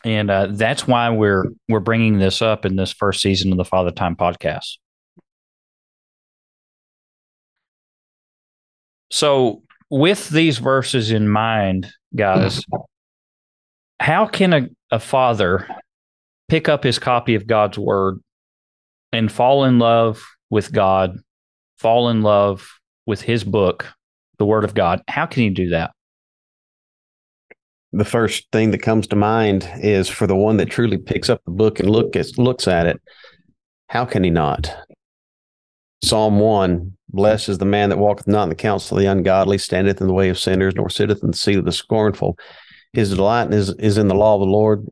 and 0.03 0.29
uh, 0.29 0.47
that's 0.51 0.87
why 0.87 1.09
we're 1.09 1.45
we're 1.67 1.79
bringing 1.79 2.19
this 2.19 2.41
up 2.41 2.65
in 2.65 2.75
this 2.75 2.91
first 2.91 3.21
season 3.21 3.51
of 3.51 3.57
the 3.57 3.65
Father 3.65 3.91
Time 3.91 4.15
podcast. 4.15 4.77
So, 9.11 9.63
with 9.89 10.29
these 10.29 10.59
verses 10.59 11.11
in 11.11 11.27
mind, 11.27 11.91
guys, 12.15 12.63
how 13.99 14.27
can 14.27 14.53
a, 14.53 14.67
a 14.91 14.99
father 14.99 15.67
pick 16.47 16.69
up 16.69 16.83
his 16.83 16.99
copy 16.99 17.35
of 17.35 17.47
God's 17.47 17.77
word 17.77 18.19
and 19.11 19.31
fall 19.31 19.65
in 19.65 19.79
love 19.79 20.23
with 20.49 20.71
God, 20.71 21.17
fall 21.77 22.09
in 22.09 22.21
love 22.21 22.67
with 23.05 23.21
his 23.21 23.43
book, 23.43 23.87
the 24.37 24.45
word 24.45 24.63
of 24.63 24.73
God? 24.73 25.01
How 25.07 25.25
can 25.25 25.43
he 25.43 25.49
do 25.49 25.69
that? 25.69 25.91
The 27.91 28.05
first 28.05 28.47
thing 28.51 28.71
that 28.71 28.83
comes 28.83 29.07
to 29.07 29.15
mind 29.15 29.69
is 29.77 30.07
for 30.07 30.27
the 30.27 30.35
one 30.35 30.57
that 30.57 30.69
truly 30.69 30.97
picks 30.97 31.29
up 31.29 31.41
the 31.45 31.51
book 31.51 31.79
and 31.79 31.89
look 31.89 32.15
at, 32.15 32.37
looks 32.37 32.67
at 32.67 32.85
it, 32.85 33.01
how 33.87 34.05
can 34.05 34.23
he 34.23 34.29
not? 34.29 34.75
Psalm 36.03 36.39
1 36.39 36.95
Blessed 37.11 37.49
is 37.49 37.57
the 37.57 37.65
man 37.65 37.89
that 37.89 37.97
walketh 37.97 38.27
not 38.27 38.43
in 38.43 38.49
the 38.49 38.55
counsel 38.55 38.95
of 38.95 39.01
the 39.01 39.09
ungodly, 39.09 39.57
standeth 39.57 39.99
in 39.99 40.05
the 40.05 40.13
way 40.13 40.29
of 40.29 40.37
sinners, 40.37 40.75
nor 40.75 40.89
sitteth 40.89 41.23
in 41.23 41.31
the 41.31 41.37
seat 41.37 41.57
of 41.57 41.65
the 41.65 41.71
scornful. 41.71 42.37
His 42.93 43.09
delight 43.15 43.51
is, 43.51 43.69
is 43.79 43.97
in 43.97 44.07
the 44.07 44.15
law 44.15 44.35
of 44.35 44.41
the 44.41 44.45
Lord, 44.45 44.85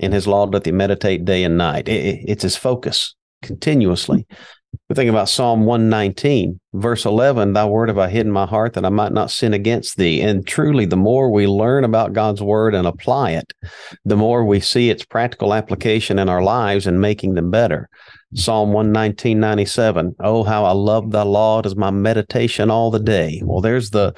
and 0.00 0.14
his 0.14 0.26
law 0.26 0.46
doth 0.46 0.64
he 0.64 0.72
meditate 0.72 1.26
day 1.26 1.44
and 1.44 1.58
night. 1.58 1.88
It, 1.88 2.24
it's 2.26 2.42
his 2.42 2.56
focus 2.56 3.14
continuously. 3.42 4.26
We 4.88 4.94
think 4.94 5.10
about 5.10 5.28
Psalm 5.28 5.64
119, 5.64 6.60
verse 6.74 7.04
11, 7.04 7.52
Thy 7.52 7.64
word 7.66 7.88
have 7.88 7.98
I 7.98 8.08
hidden 8.08 8.32
my 8.32 8.46
heart 8.46 8.74
that 8.74 8.84
I 8.84 8.90
might 8.90 9.12
not 9.12 9.30
sin 9.30 9.52
against 9.52 9.96
thee. 9.96 10.22
And 10.22 10.46
truly, 10.46 10.86
the 10.86 10.96
more 10.96 11.30
we 11.30 11.46
learn 11.46 11.84
about 11.84 12.14
God's 12.14 12.42
word 12.42 12.74
and 12.74 12.86
apply 12.86 13.32
it, 13.32 13.52
the 14.04 14.16
more 14.16 14.44
we 14.44 14.60
see 14.60 14.88
its 14.88 15.04
practical 15.04 15.52
application 15.52 16.18
in 16.18 16.28
our 16.28 16.42
lives 16.42 16.86
and 16.86 17.00
making 17.00 17.34
them 17.34 17.50
better. 17.50 17.88
Psalm 18.34 18.72
119, 18.72 19.38
97. 19.38 20.16
Oh, 20.20 20.42
how 20.42 20.64
I 20.64 20.72
love 20.72 21.10
thy 21.10 21.22
law. 21.22 21.60
It 21.60 21.66
is 21.66 21.76
my 21.76 21.90
meditation 21.90 22.70
all 22.70 22.90
the 22.90 23.00
day. 23.00 23.42
Well, 23.44 23.60
there's 23.60 23.90
the 23.90 24.14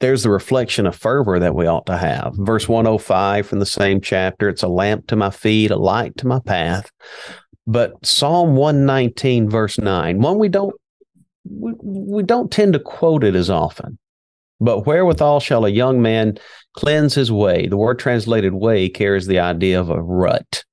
there's 0.00 0.22
the 0.22 0.30
reflection 0.30 0.86
of 0.86 0.96
fervor 0.96 1.38
that 1.40 1.54
we 1.54 1.66
ought 1.66 1.86
to 1.86 1.96
have. 1.96 2.32
Verse 2.36 2.68
105 2.68 3.46
from 3.46 3.58
the 3.58 3.66
same 3.66 4.00
chapter. 4.00 4.48
It's 4.48 4.62
a 4.62 4.68
lamp 4.68 5.08
to 5.08 5.16
my 5.16 5.30
feet, 5.30 5.70
a 5.70 5.76
light 5.76 6.16
to 6.18 6.26
my 6.26 6.40
path. 6.40 6.90
But 7.68 8.04
Psalm 8.04 8.56
119, 8.56 9.50
verse 9.50 9.78
9, 9.78 10.22
one 10.22 10.38
we 10.38 10.48
don't 10.48 10.74
we, 11.44 11.74
we 11.82 12.22
don't 12.22 12.50
tend 12.50 12.72
to 12.72 12.80
quote 12.80 13.22
it 13.22 13.34
as 13.34 13.50
often. 13.50 13.98
But 14.58 14.86
wherewithal 14.86 15.40
shall 15.40 15.66
a 15.66 15.70
young 15.70 16.00
man 16.00 16.38
cleanse 16.74 17.14
his 17.14 17.30
way? 17.30 17.66
The 17.66 17.76
word 17.76 17.98
translated 17.98 18.54
way 18.54 18.88
carries 18.88 19.26
the 19.26 19.40
idea 19.40 19.78
of 19.78 19.90
a 19.90 20.00
rut. 20.00 20.64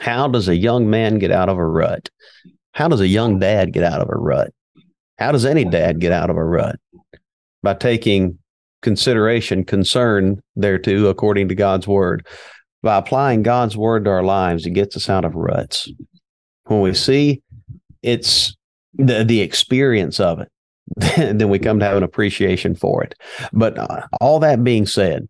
How 0.00 0.28
does 0.28 0.48
a 0.48 0.56
young 0.56 0.90
man 0.90 1.18
get 1.18 1.30
out 1.30 1.48
of 1.48 1.56
a 1.56 1.66
rut? 1.66 2.10
How 2.72 2.88
does 2.88 3.00
a 3.00 3.08
young 3.08 3.38
dad 3.38 3.72
get 3.72 3.82
out 3.82 4.02
of 4.02 4.10
a 4.10 4.16
rut? 4.16 4.52
How 5.18 5.32
does 5.32 5.46
any 5.46 5.64
dad 5.64 5.98
get 5.98 6.12
out 6.12 6.28
of 6.28 6.36
a 6.36 6.44
rut? 6.44 6.76
By 7.62 7.72
taking 7.72 8.38
consideration, 8.82 9.64
concern 9.64 10.42
thereto 10.56 11.06
according 11.06 11.48
to 11.48 11.54
God's 11.54 11.88
word. 11.88 12.26
By 12.82 12.98
applying 12.98 13.42
God's 13.42 13.76
word 13.76 14.04
to 14.04 14.10
our 14.10 14.24
lives, 14.24 14.66
it 14.66 14.70
gets 14.70 14.96
us 14.96 15.08
out 15.08 15.24
of 15.24 15.34
ruts. 15.34 15.90
When 16.64 16.80
we 16.80 16.94
see 16.94 17.42
it's 18.02 18.56
the, 18.94 19.24
the 19.24 19.40
experience 19.40 20.18
of 20.18 20.40
it, 20.40 20.48
then 21.16 21.48
we 21.48 21.58
come 21.58 21.78
to 21.78 21.84
have 21.84 21.96
an 21.96 22.02
appreciation 22.02 22.74
for 22.74 23.02
it. 23.02 23.14
But 23.52 23.78
uh, 23.78 24.06
all 24.20 24.40
that 24.40 24.64
being 24.64 24.86
said, 24.86 25.28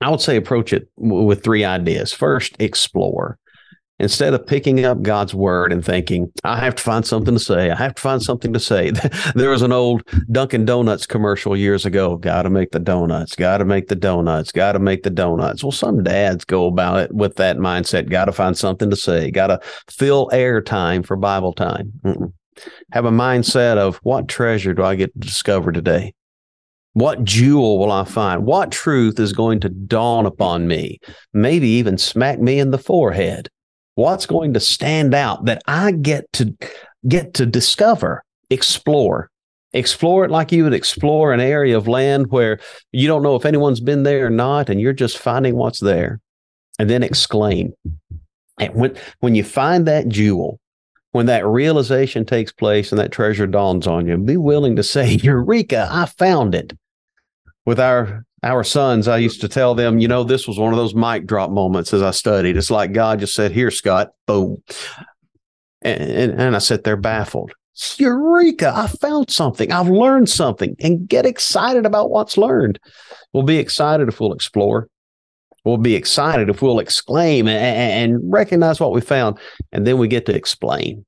I 0.00 0.10
would 0.10 0.20
say 0.20 0.36
approach 0.36 0.72
it 0.72 0.88
w- 0.98 1.24
with 1.24 1.42
three 1.42 1.64
ideas. 1.64 2.12
First, 2.12 2.54
explore. 2.60 3.38
Instead 3.98 4.34
of 4.34 4.46
picking 4.46 4.84
up 4.84 5.02
God's 5.02 5.34
word 5.34 5.72
and 5.72 5.84
thinking, 5.84 6.30
I 6.44 6.58
have 6.58 6.74
to 6.74 6.82
find 6.82 7.06
something 7.06 7.34
to 7.34 7.40
say, 7.40 7.70
I 7.70 7.76
have 7.76 7.94
to 7.94 8.02
find 8.02 8.22
something 8.22 8.52
to 8.52 8.60
say. 8.60 8.90
there 9.34 9.50
was 9.50 9.62
an 9.62 9.72
old 9.72 10.02
Dunkin' 10.30 10.64
Donuts 10.64 11.06
commercial 11.06 11.56
years 11.56 11.86
ago 11.86 12.16
got 12.16 12.42
to 12.42 12.50
make 12.50 12.72
the 12.72 12.78
donuts, 12.78 13.34
got 13.34 13.58
to 13.58 13.64
make 13.64 13.88
the 13.88 13.96
donuts, 13.96 14.52
got 14.52 14.72
to 14.72 14.78
make 14.78 15.02
the 15.02 15.10
donuts. 15.10 15.64
Well, 15.64 15.72
some 15.72 16.02
dads 16.02 16.44
go 16.44 16.66
about 16.66 17.00
it 17.00 17.14
with 17.14 17.36
that 17.36 17.56
mindset, 17.56 18.10
got 18.10 18.26
to 18.26 18.32
find 18.32 18.56
something 18.56 18.90
to 18.90 18.96
say, 18.96 19.30
got 19.30 19.48
to 19.48 19.60
fill 19.88 20.28
air 20.32 20.60
time 20.60 21.02
for 21.02 21.16
Bible 21.16 21.52
time. 21.52 21.92
Mm-mm. 22.04 22.32
Have 22.92 23.04
a 23.04 23.10
mindset 23.10 23.76
of 23.76 23.96
what 23.96 24.28
treasure 24.28 24.72
do 24.72 24.82
I 24.82 24.94
get 24.94 25.12
to 25.12 25.18
discover 25.18 25.72
today? 25.72 26.14
What 26.94 27.24
jewel 27.24 27.78
will 27.78 27.92
I 27.92 28.04
find? 28.04 28.46
What 28.46 28.72
truth 28.72 29.20
is 29.20 29.34
going 29.34 29.60
to 29.60 29.68
dawn 29.68 30.24
upon 30.24 30.66
me? 30.66 30.98
Maybe 31.34 31.68
even 31.68 31.98
smack 31.98 32.40
me 32.40 32.58
in 32.58 32.70
the 32.70 32.78
forehead 32.78 33.50
what's 33.96 34.26
going 34.26 34.54
to 34.54 34.60
stand 34.60 35.14
out 35.14 35.46
that 35.46 35.62
I 35.66 35.90
get 35.90 36.32
to 36.34 36.54
get 37.08 37.34
to 37.34 37.46
discover, 37.46 38.22
explore, 38.50 39.30
explore 39.72 40.24
it 40.24 40.30
like 40.30 40.52
you 40.52 40.64
would 40.64 40.74
explore 40.74 41.32
an 41.32 41.40
area 41.40 41.76
of 41.76 41.88
land 41.88 42.28
where 42.28 42.60
you 42.92 43.08
don't 43.08 43.22
know 43.22 43.34
if 43.34 43.44
anyone's 43.44 43.80
been 43.80 44.04
there 44.04 44.26
or 44.26 44.30
not, 44.30 44.70
and 44.70 44.80
you're 44.80 44.92
just 44.92 45.18
finding 45.18 45.56
what's 45.56 45.80
there, 45.80 46.20
and 46.78 46.88
then 46.88 47.02
exclaim. 47.02 47.72
And 48.60 48.74
when 48.74 48.96
when 49.20 49.34
you 49.34 49.42
find 49.42 49.86
that 49.86 50.08
jewel, 50.08 50.60
when 51.12 51.26
that 51.26 51.46
realization 51.46 52.26
takes 52.26 52.52
place 52.52 52.92
and 52.92 52.98
that 52.98 53.12
treasure 53.12 53.46
dawns 53.46 53.86
on 53.86 54.06
you, 54.06 54.18
be 54.18 54.36
willing 54.36 54.76
to 54.76 54.82
say, 54.82 55.12
Eureka, 55.12 55.88
I 55.90 56.04
found 56.04 56.54
it. 56.54 56.74
With 57.64 57.80
our 57.80 58.25
our 58.42 58.64
sons, 58.64 59.08
I 59.08 59.18
used 59.18 59.40
to 59.40 59.48
tell 59.48 59.74
them, 59.74 59.98
you 59.98 60.08
know, 60.08 60.22
this 60.22 60.46
was 60.46 60.58
one 60.58 60.72
of 60.72 60.76
those 60.76 60.94
mic 60.94 61.26
drop 61.26 61.50
moments 61.50 61.92
as 61.94 62.02
I 62.02 62.10
studied. 62.10 62.56
It's 62.56 62.70
like 62.70 62.92
God 62.92 63.20
just 63.20 63.34
said, 63.34 63.52
Here, 63.52 63.70
Scott, 63.70 64.10
boom. 64.26 64.62
And, 65.82 66.02
and, 66.02 66.40
and 66.40 66.56
I 66.56 66.58
sit 66.58 66.84
there 66.84 66.96
baffled. 66.96 67.52
Eureka, 67.98 68.72
I 68.74 68.86
found 68.86 69.30
something. 69.30 69.70
I've 69.70 69.88
learned 69.88 70.30
something 70.30 70.76
and 70.80 71.06
get 71.06 71.26
excited 71.26 71.84
about 71.84 72.10
what's 72.10 72.38
learned. 72.38 72.78
We'll 73.32 73.42
be 73.42 73.58
excited 73.58 74.08
if 74.08 74.18
we'll 74.18 74.32
explore. 74.32 74.88
We'll 75.64 75.76
be 75.76 75.94
excited 75.94 76.48
if 76.48 76.62
we'll 76.62 76.78
exclaim 76.78 77.48
and, 77.48 78.12
and 78.12 78.32
recognize 78.32 78.80
what 78.80 78.92
we 78.92 79.00
found. 79.00 79.38
And 79.72 79.86
then 79.86 79.98
we 79.98 80.08
get 80.08 80.24
to 80.26 80.34
explain. 80.34 81.04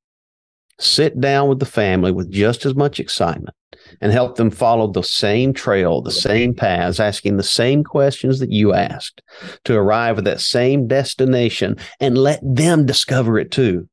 Sit 0.79 1.21
down 1.21 1.49
with 1.49 1.59
the 1.59 1.67
family 1.67 2.13
with 2.13 2.31
just 2.31 2.67
as 2.67 2.75
much 2.75 3.01
excitement 3.01 3.55
and 4.01 4.13
help 4.13 4.37
them 4.37 4.51
follow 4.51 4.87
the 4.87 5.03
same 5.03 5.53
trail, 5.53 6.01
the 6.01 6.11
same 6.11 6.55
paths, 6.55 7.01
asking 7.01 7.37
the 7.37 7.43
same 7.43 7.85
questions 7.85 8.39
that 8.41 8.51
you 8.51 8.75
asked 8.75 9.23
to 9.65 9.75
arrive 9.75 10.19
at 10.19 10.25
that 10.25 10.41
same 10.41 10.87
destination 10.87 11.77
and 12.01 12.19
let 12.19 12.41
them 12.43 12.87
discover 12.87 13.39
it 13.39 13.51
too. 13.51 13.89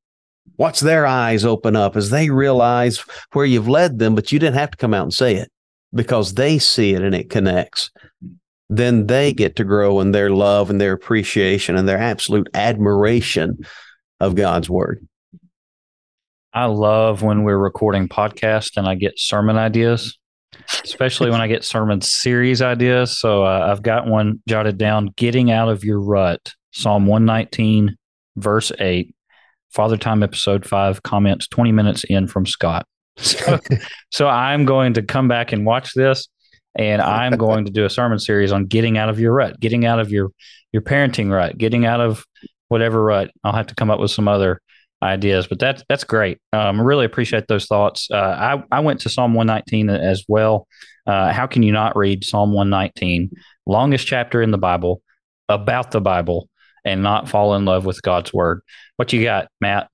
Watch 0.58 0.80
their 0.80 1.06
eyes 1.06 1.44
open 1.44 1.76
up 1.76 1.96
as 1.96 2.10
they 2.10 2.30
realize 2.30 3.04
where 3.34 3.46
you've 3.46 3.68
led 3.68 4.00
them, 4.00 4.16
but 4.16 4.32
you 4.32 4.40
didn't 4.40 4.56
have 4.56 4.72
to 4.72 4.78
come 4.78 4.94
out 4.94 5.04
and 5.04 5.14
say 5.14 5.36
it 5.36 5.52
because 5.94 6.34
they 6.34 6.60
see 6.60 6.94
it 6.94 7.02
and 7.02 7.16
it 7.16 7.30
connects. 7.30 7.92
Then 8.70 9.08
they 9.08 9.34
get 9.34 9.56
to 9.58 9.64
grow 9.64 10.00
in 10.00 10.12
their 10.12 10.30
love 10.30 10.70
and 10.70 10.80
their 10.80 10.94
appreciation 10.94 11.76
and 11.76 11.88
their 11.88 11.98
absolute 11.98 12.50
admiration 12.54 13.60
of 14.20 14.36
God's 14.36 14.70
word. 14.70 15.06
I 16.56 16.68
love 16.68 17.22
when 17.22 17.44
we're 17.44 17.58
recording 17.58 18.08
podcasts 18.08 18.78
and 18.78 18.88
I 18.88 18.96
get 18.96 19.20
sermon 19.20 19.58
ideas, 19.58 20.18
especially 20.86 21.30
when 21.30 21.42
I 21.42 21.48
get 21.48 21.66
sermon 21.66 22.00
series 22.00 22.62
ideas. 22.62 23.20
So 23.20 23.44
uh, 23.44 23.68
I've 23.70 23.82
got 23.82 24.08
one 24.08 24.42
jotted 24.48 24.78
down 24.78 25.12
Getting 25.18 25.52
Out 25.52 25.68
of 25.68 25.84
Your 25.84 26.00
Rut, 26.00 26.54
Psalm 26.72 27.08
119, 27.08 27.98
verse 28.38 28.72
8, 28.80 29.14
Father 29.72 29.98
Time, 29.98 30.24
episode 30.24 30.66
5, 30.66 31.04
comments 31.04 31.50
20 31.50 31.74
minutes 31.74 32.06
in 32.06 32.26
from 32.26 32.46
Scott. 32.46 32.88
So, 33.18 33.60
so 34.12 34.28
I'm 34.30 34.64
going 34.64 34.94
to 34.94 35.02
come 35.02 35.28
back 35.28 35.52
and 35.52 35.66
watch 35.66 35.94
this 35.94 36.30
and 36.74 37.02
I'm 37.02 37.34
going 37.34 37.66
to 37.66 37.72
do 37.72 37.84
a 37.84 37.90
sermon 37.90 38.18
series 38.18 38.54
on 38.54 38.68
getting 38.68 38.98
out 38.98 39.10
of 39.10 39.20
your 39.20 39.34
rut, 39.34 39.60
getting 39.60 39.86
out 39.86 40.00
of 40.00 40.10
your 40.10 40.30
your 40.72 40.82
parenting 40.82 41.30
rut, 41.30 41.58
getting 41.58 41.86
out 41.86 42.00
of 42.00 42.24
whatever 42.70 43.04
rut. 43.04 43.32
I'll 43.44 43.54
have 43.54 43.68
to 43.68 43.76
come 43.76 43.92
up 43.92 44.00
with 44.00 44.12
some 44.12 44.30
other 44.30 44.62
ideas, 45.04 45.48
but 45.48 45.60
that's 45.60 45.84
that's 45.90 46.04
great. 46.04 46.40
Um, 46.54 46.80
I 46.80 46.84
really 46.84 47.06
appreciate 47.06 47.48
those 47.48 47.66
thoughts. 47.66 48.10
Uh, 48.12 48.16
I 48.16 48.64
I 48.72 48.80
went 48.80 49.02
to 49.02 49.10
Psalm 49.10 49.34
119 49.34 49.90
as 49.90 50.24
well. 50.28 50.68
Uh, 51.06 51.32
how 51.32 51.48
can 51.48 51.64
you 51.64 51.72
not 51.72 51.96
read 51.96 52.24
Psalm 52.24 52.52
119, 52.54 53.32
longest 53.66 54.08
chapter 54.08 54.42
in 54.42 54.52
the 54.52 54.58
Bible, 54.58 55.02
about 55.50 55.92
the 55.92 56.02
Bible, 56.02 56.50
and 56.84 57.04
not 57.04 57.30
fall 57.30 57.56
in 57.56 57.66
love 57.66 57.86
with 57.86 58.02
God's 58.02 58.34
word? 58.34 58.62
What 58.98 59.14
you 59.14 59.24
got, 59.24 59.48
Matt? 59.62 59.90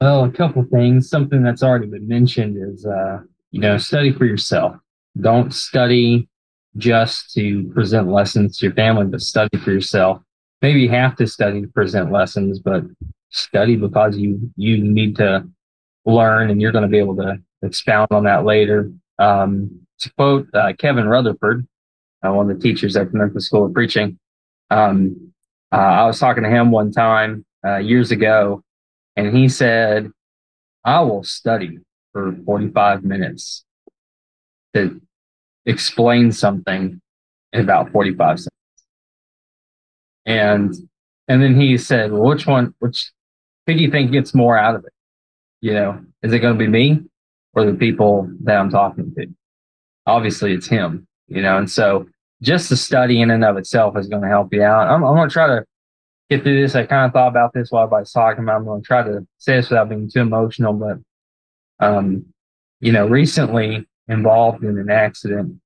Well, 0.00 0.24
a 0.24 0.30
couple 0.30 0.64
things. 0.64 1.10
Something 1.10 1.42
that's 1.42 1.62
already 1.62 1.86
been 1.86 2.08
mentioned 2.08 2.56
is, 2.58 2.86
uh, 2.86 3.18
you 3.50 3.60
know, 3.60 3.76
study 3.76 4.12
for 4.12 4.24
yourself. 4.24 4.76
Don't 5.20 5.52
study 5.52 6.28
just 6.76 7.32
to 7.34 7.70
present 7.74 8.08
lessons 8.08 8.56
to 8.58 8.66
your 8.66 8.74
family, 8.74 9.04
but 9.04 9.20
study 9.20 9.58
for 9.58 9.72
yourself. 9.72 10.22
Maybe 10.62 10.80
you 10.80 10.88
have 10.90 11.16
to 11.16 11.26
study 11.26 11.60
to 11.60 11.68
present 11.68 12.12
lessons, 12.12 12.60
but 12.60 12.84
study 13.30 13.76
because 13.76 14.16
you 14.16 14.50
you 14.56 14.78
need 14.78 15.16
to 15.16 15.46
learn 16.04 16.50
and 16.50 16.60
you're 16.60 16.72
going 16.72 16.82
to 16.82 16.88
be 16.88 16.98
able 16.98 17.16
to 17.16 17.38
expound 17.62 18.08
on 18.10 18.24
that 18.24 18.44
later. 18.44 18.90
Um, 19.18 19.86
to 20.00 20.12
quote 20.14 20.48
uh, 20.54 20.72
Kevin 20.78 21.06
Rutherford, 21.06 21.66
uh, 22.24 22.32
one 22.32 22.50
of 22.50 22.56
the 22.56 22.62
teachers 22.62 22.96
at 22.96 23.12
the 23.12 23.18
Memphis 23.18 23.46
School 23.46 23.66
of 23.66 23.74
Preaching, 23.74 24.18
um, 24.70 25.32
uh, 25.72 25.76
I 25.76 26.06
was 26.06 26.18
talking 26.18 26.42
to 26.42 26.48
him 26.48 26.70
one 26.70 26.90
time 26.90 27.44
uh, 27.64 27.76
years 27.76 28.10
ago, 28.10 28.62
and 29.16 29.36
he 29.36 29.48
said, 29.48 30.10
"I 30.84 31.00
will 31.00 31.22
study 31.22 31.78
for 32.12 32.34
45 32.44 33.04
minutes 33.04 33.64
to 34.74 35.00
explain 35.66 36.32
something 36.32 37.00
in 37.52 37.60
about 37.60 37.92
45 37.92 38.40
seconds." 38.40 38.50
And 40.26 40.74
and 41.28 41.42
then 41.42 41.60
he 41.60 41.78
said, 41.78 42.10
well, 42.10 42.22
"Which 42.22 42.46
one? 42.46 42.74
Which 42.80 43.12
who 43.70 43.76
do 43.76 43.84
you 43.84 43.90
think 43.90 44.10
gets 44.10 44.34
more 44.34 44.58
out 44.58 44.74
of 44.74 44.84
it? 44.84 44.92
You 45.60 45.74
know, 45.74 46.00
is 46.22 46.32
it 46.32 46.40
going 46.40 46.54
to 46.54 46.58
be 46.58 46.68
me 46.68 47.02
or 47.52 47.64
the 47.64 47.74
people 47.74 48.28
that 48.42 48.56
I'm 48.56 48.70
talking 48.70 49.14
to? 49.14 49.26
Obviously, 50.06 50.52
it's 50.54 50.66
him, 50.66 51.06
you 51.28 51.42
know, 51.42 51.56
and 51.56 51.70
so 51.70 52.06
just 52.42 52.68
the 52.68 52.76
study 52.76 53.20
in 53.20 53.30
and 53.30 53.44
of 53.44 53.56
itself 53.58 53.96
is 53.96 54.08
going 54.08 54.22
to 54.22 54.28
help 54.28 54.52
you 54.52 54.62
out. 54.62 54.88
I'm, 54.88 55.04
I'm 55.04 55.14
going 55.14 55.28
to 55.28 55.32
try 55.32 55.46
to 55.46 55.64
get 56.30 56.42
through 56.42 56.60
this. 56.60 56.74
I 56.74 56.86
kind 56.86 57.06
of 57.06 57.12
thought 57.12 57.28
about 57.28 57.52
this 57.52 57.70
while 57.70 57.84
I 57.92 58.00
was 58.00 58.10
talking 58.10 58.42
about. 58.42 58.56
I'm 58.56 58.64
going 58.64 58.82
to 58.82 58.86
try 58.86 59.02
to 59.02 59.26
say 59.38 59.56
this 59.56 59.70
without 59.70 59.88
being 59.88 60.10
too 60.10 60.20
emotional, 60.20 60.72
but 60.72 60.98
um, 61.86 62.24
you 62.80 62.92
know, 62.92 63.06
recently 63.06 63.86
involved 64.08 64.64
in 64.64 64.78
an 64.78 64.90
accident, 64.90 65.60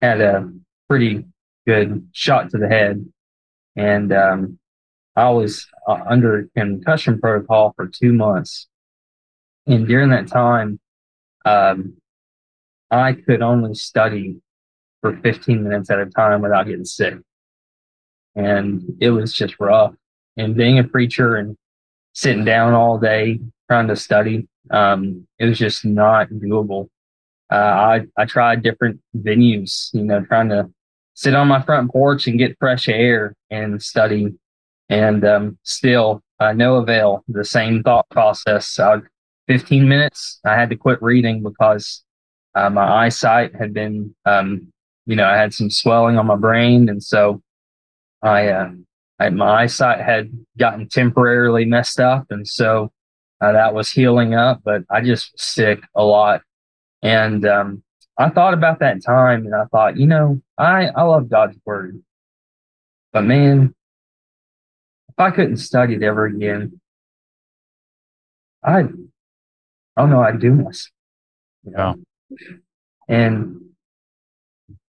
had 0.00 0.20
a 0.20 0.48
pretty 0.88 1.24
good 1.66 2.06
shot 2.12 2.50
to 2.50 2.58
the 2.58 2.68
head, 2.68 3.04
and 3.74 4.12
um, 4.12 4.58
I 5.18 5.30
was 5.30 5.66
uh, 5.88 5.98
under 6.08 6.48
concussion 6.56 7.20
protocol 7.20 7.72
for 7.74 7.88
two 7.88 8.12
months. 8.12 8.68
And 9.66 9.88
during 9.88 10.10
that 10.10 10.28
time, 10.28 10.78
um, 11.44 11.94
I 12.92 13.14
could 13.14 13.42
only 13.42 13.74
study 13.74 14.36
for 15.00 15.16
15 15.16 15.64
minutes 15.64 15.90
at 15.90 15.98
a 15.98 16.06
time 16.06 16.40
without 16.40 16.66
getting 16.66 16.84
sick. 16.84 17.16
And 18.36 18.96
it 19.00 19.10
was 19.10 19.32
just 19.32 19.58
rough. 19.58 19.92
And 20.36 20.54
being 20.54 20.78
a 20.78 20.84
preacher 20.84 21.34
and 21.34 21.56
sitting 22.12 22.44
down 22.44 22.72
all 22.72 22.96
day 22.96 23.40
trying 23.68 23.88
to 23.88 23.96
study, 23.96 24.46
um, 24.70 25.26
it 25.40 25.46
was 25.46 25.58
just 25.58 25.84
not 25.84 26.28
doable. 26.28 26.90
Uh, 27.50 27.56
I, 27.56 28.06
I 28.16 28.24
tried 28.24 28.62
different 28.62 29.00
venues, 29.16 29.88
you 29.92 30.04
know, 30.04 30.24
trying 30.24 30.50
to 30.50 30.70
sit 31.14 31.34
on 31.34 31.48
my 31.48 31.60
front 31.60 31.90
porch 31.90 32.28
and 32.28 32.38
get 32.38 32.56
fresh 32.60 32.88
air 32.88 33.34
and 33.50 33.82
study 33.82 34.38
and 34.88 35.24
um, 35.24 35.58
still 35.62 36.22
uh, 36.40 36.52
no 36.52 36.76
avail. 36.76 37.24
The 37.28 37.44
same 37.44 37.82
thought 37.82 38.08
process. 38.10 38.78
Uh, 38.78 39.00
15 39.48 39.88
minutes, 39.88 40.40
I 40.44 40.54
had 40.54 40.70
to 40.70 40.76
quit 40.76 41.02
reading 41.02 41.42
because 41.42 42.04
uh, 42.54 42.70
my 42.70 43.04
eyesight 43.04 43.54
had 43.54 43.72
been, 43.72 44.14
um, 44.24 44.72
you 45.06 45.16
know, 45.16 45.24
I 45.24 45.36
had 45.36 45.54
some 45.54 45.70
swelling 45.70 46.18
on 46.18 46.26
my 46.26 46.36
brain, 46.36 46.88
and 46.88 47.02
so 47.02 47.42
I, 48.22 48.48
uh, 48.48 48.70
I 49.18 49.30
my 49.30 49.62
eyesight 49.62 50.00
had 50.00 50.30
gotten 50.58 50.88
temporarily 50.88 51.64
messed 51.64 51.98
up, 51.98 52.26
and 52.30 52.46
so 52.46 52.92
uh, 53.40 53.52
that 53.52 53.74
was 53.74 53.90
healing 53.90 54.34
up. 54.34 54.60
But 54.64 54.82
I 54.90 55.00
just 55.00 55.32
was 55.32 55.42
sick 55.42 55.80
a 55.94 56.04
lot, 56.04 56.42
and 57.02 57.46
um, 57.46 57.82
I 58.18 58.28
thought 58.28 58.54
about 58.54 58.80
that 58.80 59.02
time, 59.04 59.46
and 59.46 59.54
I 59.54 59.64
thought, 59.66 59.96
you 59.96 60.06
know, 60.06 60.42
I 60.58 60.88
I 60.88 61.02
love 61.04 61.30
God's 61.30 61.56
word, 61.64 62.02
but 63.12 63.24
man, 63.24 63.74
I 65.18 65.30
couldn't 65.30 65.58
study 65.58 65.94
it 65.94 66.02
ever 66.02 66.26
again, 66.26 66.80
I, 68.62 68.70
I 68.70 68.82
oh 68.82 68.86
don't 69.96 70.10
know, 70.10 70.20
I'd 70.20 70.40
do 70.40 70.56
this. 70.56 70.90
You 71.64 71.72
know? 71.72 71.94
Yeah. 72.30 72.36
And 73.08 73.60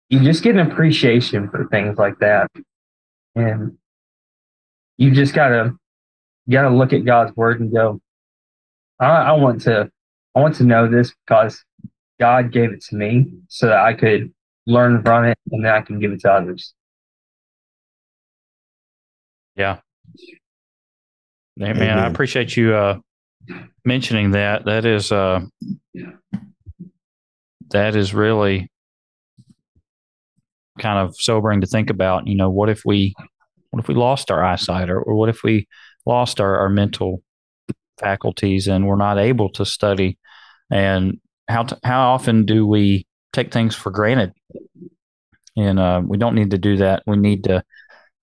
you 0.10 0.20
just 0.22 0.44
get 0.44 0.56
an 0.56 0.72
appreciation 0.72 1.50
for 1.50 1.68
things 1.68 1.98
like 1.98 2.20
that. 2.20 2.50
And 3.36 3.78
you 4.98 5.12
just 5.12 5.34
got 5.34 5.50
to 5.50 5.78
you 6.50 6.54
got 6.54 6.64
to 6.64 6.76
look 6.76 6.94
at 6.94 7.06
God's 7.06 7.36
word 7.36 7.60
and 7.62 7.72
go, 7.72 8.02
I, 9.00 9.06
I 9.06 9.32
want 9.34 9.62
to, 9.62 9.92
I 10.36 10.40
want 10.40 10.56
to 10.56 10.64
know 10.64 10.90
this 10.90 11.14
because 11.26 11.64
God 12.20 12.52
gave 12.52 12.74
it 12.74 12.82
to 12.86 12.96
me 12.96 13.28
so 13.50 13.68
that 13.68 13.78
I 13.78 13.94
could 13.94 14.34
learn 14.66 15.04
from 15.04 15.26
it 15.26 15.38
and 15.52 15.64
then 15.64 15.72
I 15.72 15.82
can 15.82 16.00
give 16.00 16.12
it 16.12 16.22
to 16.22 16.32
others. 16.32 16.74
Yeah. 19.56 19.78
Hey, 21.58 21.74
man, 21.74 22.00
I 22.00 22.08
appreciate 22.08 22.56
you 22.56 22.74
uh, 22.74 23.00
mentioning 23.84 24.32
that. 24.32 24.66
That 24.66 24.86
is 24.86 25.12
uh, 25.12 25.42
that 27.72 27.96
is 27.96 28.14
really 28.14 28.72
kind 30.80 31.00
of 31.00 31.16
sobering 31.18 31.62
to 31.62 31.68
think 31.68 31.90
about. 31.90 32.28
You 32.28 32.36
know, 32.36 32.50
what 32.50 32.70
if 32.70 32.84
we 32.86 33.14
what 33.72 33.82
if 33.82 33.88
we 33.88 33.96
lost 33.96 34.32
our 34.32 34.44
eyesight, 34.44 34.90
or, 34.90 35.02
or 35.02 35.16
what 35.16 35.28
if 35.30 35.44
we 35.44 35.68
lost 36.06 36.40
our, 36.40 36.60
our 36.60 36.70
mental 36.70 37.22
faculties 38.00 38.68
and 38.68 38.88
we're 38.88 38.96
not 38.96 39.18
able 39.20 39.50
to 39.50 39.66
study? 39.66 40.18
And 40.72 41.20
how 41.50 41.64
t- 41.64 41.76
how 41.84 42.14
often 42.14 42.46
do 42.46 42.66
we 42.66 43.06
take 43.34 43.52
things 43.52 43.76
for 43.76 43.92
granted? 43.92 44.32
And 45.58 45.78
uh, 45.78 46.02
we 46.06 46.18
don't 46.18 46.36
need 46.36 46.52
to 46.52 46.58
do 46.58 46.78
that. 46.78 47.04
We 47.06 47.18
need 47.18 47.44
to 47.46 47.64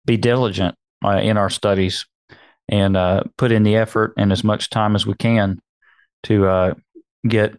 be 0.06 0.16
diligent 0.16 0.74
uh, 1.06 1.20
in 1.20 1.36
our 1.36 1.50
studies 1.50 2.06
and 2.68 2.96
uh, 2.96 3.22
put 3.38 3.52
in 3.52 3.62
the 3.62 3.76
effort 3.76 4.12
and 4.16 4.32
as 4.32 4.42
much 4.42 4.70
time 4.70 4.96
as 4.96 5.06
we 5.06 5.14
can 5.14 5.60
to 6.24 6.46
uh, 6.46 6.74
get 7.26 7.56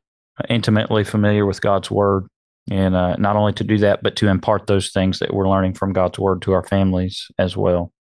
intimately 0.50 1.04
familiar 1.04 1.46
with 1.46 1.62
God's 1.62 1.90
Word. 1.90 2.28
And 2.70 2.96
uh, 2.96 3.16
not 3.16 3.38
only 3.38 3.54
to 3.54 3.64
do 3.64 3.78
that, 3.80 4.04
but 4.04 4.18
to 4.18 4.28
impart 4.28 4.68
those 4.68 4.92
things 4.92 5.20
that 5.20 5.34
we're 5.34 5.48
learning 5.48 5.76
from 5.76 5.94
God's 5.94 6.20
Word 6.20 6.42
to 6.42 6.52
our 6.52 6.64
families 6.64 7.28
as 7.40 7.56
well. 7.56 7.94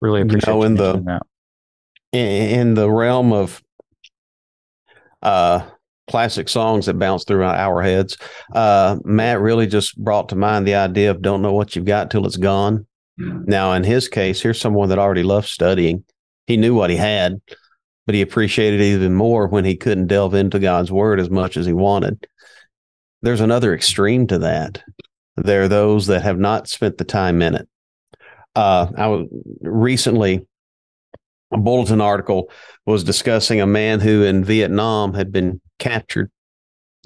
Really 0.00 0.22
appreciate 0.22 0.54
you 0.54 0.60
know, 0.60 0.62
in 0.64 0.74
the 0.76 0.92
that. 1.02 1.22
in 2.12 2.74
the 2.74 2.90
realm 2.90 3.32
of 3.32 3.62
uh, 5.20 5.68
classic 6.08 6.48
songs 6.48 6.86
that 6.86 6.98
bounce 6.98 7.24
through 7.24 7.44
our 7.44 7.82
heads. 7.82 8.16
Uh, 8.52 8.96
Matt 9.04 9.40
really 9.40 9.66
just 9.66 9.96
brought 9.96 10.30
to 10.30 10.36
mind 10.36 10.66
the 10.66 10.74
idea 10.74 11.10
of 11.10 11.22
don't 11.22 11.42
know 11.42 11.52
what 11.52 11.76
you've 11.76 11.84
got 11.84 12.10
till 12.10 12.26
it's 12.26 12.36
gone. 12.36 12.86
Now, 13.16 13.72
in 13.72 13.84
his 13.84 14.08
case, 14.08 14.40
here's 14.40 14.60
someone 14.60 14.88
that 14.88 14.98
already 14.98 15.22
loved 15.22 15.48
studying. 15.48 16.04
He 16.46 16.56
knew 16.56 16.74
what 16.74 16.90
he 16.90 16.96
had, 16.96 17.40
but 18.06 18.14
he 18.14 18.22
appreciated 18.22 18.80
even 18.80 19.14
more 19.14 19.46
when 19.46 19.64
he 19.64 19.76
couldn't 19.76 20.08
delve 20.08 20.34
into 20.34 20.58
God's 20.58 20.90
word 20.90 21.20
as 21.20 21.30
much 21.30 21.56
as 21.56 21.66
he 21.66 21.72
wanted. 21.72 22.26
There's 23.20 23.40
another 23.40 23.74
extreme 23.74 24.26
to 24.28 24.38
that. 24.38 24.82
There 25.36 25.62
are 25.62 25.68
those 25.68 26.06
that 26.08 26.22
have 26.22 26.38
not 26.38 26.68
spent 26.68 26.98
the 26.98 27.04
time 27.04 27.42
in 27.42 27.54
it. 27.54 27.68
Uh, 28.54 28.88
I 28.96 29.24
recently 29.60 30.46
a 31.52 31.58
bulletin 31.58 32.00
article 32.00 32.50
was 32.86 33.04
discussing 33.04 33.60
a 33.60 33.66
man 33.66 34.00
who 34.00 34.22
in 34.24 34.44
Vietnam 34.44 35.14
had 35.14 35.30
been 35.30 35.60
captured 35.78 36.30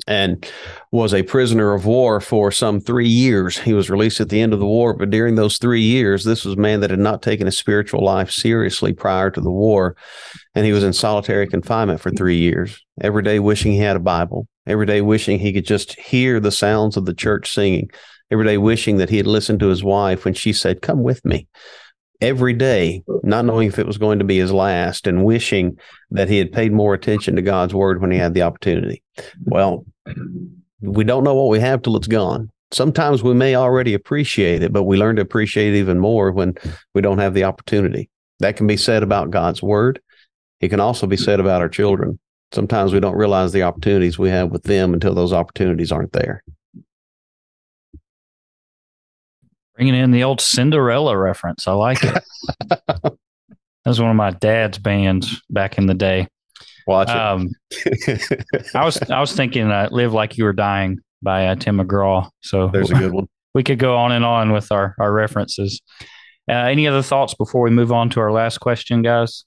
and 0.07 0.47
was 0.93 1.15
a 1.15 1.23
prisoner 1.23 1.73
of 1.73 1.87
war 1.87 2.21
for 2.21 2.51
some 2.51 2.81
three 2.81 3.09
years. 3.09 3.59
He 3.59 3.73
was 3.73 3.91
released 3.91 4.21
at 4.21 4.29
the 4.29 4.41
end 4.41 4.53
of 4.53 4.61
the 4.61 4.67
war, 4.67 4.95
but 4.95 5.11
during 5.11 5.35
those 5.35 5.59
three 5.59 5.81
years, 5.81 6.25
this 6.25 6.45
was 6.45 6.55
a 6.55 6.61
man 6.61 6.81
that 6.81 6.91
had 6.91 6.99
not 6.99 7.23
taken 7.23 7.47
his 7.47 7.57
spiritual 7.57 8.05
life 8.05 8.31
seriously 8.31 8.93
prior 8.93 9.31
to 9.31 9.41
the 9.41 9.51
war. 9.51 9.97
And 10.55 10.67
he 10.67 10.73
was 10.73 10.85
in 10.85 10.93
solitary 10.93 11.47
confinement 11.47 12.01
for 12.01 12.11
three 12.11 12.37
years, 12.37 12.85
every 13.01 13.23
day 13.23 13.39
wishing 13.39 13.73
he 13.73 13.79
had 13.79 13.97
a 13.97 14.01
Bible, 14.01 14.47
every 14.67 14.87
day 14.87 15.01
wishing 15.01 15.39
he 15.39 15.53
could 15.53 15.67
just 15.67 15.99
hear 15.99 16.41
the 16.41 16.53
sounds 16.53 16.97
of 16.97 17.07
the 17.07 17.15
church 17.15 17.53
singing, 17.53 17.91
every 18.31 18.45
day 18.45 18.59
wishing 18.59 18.99
that 18.99 19.11
he 19.11 19.17
had 19.17 19.27
listened 19.27 19.61
to 19.61 19.69
his 19.69 19.83
wife 19.83 20.25
when 20.25 20.35
she 20.35 20.53
said, 20.53 20.83
Come 20.83 21.03
with 21.03 21.25
me 21.25 21.49
every 22.21 22.53
day, 22.53 23.03
not 23.23 23.45
knowing 23.45 23.69
if 23.69 23.79
it 23.79 23.87
was 23.87 23.99
going 23.99 24.19
to 24.19 24.25
be 24.25 24.39
his 24.39 24.53
last 24.53 25.07
and 25.07 25.25
wishing 25.25 25.79
that 26.11 26.29
he 26.29 26.39
had 26.39 26.53
paid 26.53 26.73
more 26.73 26.95
attention 26.95 27.37
to 27.37 27.43
God's 27.43 27.75
word 27.75 28.01
when 28.01 28.11
he 28.11 28.19
had 28.19 28.35
the 28.35 28.43
opportunity. 28.43 29.03
Well, 29.45 29.85
we 30.81 31.05
don't 31.05 31.25
know 31.25 31.35
what 31.35 31.49
we 31.49 31.61
have 31.61 31.83
till 31.83 31.97
it's 31.97 32.07
gone. 32.07 32.51
Sometimes 32.73 33.23
we 33.23 33.35
may 33.35 33.55
already 33.55 33.95
appreciate 33.95 34.63
it, 34.63 34.73
but 34.73 34.85
we 34.85 34.97
learn 34.97 35.17
to 35.17 35.23
appreciate 35.23 35.75
it 35.75 35.79
even 35.79 35.99
more 35.99 36.33
when 36.33 36.55
we 36.95 37.01
don't 37.01 37.19
have 37.19 37.35
the 37.35 37.45
opportunity. 37.45 38.11
That 38.41 38.57
can 38.57 38.67
be 38.67 38.77
said 38.77 39.03
about 39.03 39.31
God's 39.31 39.63
word. 39.63 40.01
It 40.61 40.69
can 40.69 40.81
also 40.81 41.07
be 41.07 41.17
said 41.17 41.41
about 41.41 41.63
our 41.63 41.69
children. 41.69 42.19
Sometimes 42.53 42.93
we 42.93 43.01
don't 43.01 43.17
realize 43.17 43.53
the 43.53 43.63
opportunities 43.63 44.19
we 44.19 44.31
have 44.31 44.51
with 44.51 44.65
them 44.65 44.95
until 44.95 45.15
those 45.15 45.33
opportunities 45.33 45.93
aren't 45.93 46.13
there. 46.13 46.43
Bringing 49.77 49.95
in 49.95 50.11
the 50.11 50.25
old 50.25 50.41
Cinderella 50.41 51.17
reference. 51.17 51.69
I 51.69 51.73
like 51.73 52.03
it. 52.03 52.23
that 52.69 53.19
was 53.85 54.01
one 54.01 54.11
of 54.11 54.17
my 54.17 54.31
dad's 54.31 54.79
bands 54.79 55.43
back 55.51 55.79
in 55.79 55.87
the 55.87 55.95
day. 55.95 56.29
Watch 56.87 57.11
it. 57.11 57.17
Um, 57.17 57.51
I 58.75 58.85
was 58.85 59.01
I 59.11 59.21
was 59.21 59.33
thinking 59.33 59.71
uh, 59.71 59.89
"Live 59.91 60.13
Like 60.13 60.39
You 60.39 60.45
Were 60.45 60.53
Dying" 60.53 61.01
by 61.23 61.49
uh, 61.49 61.57
Tim 61.57 61.79
McGraw. 61.79 62.31
So 62.41 62.69
there's 62.69 62.91
a 62.91 62.95
good 62.95 63.13
one. 63.13 63.29
We 63.55 63.63
could 63.65 63.79
go 63.79 63.97
on 63.97 64.13
and 64.13 64.25
on 64.25 64.53
with 64.53 64.73
our 64.73 64.95
our 64.99 65.13
references. 65.13 65.83
Uh, 66.49 66.55
any 66.55 66.87
other 66.87 67.03
thoughts 67.03 67.35
before 67.35 67.63
we 67.63 67.71
move 67.71 67.91
on 67.91 68.09
to 68.11 68.21
our 68.21 68.31
last 68.31 68.59
question, 68.59 69.03
guys? 69.03 69.45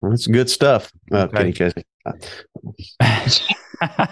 Well, 0.00 0.10
that's 0.10 0.26
good 0.26 0.48
stuff, 0.48 0.90
uh, 1.12 1.28
okay. 1.34 1.52
Kenny 1.52 1.84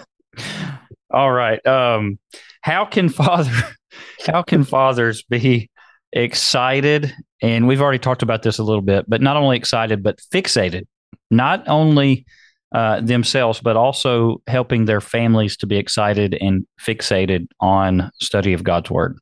All 1.10 1.32
right. 1.32 1.64
Um, 1.66 2.18
how 2.66 2.84
can 2.84 3.08
father 3.08 3.52
how 4.26 4.42
can 4.42 4.64
fathers 4.64 5.22
be 5.22 5.70
excited? 6.12 7.14
And 7.40 7.68
we've 7.68 7.80
already 7.80 8.00
talked 8.00 8.22
about 8.22 8.42
this 8.42 8.58
a 8.58 8.64
little 8.64 8.82
bit, 8.82 9.08
but 9.08 9.22
not 9.22 9.36
only 9.36 9.56
excited, 9.56 10.02
but 10.02 10.18
fixated, 10.32 10.86
not 11.30 11.62
only 11.68 12.26
uh, 12.74 13.00
themselves, 13.00 13.60
but 13.60 13.76
also 13.76 14.42
helping 14.48 14.86
their 14.86 15.00
families 15.00 15.56
to 15.58 15.66
be 15.68 15.76
excited 15.76 16.36
and 16.40 16.66
fixated 16.80 17.46
on 17.60 18.10
study 18.20 18.52
of 18.52 18.64
God's 18.64 18.90
word. 18.90 19.16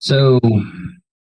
So 0.00 0.38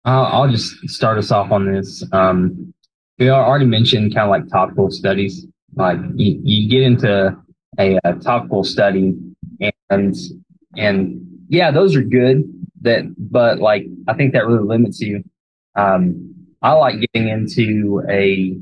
I'll, 0.05 0.25
I'll 0.25 0.51
just 0.51 0.88
start 0.89 1.17
us 1.17 1.32
off 1.32 1.51
on 1.51 1.73
this. 1.73 2.03
Um, 2.11 2.71
we 3.17 3.32
already 3.32 3.65
mentioned 3.65 4.13
kind 4.13 4.25
of 4.25 4.29
like 4.29 4.47
topical 4.47 4.91
studies. 4.91 5.47
Like 5.73 5.97
you, 6.13 6.39
you 6.43 6.69
get 6.69 6.84
into 6.84 7.36
a, 7.79 7.99
a 8.03 8.13
topical 8.13 8.63
study 8.63 9.15
and 9.89 10.16
and 10.78 11.28
yeah, 11.49 11.72
those 11.72 11.95
are 11.95 12.01
good. 12.01 12.43
That, 12.82 13.14
but 13.18 13.59
like, 13.59 13.86
I 14.07 14.14
think 14.14 14.34
that 14.34 14.47
really 14.47 14.64
limits 14.64 14.99
you. 14.99 15.24
Um, 15.76 16.34
I 16.62 16.74
like 16.74 16.95
getting 17.14 17.30
into 17.30 18.03
a 18.09 18.57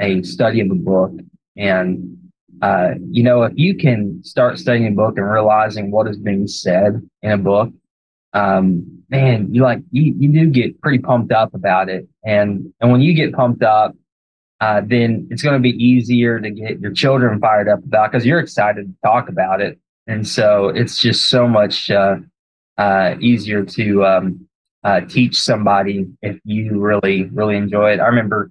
a 0.00 0.22
study 0.22 0.60
of 0.60 0.70
a 0.70 0.74
book, 0.74 1.12
and 1.56 2.18
uh, 2.62 2.90
you 3.10 3.22
know, 3.22 3.42
if 3.42 3.52
you 3.56 3.76
can 3.76 4.22
start 4.22 4.58
studying 4.58 4.88
a 4.88 4.90
book 4.90 5.16
and 5.16 5.28
realizing 5.28 5.90
what 5.90 6.08
is 6.08 6.18
being 6.18 6.46
said 6.46 7.00
in 7.22 7.30
a 7.32 7.38
book, 7.38 7.70
um, 8.32 9.02
man, 9.08 9.52
you 9.52 9.62
like 9.62 9.80
you 9.90 10.14
you 10.18 10.28
do 10.28 10.50
get 10.50 10.80
pretty 10.80 10.98
pumped 10.98 11.32
up 11.32 11.54
about 11.54 11.88
it, 11.88 12.08
and 12.24 12.72
and 12.80 12.90
when 12.92 13.00
you 13.00 13.14
get 13.14 13.32
pumped 13.32 13.62
up, 13.62 13.94
uh, 14.60 14.80
then 14.84 15.26
it's 15.30 15.42
going 15.42 15.54
to 15.54 15.60
be 15.60 15.76
easier 15.84 16.40
to 16.40 16.50
get 16.50 16.80
your 16.80 16.92
children 16.92 17.40
fired 17.40 17.68
up 17.68 17.84
about 17.84 18.10
because 18.10 18.26
you're 18.26 18.40
excited 18.40 18.86
to 18.86 18.94
talk 19.08 19.28
about 19.28 19.60
it, 19.60 19.78
and 20.06 20.26
so 20.26 20.68
it's 20.68 21.00
just 21.00 21.28
so 21.28 21.48
much 21.48 21.90
uh, 21.90 22.16
uh, 22.78 23.14
easier 23.20 23.64
to 23.64 24.04
um, 24.04 24.48
uh, 24.82 25.00
teach 25.00 25.40
somebody 25.40 26.06
if 26.22 26.38
you 26.44 26.80
really 26.80 27.24
really 27.32 27.56
enjoy 27.56 27.92
it. 27.92 28.00
I 28.00 28.06
remember 28.06 28.50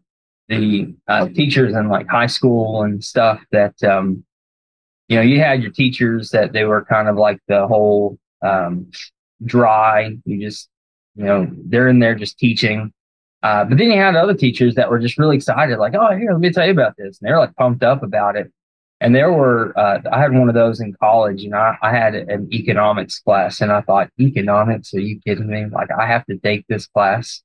the 0.49 0.93
uh, 1.07 1.27
teachers 1.29 1.75
in 1.75 1.89
like 1.89 2.07
high 2.07 2.27
school 2.27 2.83
and 2.83 3.03
stuff 3.03 3.41
that 3.51 3.81
um, 3.83 4.23
you 5.07 5.17
know 5.17 5.21
you 5.21 5.39
had 5.39 5.61
your 5.61 5.71
teachers 5.71 6.31
that 6.31 6.53
they 6.53 6.63
were 6.65 6.83
kind 6.85 7.07
of 7.07 7.15
like 7.17 7.39
the 7.47 7.67
whole 7.67 8.17
um, 8.41 8.89
dry. 9.45 10.17
You 10.25 10.41
just 10.41 10.69
you 11.15 11.25
know 11.25 11.47
they're 11.65 11.87
in 11.87 11.99
there 11.99 12.15
just 12.15 12.37
teaching. 12.37 12.91
Uh, 13.43 13.65
but 13.65 13.77
then 13.77 13.91
you 13.91 13.97
had 13.97 14.15
other 14.15 14.33
teachers 14.33 14.75
that 14.75 14.89
were 14.89 14.99
just 14.99 15.17
really 15.17 15.35
excited, 15.35 15.77
like, 15.77 15.93
"Oh, 15.95 16.15
here, 16.15 16.31
let 16.31 16.39
me 16.39 16.49
tell 16.49 16.65
you 16.65 16.71
about 16.71 16.95
this," 16.97 17.19
and 17.19 17.27
they're 17.27 17.39
like 17.39 17.55
pumped 17.55 17.83
up 17.83 18.01
about 18.01 18.37
it. 18.37 18.51
And 19.03 19.13
there 19.13 19.33
were, 19.33 19.77
uh, 19.77 19.99
I 20.13 20.21
had 20.21 20.31
one 20.31 20.47
of 20.47 20.55
those 20.55 20.79
in 20.79 20.93
college, 20.93 21.43
and 21.43 21.53
I, 21.53 21.75
I 21.81 21.91
had 21.91 22.15
an 22.15 22.47
economics 22.53 23.19
class, 23.19 23.59
and 23.59 23.69
I 23.69 23.81
thought, 23.81 24.09
economics? 24.17 24.93
Are 24.93 25.01
you 25.01 25.19
kidding 25.27 25.47
me? 25.47 25.65
Like, 25.65 25.89
I 25.91 26.07
have 26.07 26.25
to 26.27 26.37
take 26.37 26.65
this 26.67 26.87
class. 26.87 27.43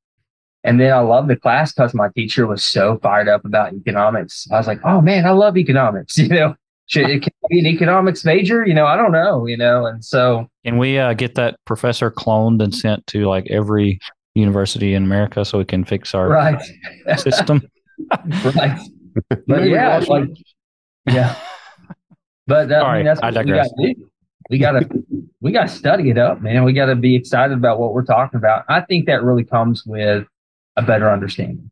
And 0.62 0.80
then 0.80 0.92
I 0.92 1.00
loved 1.00 1.28
the 1.28 1.34
class 1.34 1.72
because 1.72 1.94
my 1.94 2.10
teacher 2.14 2.46
was 2.46 2.64
so 2.64 2.98
fired 3.02 3.28
up 3.28 3.44
about 3.44 3.74
economics. 3.74 4.46
I 4.52 4.58
was 4.58 4.68
like, 4.68 4.80
oh 4.84 5.00
man, 5.00 5.26
I 5.26 5.30
love 5.30 5.56
economics. 5.56 6.16
You 6.28 6.28
know, 6.28 6.54
should 6.86 7.10
it 7.10 7.26
be 7.48 7.58
an 7.58 7.66
economics 7.66 8.24
major? 8.24 8.66
You 8.66 8.74
know, 8.74 8.86
I 8.86 8.96
don't 8.96 9.12
know. 9.12 9.46
You 9.46 9.56
know, 9.56 9.86
and 9.86 10.04
so 10.04 10.48
can 10.64 10.78
we 10.78 10.98
uh, 10.98 11.14
get 11.14 11.34
that 11.36 11.56
professor 11.64 12.10
cloned 12.10 12.62
and 12.62 12.74
sent 12.74 13.06
to 13.08 13.26
like 13.26 13.46
every 13.50 13.98
university 14.34 14.94
in 14.94 15.04
America 15.04 15.44
so 15.44 15.58
we 15.58 15.64
can 15.64 15.84
fix 15.84 16.14
our 16.14 16.28
right. 16.28 16.60
system? 17.16 17.62
right. 18.44 18.78
But 19.46 19.64
yeah, 19.64 20.04
like 20.06 20.28
yeah. 21.06 21.34
But 22.48 22.72
uh, 22.72 22.76
I 22.76 22.96
mean, 22.96 23.04
that's 23.04 23.20
what 23.20 23.36
I 23.36 23.42
we 23.42 23.50
got 23.50 23.64
to 23.64 23.94
do. 23.94 24.10
We 24.48 24.58
got 24.58 24.72
to 24.72 25.02
we 25.42 25.52
got 25.52 25.68
to 25.68 25.68
study 25.68 26.08
it 26.08 26.16
up, 26.16 26.40
man. 26.40 26.64
We 26.64 26.72
got 26.72 26.86
to 26.86 26.96
be 26.96 27.14
excited 27.14 27.56
about 27.56 27.78
what 27.78 27.92
we're 27.92 28.06
talking 28.06 28.38
about. 28.38 28.64
I 28.70 28.80
think 28.80 29.04
that 29.06 29.22
really 29.22 29.44
comes 29.44 29.84
with 29.84 30.26
a 30.76 30.82
better 30.82 31.10
understanding. 31.10 31.70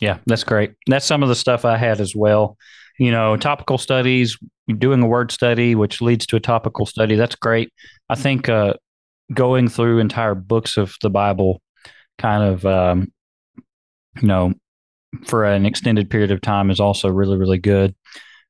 Yeah, 0.00 0.18
that's 0.24 0.44
great. 0.44 0.72
That's 0.86 1.04
some 1.04 1.22
of 1.22 1.28
the 1.28 1.34
stuff 1.34 1.66
I 1.66 1.76
had 1.76 2.00
as 2.00 2.16
well. 2.16 2.56
You 2.98 3.10
know, 3.10 3.36
topical 3.36 3.76
studies, 3.76 4.38
doing 4.78 5.02
a 5.02 5.06
word 5.06 5.30
study, 5.30 5.74
which 5.74 6.00
leads 6.00 6.24
to 6.26 6.36
a 6.36 6.40
topical 6.40 6.86
study. 6.86 7.16
That's 7.16 7.34
great. 7.34 7.70
I 8.08 8.14
think 8.14 8.48
uh, 8.48 8.74
going 9.34 9.68
through 9.68 9.98
entire 9.98 10.34
books 10.34 10.78
of 10.78 10.94
the 11.02 11.10
Bible, 11.10 11.60
kind 12.16 12.42
of, 12.42 12.64
um, 12.64 13.12
you 14.22 14.28
know, 14.28 14.54
for 15.26 15.44
an 15.44 15.66
extended 15.66 16.08
period 16.08 16.30
of 16.30 16.40
time 16.40 16.70
is 16.70 16.80
also 16.80 17.10
really, 17.10 17.36
really 17.36 17.58
good. 17.58 17.94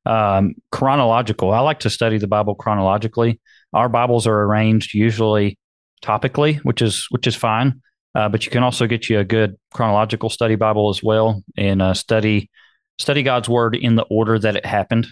Um, 0.06 0.54
chronological. 0.70 1.52
I 1.52 1.60
like 1.60 1.80
to 1.80 1.90
study 1.90 2.18
the 2.18 2.28
Bible 2.28 2.54
chronologically. 2.54 3.40
Our 3.72 3.88
Bibles 3.88 4.26
are 4.26 4.42
arranged 4.44 4.94
usually 4.94 5.58
topically, 6.02 6.58
which 6.60 6.80
is 6.80 7.06
which 7.10 7.26
is 7.26 7.34
fine. 7.34 7.82
Uh, 8.14 8.28
but 8.28 8.46
you 8.46 8.50
can 8.50 8.62
also 8.62 8.86
get 8.86 9.10
you 9.10 9.18
a 9.18 9.24
good 9.24 9.56
chronological 9.74 10.30
study 10.30 10.54
Bible 10.54 10.88
as 10.88 11.02
well, 11.02 11.42
and 11.58 11.82
uh, 11.82 11.92
study 11.92 12.50
study 12.98 13.22
God's 13.22 13.48
Word 13.48 13.76
in 13.76 13.96
the 13.96 14.04
order 14.04 14.38
that 14.38 14.56
it 14.56 14.64
happened, 14.64 15.06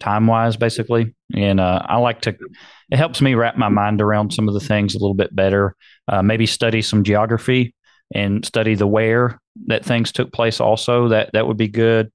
time 0.00 0.26
wise, 0.26 0.56
basically. 0.56 1.14
And 1.34 1.60
uh, 1.60 1.82
I 1.84 1.98
like 1.98 2.22
to. 2.22 2.36
It 2.90 2.96
helps 2.96 3.20
me 3.20 3.34
wrap 3.34 3.56
my 3.56 3.68
mind 3.68 4.00
around 4.00 4.32
some 4.32 4.48
of 4.48 4.54
the 4.54 4.60
things 4.60 4.94
a 4.94 4.98
little 4.98 5.14
bit 5.14 5.34
better. 5.34 5.74
Uh, 6.08 6.22
maybe 6.22 6.46
study 6.46 6.82
some 6.82 7.02
geography 7.02 7.74
and 8.14 8.44
study 8.44 8.74
the 8.74 8.86
where 8.86 9.40
that 9.66 9.84
things 9.84 10.12
took 10.12 10.32
place. 10.32 10.60
Also, 10.60 11.08
that 11.08 11.30
that 11.32 11.46
would 11.46 11.56
be 11.56 11.68
good. 11.68 12.12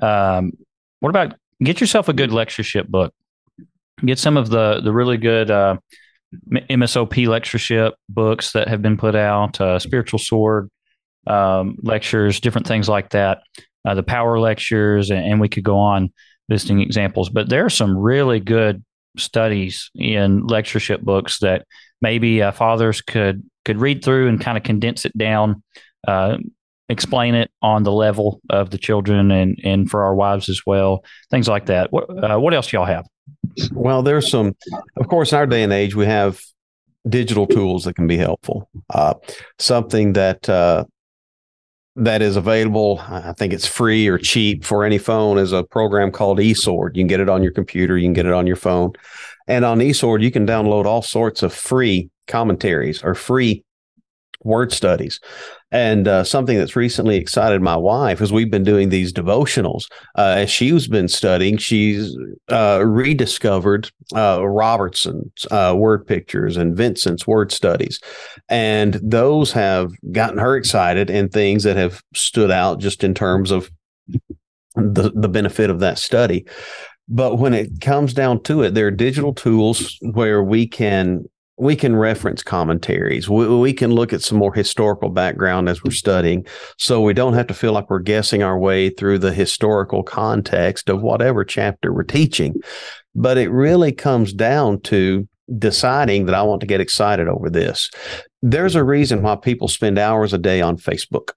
Um, 0.00 0.52
what 1.00 1.08
about 1.08 1.34
get 1.62 1.80
yourself 1.80 2.08
a 2.08 2.12
good 2.12 2.32
lectureship 2.32 2.88
book? 2.88 3.14
Get 4.04 4.18
some 4.18 4.36
of 4.36 4.50
the 4.50 4.80
the 4.82 4.92
really 4.92 5.16
good 5.16 5.50
uh, 5.50 5.76
MSOP 6.52 7.26
lectureship 7.26 7.94
books 8.08 8.52
that 8.52 8.68
have 8.68 8.82
been 8.82 8.96
put 8.96 9.14
out, 9.14 9.60
uh, 9.60 9.78
Spiritual 9.78 10.18
Sword 10.18 10.70
um, 11.26 11.76
lectures, 11.82 12.40
different 12.40 12.66
things 12.66 12.88
like 12.88 13.10
that, 13.10 13.42
uh, 13.84 13.94
the 13.94 14.02
Power 14.02 14.38
lectures, 14.38 15.10
and, 15.10 15.24
and, 15.24 15.40
we 15.40 15.48
could 15.48 15.64
go 15.64 15.78
on 15.78 16.12
listing 16.48 16.80
examples. 16.80 17.28
But 17.28 17.48
there 17.48 17.64
are 17.64 17.70
some 17.70 17.96
really 17.96 18.40
good 18.40 18.82
studies 19.18 19.90
in 19.94 20.46
lectureship 20.46 21.02
books 21.02 21.38
that 21.40 21.66
maybe 22.00 22.42
uh, 22.42 22.52
fathers 22.52 23.02
could 23.02 23.42
could 23.64 23.80
read 23.80 24.02
through 24.02 24.28
and 24.28 24.40
kind 24.40 24.56
of 24.56 24.64
condense 24.64 25.04
it 25.04 25.16
down, 25.16 25.62
uh, 26.08 26.38
explain 26.90 27.34
it 27.34 27.50
on 27.62 27.84
the 27.84 27.92
level 27.92 28.40
of 28.50 28.70
the 28.70 28.78
children 28.78 29.30
and 29.30 29.58
and 29.64 29.90
for 29.90 30.02
our 30.02 30.14
wives 30.14 30.48
as 30.48 30.62
well, 30.66 31.04
things 31.30 31.48
like 31.48 31.66
that. 31.66 31.92
What 31.92 32.10
uh, 32.10 32.38
what 32.38 32.52
else 32.52 32.72
y'all 32.72 32.84
have? 32.84 33.06
Well, 33.72 34.02
there's 34.02 34.30
some, 34.30 34.56
of 34.96 35.08
course, 35.08 35.32
in 35.32 35.38
our 35.38 35.46
day 35.46 35.62
and 35.62 35.72
age, 35.72 35.94
we 35.94 36.06
have 36.06 36.40
digital 37.08 37.46
tools 37.46 37.84
that 37.84 37.94
can 37.94 38.06
be 38.06 38.16
helpful. 38.16 38.68
Uh, 38.90 39.14
something 39.58 40.12
that 40.14 40.48
uh, 40.48 40.84
that 41.96 42.22
is 42.22 42.36
available, 42.36 43.00
I 43.08 43.32
think 43.32 43.52
it's 43.52 43.66
free 43.66 44.08
or 44.08 44.18
cheap 44.18 44.64
for 44.64 44.84
any 44.84 44.98
phone, 44.98 45.38
is 45.38 45.52
a 45.52 45.64
program 45.64 46.12
called 46.12 46.38
eSword. 46.38 46.96
You 46.96 47.02
can 47.02 47.08
get 47.08 47.20
it 47.20 47.28
on 47.28 47.42
your 47.42 47.52
computer, 47.52 47.96
you 47.96 48.06
can 48.06 48.14
get 48.14 48.26
it 48.26 48.32
on 48.32 48.46
your 48.46 48.56
phone, 48.56 48.92
and 49.46 49.64
on 49.64 49.78
eSword, 49.78 50.22
you 50.22 50.30
can 50.30 50.46
download 50.46 50.84
all 50.84 51.02
sorts 51.02 51.42
of 51.42 51.52
free 51.52 52.10
commentaries 52.26 53.02
or 53.02 53.14
free 53.14 53.64
word 54.42 54.72
studies. 54.72 55.20
And 55.72 56.08
uh, 56.08 56.24
something 56.24 56.58
that's 56.58 56.74
recently 56.74 57.16
excited 57.16 57.62
my 57.62 57.76
wife 57.76 58.20
is 58.20 58.32
we've 58.32 58.50
been 58.50 58.64
doing 58.64 58.88
these 58.88 59.12
devotionals. 59.12 59.90
Uh, 60.16 60.34
as 60.38 60.50
she's 60.50 60.88
been 60.88 61.08
studying, 61.08 61.58
she's 61.58 62.16
uh, 62.48 62.82
rediscovered 62.84 63.90
uh, 64.14 64.46
Robertson's 64.46 65.46
uh, 65.50 65.74
word 65.76 66.06
pictures 66.06 66.56
and 66.56 66.76
Vincent's 66.76 67.26
word 67.26 67.52
studies. 67.52 68.00
And 68.48 68.94
those 68.94 69.52
have 69.52 69.92
gotten 70.10 70.38
her 70.38 70.56
excited 70.56 71.10
and 71.10 71.32
things 71.32 71.62
that 71.62 71.76
have 71.76 72.02
stood 72.14 72.50
out 72.50 72.80
just 72.80 73.04
in 73.04 73.14
terms 73.14 73.50
of 73.50 73.70
the, 74.74 75.12
the 75.14 75.28
benefit 75.28 75.70
of 75.70 75.80
that 75.80 75.98
study. 75.98 76.46
But 77.08 77.36
when 77.38 77.54
it 77.54 77.80
comes 77.80 78.14
down 78.14 78.42
to 78.44 78.62
it, 78.62 78.74
there 78.74 78.86
are 78.86 78.92
digital 78.92 79.34
tools 79.34 79.98
where 80.00 80.42
we 80.42 80.66
can 80.66 81.24
we 81.60 81.76
can 81.76 81.94
reference 81.94 82.42
commentaries. 82.42 83.28
We, 83.28 83.46
we, 83.46 83.74
can 83.74 83.92
look 83.92 84.14
at 84.14 84.22
some 84.22 84.38
more 84.38 84.54
historical 84.54 85.10
background 85.10 85.68
as 85.68 85.84
we're 85.84 85.90
studying. 85.90 86.46
So 86.78 87.02
we 87.02 87.12
don't 87.12 87.34
have 87.34 87.48
to 87.48 87.54
feel 87.54 87.72
like 87.72 87.90
we're 87.90 87.98
guessing 87.98 88.42
our 88.42 88.58
way 88.58 88.88
through 88.88 89.18
the 89.18 89.32
historical 89.32 90.02
context 90.02 90.88
of 90.88 91.02
whatever 91.02 91.44
chapter 91.44 91.92
we're 91.92 92.04
teaching. 92.04 92.54
But 93.14 93.36
it 93.36 93.50
really 93.50 93.92
comes 93.92 94.32
down 94.32 94.80
to 94.82 95.28
deciding 95.58 96.26
that 96.26 96.34
I 96.34 96.42
want 96.42 96.60
to 96.62 96.66
get 96.66 96.80
excited 96.80 97.28
over 97.28 97.50
this. 97.50 97.90
There's 98.40 98.74
a 98.74 98.84
reason 98.84 99.22
why 99.22 99.36
people 99.36 99.68
spend 99.68 99.98
hours 99.98 100.32
a 100.32 100.38
day 100.38 100.62
on 100.62 100.78
Facebook. 100.78 101.32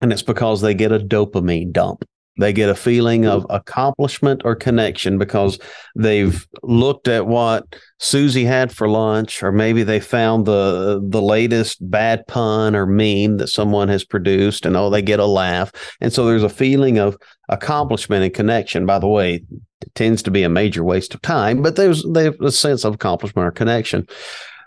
And 0.00 0.12
it's 0.12 0.22
because 0.22 0.62
they 0.62 0.74
get 0.74 0.90
a 0.90 0.98
dopamine 0.98 1.72
dump. 1.72 2.04
They 2.38 2.52
get 2.52 2.70
a 2.70 2.74
feeling 2.74 3.26
of 3.26 3.44
accomplishment 3.50 4.42
or 4.44 4.54
connection 4.54 5.18
because 5.18 5.58
they've 5.96 6.46
looked 6.62 7.08
at 7.08 7.26
what 7.26 7.76
Susie 7.98 8.44
had 8.44 8.72
for 8.72 8.88
lunch, 8.88 9.42
or 9.42 9.52
maybe 9.52 9.82
they 9.82 10.00
found 10.00 10.46
the 10.46 11.00
the 11.06 11.20
latest 11.20 11.78
bad 11.90 12.26
pun 12.28 12.74
or 12.74 12.86
meme 12.86 13.36
that 13.38 13.48
someone 13.48 13.88
has 13.88 14.04
produced, 14.04 14.64
and 14.64 14.76
oh, 14.76 14.88
they 14.90 15.02
get 15.02 15.20
a 15.20 15.26
laugh. 15.26 15.72
And 16.00 16.12
so 16.12 16.24
there's 16.24 16.42
a 16.42 16.48
feeling 16.48 16.98
of 16.98 17.16
accomplishment 17.48 18.24
and 18.24 18.32
connection. 18.32 18.86
By 18.86 19.00
the 19.00 19.08
way, 19.08 19.42
it 19.82 19.94
tends 19.94 20.22
to 20.22 20.30
be 20.30 20.42
a 20.42 20.48
major 20.48 20.84
waste 20.84 21.14
of 21.14 21.22
time, 21.22 21.62
but 21.62 21.76
there's 21.76 22.04
there's 22.12 22.36
a 22.40 22.52
sense 22.52 22.84
of 22.84 22.94
accomplishment 22.94 23.46
or 23.46 23.52
connection. 23.52 24.06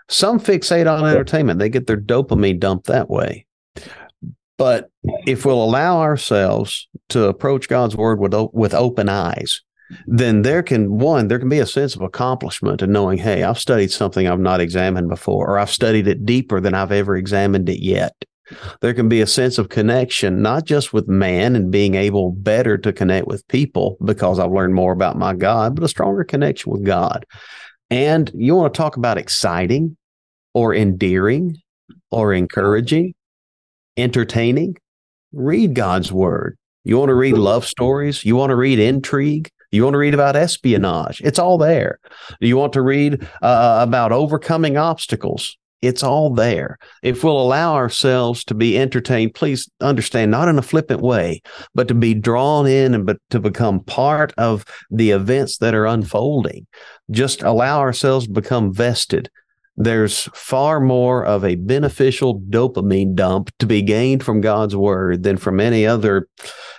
Some 0.08 0.38
fixate 0.38 0.90
on 0.90 1.08
entertainment; 1.08 1.58
they 1.58 1.70
get 1.70 1.86
their 1.86 2.00
dopamine 2.00 2.60
dump 2.60 2.84
that 2.84 3.10
way. 3.10 3.46
But 4.58 4.90
if 5.26 5.44
we'll 5.44 5.62
allow 5.62 6.00
ourselves 6.00 6.88
to 7.10 7.24
approach 7.24 7.68
God's 7.68 7.96
word 7.96 8.20
with 8.20 8.34
with 8.52 8.74
open 8.74 9.08
eyes, 9.08 9.60
then 10.06 10.42
there 10.42 10.62
can 10.62 10.98
one 10.98 11.28
there 11.28 11.38
can 11.38 11.48
be 11.48 11.58
a 11.58 11.66
sense 11.66 11.94
of 11.94 12.02
accomplishment 12.02 12.82
and 12.82 12.92
knowing, 12.92 13.18
hey, 13.18 13.42
I've 13.42 13.58
studied 13.58 13.90
something 13.90 14.26
I've 14.26 14.40
not 14.40 14.60
examined 14.60 15.08
before, 15.08 15.48
or 15.48 15.58
I've 15.58 15.70
studied 15.70 16.08
it 16.08 16.24
deeper 16.24 16.60
than 16.60 16.74
I've 16.74 16.92
ever 16.92 17.16
examined 17.16 17.68
it 17.68 17.82
yet. 17.82 18.14
There 18.82 18.92
can 18.92 19.08
be 19.08 19.22
a 19.22 19.26
sense 19.26 19.56
of 19.56 19.70
connection, 19.70 20.42
not 20.42 20.66
just 20.66 20.92
with 20.92 21.08
man 21.08 21.56
and 21.56 21.70
being 21.70 21.94
able 21.94 22.32
better 22.32 22.76
to 22.76 22.92
connect 22.92 23.26
with 23.26 23.46
people 23.48 23.96
because 24.04 24.38
I've 24.38 24.52
learned 24.52 24.74
more 24.74 24.92
about 24.92 25.16
my 25.16 25.32
God, 25.32 25.74
but 25.74 25.84
a 25.84 25.88
stronger 25.88 26.24
connection 26.24 26.70
with 26.70 26.84
God. 26.84 27.24
And 27.88 28.30
you 28.34 28.54
want 28.54 28.74
to 28.74 28.78
talk 28.78 28.98
about 28.98 29.16
exciting 29.16 29.96
or 30.52 30.74
endearing 30.74 31.56
or 32.10 32.34
encouraging 32.34 33.14
entertaining, 33.96 34.76
read 35.34 35.74
God's 35.74 36.12
word. 36.12 36.56
You 36.84 36.98
want 36.98 37.08
to 37.08 37.14
read 37.14 37.36
love 37.36 37.64
stories? 37.64 38.24
You 38.24 38.36
want 38.36 38.50
to 38.50 38.56
read 38.56 38.78
intrigue? 38.78 39.50
You 39.70 39.82
want 39.82 39.94
to 39.94 39.98
read 39.98 40.14
about 40.14 40.36
espionage? 40.36 41.20
It's 41.22 41.38
all 41.38 41.58
there. 41.58 41.98
You 42.40 42.56
want 42.56 42.74
to 42.74 42.82
read 42.82 43.26
uh, 43.42 43.78
about 43.80 44.12
overcoming 44.12 44.76
obstacles? 44.76 45.56
It's 45.82 46.02
all 46.02 46.30
there. 46.30 46.78
If 47.02 47.24
we'll 47.24 47.40
allow 47.40 47.74
ourselves 47.74 48.44
to 48.44 48.54
be 48.54 48.78
entertained, 48.78 49.34
please 49.34 49.68
understand, 49.80 50.30
not 50.30 50.48
in 50.48 50.58
a 50.58 50.62
flippant 50.62 51.02
way, 51.02 51.42
but 51.74 51.88
to 51.88 51.94
be 51.94 52.14
drawn 52.14 52.66
in 52.66 52.94
and 52.94 53.04
but 53.04 53.18
to 53.30 53.40
become 53.40 53.84
part 53.84 54.32
of 54.38 54.64
the 54.90 55.10
events 55.10 55.58
that 55.58 55.74
are 55.74 55.86
unfolding. 55.86 56.66
Just 57.10 57.42
allow 57.42 57.80
ourselves 57.80 58.26
to 58.26 58.32
become 58.32 58.72
vested 58.72 59.30
there's 59.76 60.24
far 60.34 60.80
more 60.80 61.24
of 61.24 61.44
a 61.44 61.56
beneficial 61.56 62.40
dopamine 62.40 63.14
dump 63.14 63.50
to 63.58 63.66
be 63.66 63.82
gained 63.82 64.22
from 64.22 64.40
God's 64.40 64.76
word 64.76 65.22
than 65.22 65.36
from 65.36 65.60
any 65.60 65.86
other 65.86 66.28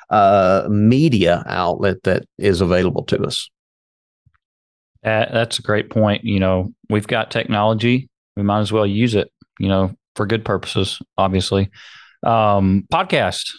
uh, 0.09 0.67
media 0.69 1.43
outlet 1.47 2.03
that 2.03 2.23
is 2.37 2.61
available 2.61 3.03
to 3.05 3.21
us. 3.23 3.49
Uh, 5.03 5.25
that's 5.31 5.59
a 5.59 5.61
great 5.61 5.89
point. 5.89 6.23
You 6.23 6.39
know, 6.39 6.73
we've 6.89 7.07
got 7.07 7.31
technology. 7.31 8.09
We 8.35 8.43
might 8.43 8.61
as 8.61 8.71
well 8.71 8.87
use 8.87 9.13
it, 9.13 9.31
you 9.59 9.67
know, 9.67 9.91
for 10.15 10.25
good 10.25 10.45
purposes, 10.45 11.01
obviously. 11.17 11.69
Um, 12.23 12.87
podcast. 12.91 13.51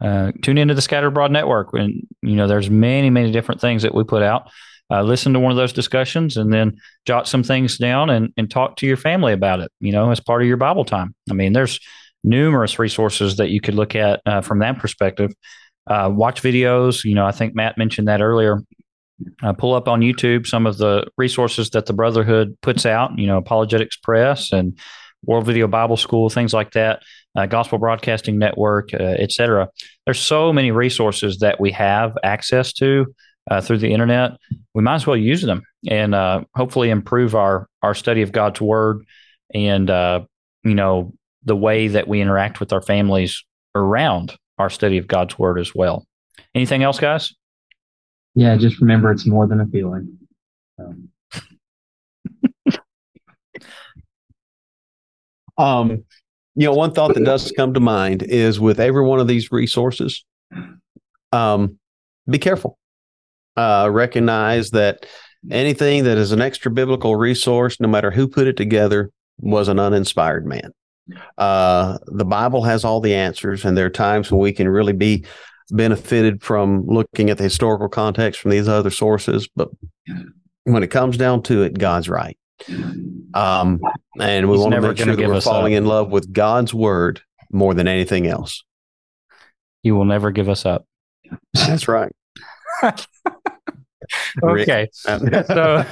Uh, 0.00 0.32
tune 0.42 0.58
into 0.58 0.74
the 0.74 0.82
Scattered 0.82 1.08
Abroad 1.08 1.30
Network. 1.30 1.74
And, 1.74 2.02
you 2.22 2.34
know, 2.34 2.48
there's 2.48 2.70
many, 2.70 3.10
many 3.10 3.30
different 3.30 3.60
things 3.60 3.82
that 3.82 3.94
we 3.94 4.02
put 4.02 4.22
out 4.22 4.50
uh, 4.92 5.02
listen 5.02 5.32
to 5.32 5.40
one 5.40 5.50
of 5.50 5.56
those 5.56 5.72
discussions 5.72 6.36
and 6.36 6.52
then 6.52 6.76
jot 7.06 7.26
some 7.26 7.42
things 7.42 7.78
down 7.78 8.10
and, 8.10 8.32
and 8.36 8.50
talk 8.50 8.76
to 8.76 8.86
your 8.86 8.98
family 8.98 9.32
about 9.32 9.60
it, 9.60 9.70
you 9.80 9.92
know, 9.92 10.10
as 10.10 10.20
part 10.20 10.42
of 10.42 10.48
your 10.48 10.58
Bible 10.58 10.84
time. 10.84 11.14
I 11.30 11.34
mean, 11.34 11.54
there's 11.54 11.80
numerous 12.22 12.78
resources 12.78 13.36
that 13.36 13.50
you 13.50 13.60
could 13.60 13.74
look 13.74 13.96
at 13.96 14.20
uh, 14.26 14.42
from 14.42 14.58
that 14.58 14.78
perspective. 14.78 15.32
Uh, 15.86 16.10
watch 16.12 16.42
videos. 16.42 17.04
You 17.04 17.14
know, 17.14 17.26
I 17.26 17.32
think 17.32 17.54
Matt 17.54 17.78
mentioned 17.78 18.08
that 18.08 18.20
earlier. 18.20 18.60
Uh, 19.42 19.52
pull 19.52 19.74
up 19.74 19.88
on 19.88 20.00
YouTube 20.00 20.46
some 20.46 20.66
of 20.66 20.78
the 20.78 21.06
resources 21.16 21.70
that 21.70 21.86
the 21.86 21.92
Brotherhood 21.92 22.56
puts 22.60 22.84
out, 22.84 23.18
you 23.18 23.26
know, 23.26 23.38
Apologetics 23.38 23.96
Press 23.96 24.52
and 24.52 24.78
World 25.24 25.46
Video 25.46 25.68
Bible 25.68 25.96
School, 25.96 26.28
things 26.28 26.52
like 26.52 26.72
that, 26.72 27.02
uh, 27.36 27.46
Gospel 27.46 27.78
Broadcasting 27.78 28.38
Network, 28.38 28.92
uh, 28.92 29.14
et 29.18 29.30
cetera. 29.30 29.68
There's 30.04 30.18
so 30.18 30.52
many 30.52 30.72
resources 30.72 31.38
that 31.38 31.60
we 31.60 31.70
have 31.72 32.18
access 32.24 32.72
to 32.74 33.14
uh, 33.50 33.60
through 33.60 33.78
the 33.78 33.92
internet, 33.92 34.32
we 34.74 34.82
might 34.82 34.96
as 34.96 35.06
well 35.06 35.16
use 35.16 35.42
them 35.42 35.62
and 35.88 36.14
uh, 36.14 36.42
hopefully 36.54 36.90
improve 36.90 37.34
our 37.34 37.66
our 37.82 37.94
study 37.94 38.22
of 38.22 38.32
God's 38.32 38.60
word 38.60 39.04
and 39.52 39.90
uh, 39.90 40.20
you 40.64 40.74
know 40.74 41.12
the 41.44 41.56
way 41.56 41.88
that 41.88 42.08
we 42.08 42.20
interact 42.20 42.60
with 42.60 42.72
our 42.72 42.82
families 42.82 43.44
around 43.74 44.36
our 44.58 44.70
study 44.70 44.98
of 44.98 45.06
God's 45.06 45.38
Word 45.38 45.58
as 45.58 45.74
well. 45.74 46.06
Anything 46.54 46.82
else, 46.82 46.98
guys? 46.98 47.34
Yeah, 48.34 48.56
just 48.56 48.80
remember 48.80 49.10
it's 49.10 49.26
more 49.26 49.46
than 49.46 49.60
a 49.60 49.66
feeling. 49.66 50.18
Um, 50.78 51.08
um, 55.58 56.04
you 56.54 56.66
know, 56.66 56.72
one 56.72 56.92
thought 56.92 57.14
that 57.14 57.24
does 57.24 57.52
come 57.56 57.74
to 57.74 57.80
mind 57.80 58.22
is 58.22 58.60
with 58.60 58.80
every 58.80 59.04
one 59.04 59.20
of 59.20 59.26
these 59.26 59.52
resources, 59.52 60.24
um, 61.32 61.78
be 62.28 62.38
careful. 62.38 62.78
Uh, 63.56 63.88
recognize 63.90 64.70
that 64.70 65.06
anything 65.50 66.04
that 66.04 66.18
is 66.18 66.32
an 66.32 66.40
extra 66.40 66.70
biblical 66.70 67.16
resource, 67.16 67.80
no 67.80 67.88
matter 67.88 68.10
who 68.10 68.28
put 68.28 68.46
it 68.46 68.56
together, 68.56 69.10
was 69.38 69.68
an 69.68 69.78
uninspired 69.78 70.46
man. 70.46 70.70
Uh, 71.36 71.98
the 72.06 72.24
Bible 72.24 72.62
has 72.62 72.84
all 72.84 73.00
the 73.00 73.14
answers, 73.14 73.64
and 73.64 73.76
there 73.76 73.86
are 73.86 73.90
times 73.90 74.30
when 74.30 74.40
we 74.40 74.52
can 74.52 74.68
really 74.68 74.92
be 74.92 75.24
benefited 75.70 76.42
from 76.42 76.86
looking 76.86 77.30
at 77.30 77.38
the 77.38 77.44
historical 77.44 77.88
context 77.88 78.40
from 78.40 78.50
these 78.50 78.68
other 78.68 78.90
sources. 78.90 79.48
But 79.54 79.68
when 80.64 80.82
it 80.82 80.88
comes 80.88 81.16
down 81.16 81.42
to 81.44 81.62
it, 81.62 81.78
God's 81.78 82.08
right. 82.08 82.36
Um, 83.34 83.80
and 84.20 84.48
we 84.48 84.56
He's 84.56 84.62
want 84.62 84.74
to 84.74 84.80
make 84.80 84.96
sure 84.98 85.16
that 85.16 85.28
we're 85.28 85.40
falling 85.40 85.74
up. 85.74 85.78
in 85.78 85.86
love 85.86 86.10
with 86.10 86.32
God's 86.32 86.72
word 86.72 87.22
more 87.50 87.74
than 87.74 87.88
anything 87.88 88.26
else. 88.26 88.62
You 89.82 89.96
will 89.96 90.04
never 90.04 90.30
give 90.30 90.48
us 90.48 90.64
up. 90.64 90.86
That's 91.54 91.88
right. 91.88 92.12
Okay. 94.42 94.88
So 94.92 95.84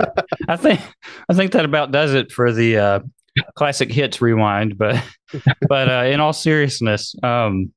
I 0.49 0.57
think 0.57 0.81
I 1.29 1.35
think 1.35 1.53
that 1.53 1.65
about 1.65 1.93
does 1.93 2.13
it 2.15 2.33
for 2.33 2.53
the 2.53 2.77
uh, 2.77 3.01
classic 3.55 3.93
hits 3.93 4.21
rewind. 4.21 4.79
But 4.79 5.03
but 5.69 5.89
uh, 5.89 6.05
in 6.07 6.21
all 6.21 6.33
seriousness, 6.33 7.15
um, 7.23 7.73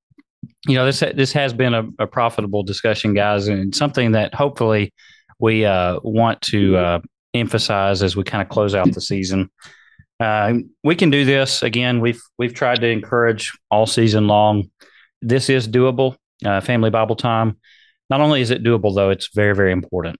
you 0.68 0.76
know 0.76 0.86
this 0.86 1.00
this 1.16 1.32
has 1.34 1.54
been 1.54 1.74
a, 1.74 1.88
a 2.00 2.08
profitable 2.08 2.64
discussion, 2.64 3.14
guys, 3.14 3.48
and 3.48 3.74
something 3.76 4.14
that 4.14 4.34
hopefully 4.34 4.94
we 5.40 5.66
uh, 5.66 6.00
want 6.04 6.42
to 6.42 6.78
uh, 6.78 7.00
emphasize 7.34 8.02
as 8.02 8.16
we 8.16 8.24
kind 8.24 8.42
of 8.42 8.50
close 8.50 8.76
out 8.76 8.92
the 8.94 9.02
season. 9.02 9.50
Uh, 10.20 10.54
we 10.84 10.96
can 10.96 11.10
do 11.10 11.26
this 11.26 11.64
again. 11.64 12.00
We've 12.00 12.22
we've 12.38 12.54
tried 12.54 12.82
to 12.82 12.88
encourage 12.88 13.52
all 13.70 13.86
season 13.86 14.28
long. 14.28 14.70
This 15.22 15.50
is 15.50 15.68
doable. 15.68 16.16
Uh, 16.44 16.60
family 16.60 16.90
Bible 16.90 17.16
time. 17.16 17.58
Not 18.14 18.22
only 18.22 18.42
is 18.42 18.52
it 18.52 18.64
doable, 18.64 18.94
though, 18.94 19.10
it's 19.10 19.34
very 19.34 19.56
very 19.56 19.72
important. 19.72 20.20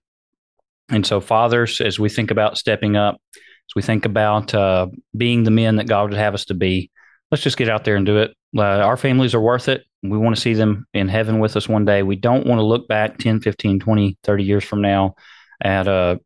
And 0.88 1.06
so, 1.06 1.20
fathers, 1.20 1.80
as 1.80 1.96
we 1.96 2.08
think 2.08 2.32
about 2.32 2.58
stepping 2.58 2.96
up, 2.96 3.20
as 3.36 3.74
we 3.76 3.82
think 3.82 4.04
about 4.04 4.52
uh, 4.52 4.88
being 5.16 5.44
the 5.44 5.52
men 5.52 5.76
that 5.76 5.86
God 5.86 6.10
would 6.10 6.18
have 6.18 6.34
us 6.34 6.44
to 6.46 6.54
be, 6.54 6.90
let's 7.30 7.44
just 7.44 7.56
get 7.56 7.68
out 7.68 7.84
there 7.84 7.94
and 7.94 8.04
do 8.04 8.18
it. 8.18 8.32
Uh, 8.56 8.62
our 8.62 8.96
families 8.96 9.32
are 9.32 9.40
worth 9.40 9.68
it. 9.68 9.84
We 10.02 10.18
want 10.18 10.34
to 10.34 10.42
see 10.42 10.54
them 10.54 10.88
in 10.92 11.06
heaven 11.06 11.38
with 11.38 11.56
us 11.56 11.68
one 11.68 11.84
day. 11.84 12.02
We 12.02 12.16
don't 12.16 12.48
want 12.48 12.58
to 12.58 12.64
look 12.64 12.88
back 12.88 13.18
10, 13.18 13.40
15, 13.40 13.78
20, 13.78 14.18
30 14.24 14.42
years 14.42 14.64
from 14.64 14.82
now 14.82 15.14
at 15.62 15.86
a 15.86 16.18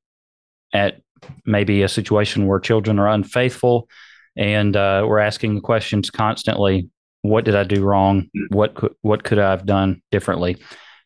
at 0.72 1.02
maybe 1.44 1.82
a 1.82 1.88
situation 1.88 2.46
where 2.46 2.60
children 2.60 2.98
are 2.98 3.08
unfaithful 3.08 3.90
and 4.38 4.74
uh, 4.74 5.04
we're 5.06 5.18
asking 5.18 5.54
the 5.54 5.60
questions 5.60 6.08
constantly 6.08 6.88
what 7.22 7.44
did 7.44 7.56
i 7.56 7.64
do 7.64 7.82
wrong 7.82 8.28
what 8.50 8.74
could 8.76 8.94
what 9.02 9.24
could 9.24 9.38
i 9.38 9.50
have 9.50 9.66
done 9.66 10.00
differently 10.12 10.56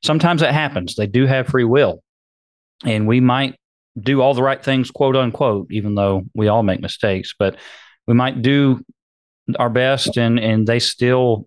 sometimes 0.02 0.40
that 0.40 0.54
happens. 0.54 0.94
They 0.94 1.06
do 1.06 1.26
have 1.26 1.48
free 1.48 1.64
will. 1.64 2.02
And 2.84 3.06
we 3.06 3.20
might 3.20 3.56
do 4.00 4.22
all 4.22 4.34
the 4.34 4.42
right 4.42 4.62
things 4.62 4.90
quote 4.90 5.16
unquote 5.16 5.66
even 5.70 5.94
though 5.94 6.22
we 6.34 6.48
all 6.48 6.62
make 6.62 6.80
mistakes 6.80 7.34
but 7.38 7.56
we 8.06 8.14
might 8.14 8.40
do 8.40 8.82
our 9.58 9.68
best 9.68 10.16
and 10.16 10.38
and 10.38 10.66
they 10.66 10.78
still 10.78 11.46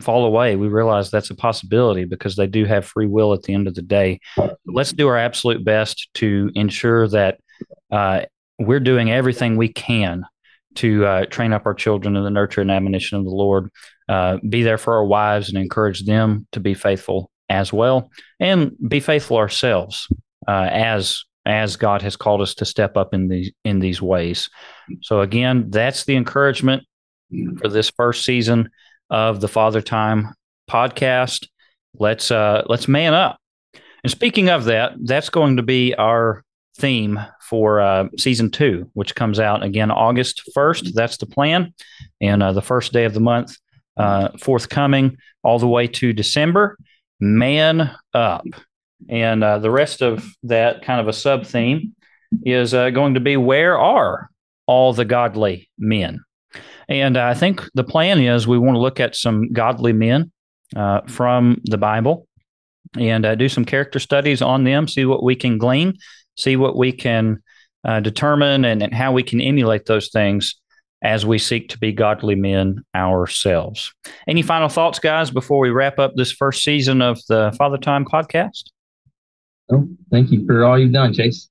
fall 0.00 0.24
away. 0.24 0.56
We 0.56 0.68
realize 0.68 1.10
that's 1.10 1.30
a 1.30 1.34
possibility 1.34 2.04
because 2.04 2.36
they 2.36 2.46
do 2.46 2.64
have 2.64 2.84
free 2.84 3.06
will 3.06 3.32
at 3.32 3.42
the 3.42 3.54
end 3.54 3.68
of 3.68 3.74
the 3.74 3.82
day. 3.82 4.20
Let's 4.66 4.92
do 4.92 5.08
our 5.08 5.16
absolute 5.16 5.64
best 5.64 6.08
to 6.14 6.50
ensure 6.54 7.08
that 7.08 7.38
uh, 7.90 8.22
we're 8.58 8.80
doing 8.80 9.10
everything 9.10 9.56
we 9.56 9.72
can 9.72 10.24
to 10.76 11.06
uh, 11.06 11.26
train 11.26 11.52
up 11.52 11.66
our 11.66 11.74
children 11.74 12.16
in 12.16 12.24
the 12.24 12.30
nurture 12.30 12.60
and 12.60 12.70
admonition 12.70 13.18
of 13.18 13.24
the 13.24 13.30
Lord, 13.30 13.70
uh, 14.08 14.38
be 14.48 14.64
there 14.64 14.78
for 14.78 14.94
our 14.94 15.04
wives 15.04 15.48
and 15.48 15.56
encourage 15.56 16.04
them 16.04 16.48
to 16.52 16.60
be 16.60 16.74
faithful 16.74 17.30
as 17.48 17.72
well, 17.72 18.10
and 18.40 18.72
be 18.88 19.00
faithful 19.00 19.36
ourselves 19.36 20.08
uh, 20.48 20.68
as 20.70 21.24
as 21.46 21.76
God 21.76 22.00
has 22.02 22.16
called 22.16 22.40
us 22.40 22.54
to 22.54 22.64
step 22.64 22.96
up 22.96 23.12
in 23.12 23.28
these 23.28 23.52
in 23.64 23.80
these 23.80 24.00
ways. 24.00 24.48
So 25.02 25.20
again, 25.20 25.70
that's 25.70 26.04
the 26.04 26.16
encouragement 26.16 26.84
for 27.58 27.68
this 27.68 27.90
first 27.90 28.24
season 28.24 28.70
of 29.10 29.40
the 29.40 29.48
Father 29.48 29.82
Time 29.82 30.34
podcast. 30.70 31.48
Let's 31.98 32.30
uh, 32.30 32.62
let's 32.66 32.88
man 32.88 33.14
up. 33.14 33.38
And 34.02 34.10
speaking 34.10 34.50
of 34.50 34.64
that, 34.64 34.92
that's 35.02 35.30
going 35.30 35.56
to 35.56 35.62
be 35.62 35.94
our 35.94 36.44
theme 36.76 37.20
for 37.48 37.80
uh, 37.80 38.08
season 38.18 38.50
two, 38.50 38.90
which 38.94 39.14
comes 39.14 39.38
out 39.38 39.62
again 39.62 39.90
August 39.90 40.42
1st. 40.56 40.92
That's 40.92 41.16
the 41.16 41.26
plan. 41.26 41.72
And 42.20 42.42
uh, 42.42 42.52
the 42.52 42.62
first 42.62 42.92
day 42.92 43.04
of 43.04 43.14
the 43.14 43.20
month, 43.20 43.56
uh, 43.96 44.30
forthcoming 44.38 45.16
all 45.42 45.58
the 45.58 45.68
way 45.68 45.86
to 45.86 46.12
December. 46.12 46.76
Man 47.24 47.90
up. 48.12 48.46
And 49.08 49.42
uh, 49.42 49.58
the 49.58 49.70
rest 49.70 50.02
of 50.02 50.24
that 50.44 50.82
kind 50.84 51.00
of 51.00 51.08
a 51.08 51.12
sub 51.12 51.46
theme 51.46 51.94
is 52.44 52.74
uh, 52.74 52.90
going 52.90 53.14
to 53.14 53.20
be 53.20 53.36
where 53.36 53.78
are 53.78 54.30
all 54.66 54.92
the 54.92 55.04
godly 55.04 55.70
men? 55.78 56.20
And 56.88 57.16
I 57.16 57.34
think 57.34 57.62
the 57.74 57.84
plan 57.84 58.20
is 58.20 58.46
we 58.46 58.58
want 58.58 58.76
to 58.76 58.80
look 58.80 59.00
at 59.00 59.16
some 59.16 59.52
godly 59.52 59.92
men 59.92 60.30
uh, 60.76 61.00
from 61.06 61.60
the 61.64 61.78
Bible 61.78 62.26
and 62.98 63.24
uh, 63.24 63.34
do 63.34 63.48
some 63.48 63.64
character 63.64 63.98
studies 63.98 64.42
on 64.42 64.64
them, 64.64 64.86
see 64.86 65.04
what 65.04 65.22
we 65.22 65.34
can 65.34 65.58
glean, 65.58 65.94
see 66.36 66.56
what 66.56 66.76
we 66.76 66.92
can 66.92 67.42
uh, 67.84 68.00
determine, 68.00 68.64
and, 68.64 68.82
and 68.82 68.94
how 68.94 69.12
we 69.12 69.22
can 69.22 69.40
emulate 69.40 69.86
those 69.86 70.10
things 70.10 70.60
as 71.04 71.26
we 71.26 71.38
seek 71.38 71.68
to 71.68 71.78
be 71.78 71.92
godly 71.92 72.34
men 72.34 72.82
ourselves. 72.94 73.94
Any 74.26 74.42
final 74.42 74.68
thoughts, 74.68 74.98
guys, 74.98 75.30
before 75.30 75.58
we 75.58 75.68
wrap 75.68 75.98
up 75.98 76.14
this 76.16 76.32
first 76.32 76.64
season 76.64 77.02
of 77.02 77.20
the 77.28 77.54
Father 77.58 77.78
Time 77.78 78.04
podcast? 78.04 78.64
oh, 79.70 79.88
thank 80.10 80.30
you 80.30 80.44
for 80.46 80.64
all 80.64 80.78
you've 80.78 80.92
done, 80.92 81.12
Chase. 81.12 81.48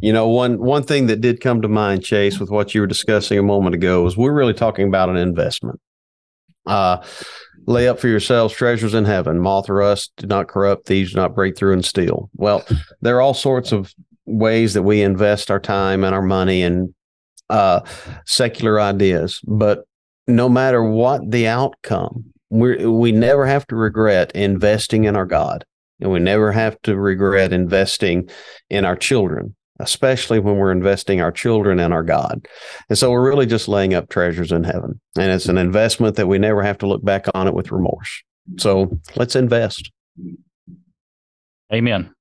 You 0.00 0.12
know, 0.12 0.28
one 0.28 0.58
one 0.58 0.84
thing 0.84 1.06
that 1.06 1.20
did 1.20 1.40
come 1.40 1.62
to 1.62 1.68
mind, 1.68 2.04
Chase, 2.04 2.38
with 2.38 2.50
what 2.50 2.74
you 2.74 2.80
were 2.80 2.86
discussing 2.86 3.38
a 3.38 3.42
moment 3.42 3.74
ago, 3.74 4.06
is 4.06 4.16
we're 4.16 4.32
really 4.32 4.54
talking 4.54 4.86
about 4.86 5.08
an 5.08 5.16
investment. 5.16 5.80
Uh, 6.66 7.02
lay 7.66 7.88
up 7.88 7.98
for 7.98 8.08
yourselves 8.08 8.54
treasures 8.54 8.94
in 8.94 9.04
heaven. 9.04 9.40
Moth 9.40 9.68
or 9.68 9.74
rust 9.74 10.12
do 10.16 10.26
not 10.26 10.46
corrupt; 10.46 10.86
thieves 10.86 11.12
do 11.12 11.16
not 11.16 11.34
break 11.34 11.56
through 11.56 11.72
and 11.72 11.84
steal. 11.84 12.30
Well, 12.34 12.64
there 13.00 13.16
are 13.16 13.20
all 13.20 13.34
sorts 13.34 13.72
of 13.72 13.92
ways 14.24 14.74
that 14.74 14.82
we 14.82 15.02
invest 15.02 15.50
our 15.50 15.58
time 15.58 16.04
and 16.04 16.14
our 16.14 16.22
money 16.22 16.62
and 16.62 16.94
uh, 17.50 17.80
secular 18.26 18.80
ideas, 18.80 19.40
but 19.46 19.84
no 20.26 20.48
matter 20.48 20.82
what 20.82 21.30
the 21.30 21.46
outcome, 21.46 22.32
we 22.50 22.86
we 22.86 23.12
never 23.12 23.46
have 23.46 23.66
to 23.68 23.76
regret 23.76 24.32
investing 24.32 25.04
in 25.04 25.16
our 25.16 25.26
God, 25.26 25.64
and 26.00 26.10
we 26.10 26.18
never 26.18 26.52
have 26.52 26.80
to 26.82 26.96
regret 26.96 27.52
investing 27.52 28.28
in 28.70 28.84
our 28.84 28.96
children 28.96 29.54
especially 29.80 30.40
when 30.40 30.56
we're 30.56 30.72
investing 30.72 31.20
our 31.20 31.30
children 31.30 31.78
in 31.78 31.92
our 31.92 32.02
God. 32.02 32.46
And 32.88 32.98
so 32.98 33.10
we're 33.10 33.26
really 33.26 33.46
just 33.46 33.68
laying 33.68 33.94
up 33.94 34.08
treasures 34.08 34.52
in 34.52 34.64
heaven. 34.64 35.00
And 35.16 35.30
it's 35.30 35.46
an 35.46 35.58
investment 35.58 36.16
that 36.16 36.26
we 36.26 36.38
never 36.38 36.62
have 36.62 36.78
to 36.78 36.88
look 36.88 37.04
back 37.04 37.26
on 37.34 37.46
it 37.46 37.54
with 37.54 37.70
remorse. 37.70 38.22
So 38.58 38.98
let's 39.14 39.36
invest. 39.36 39.90
Amen. 41.72 42.12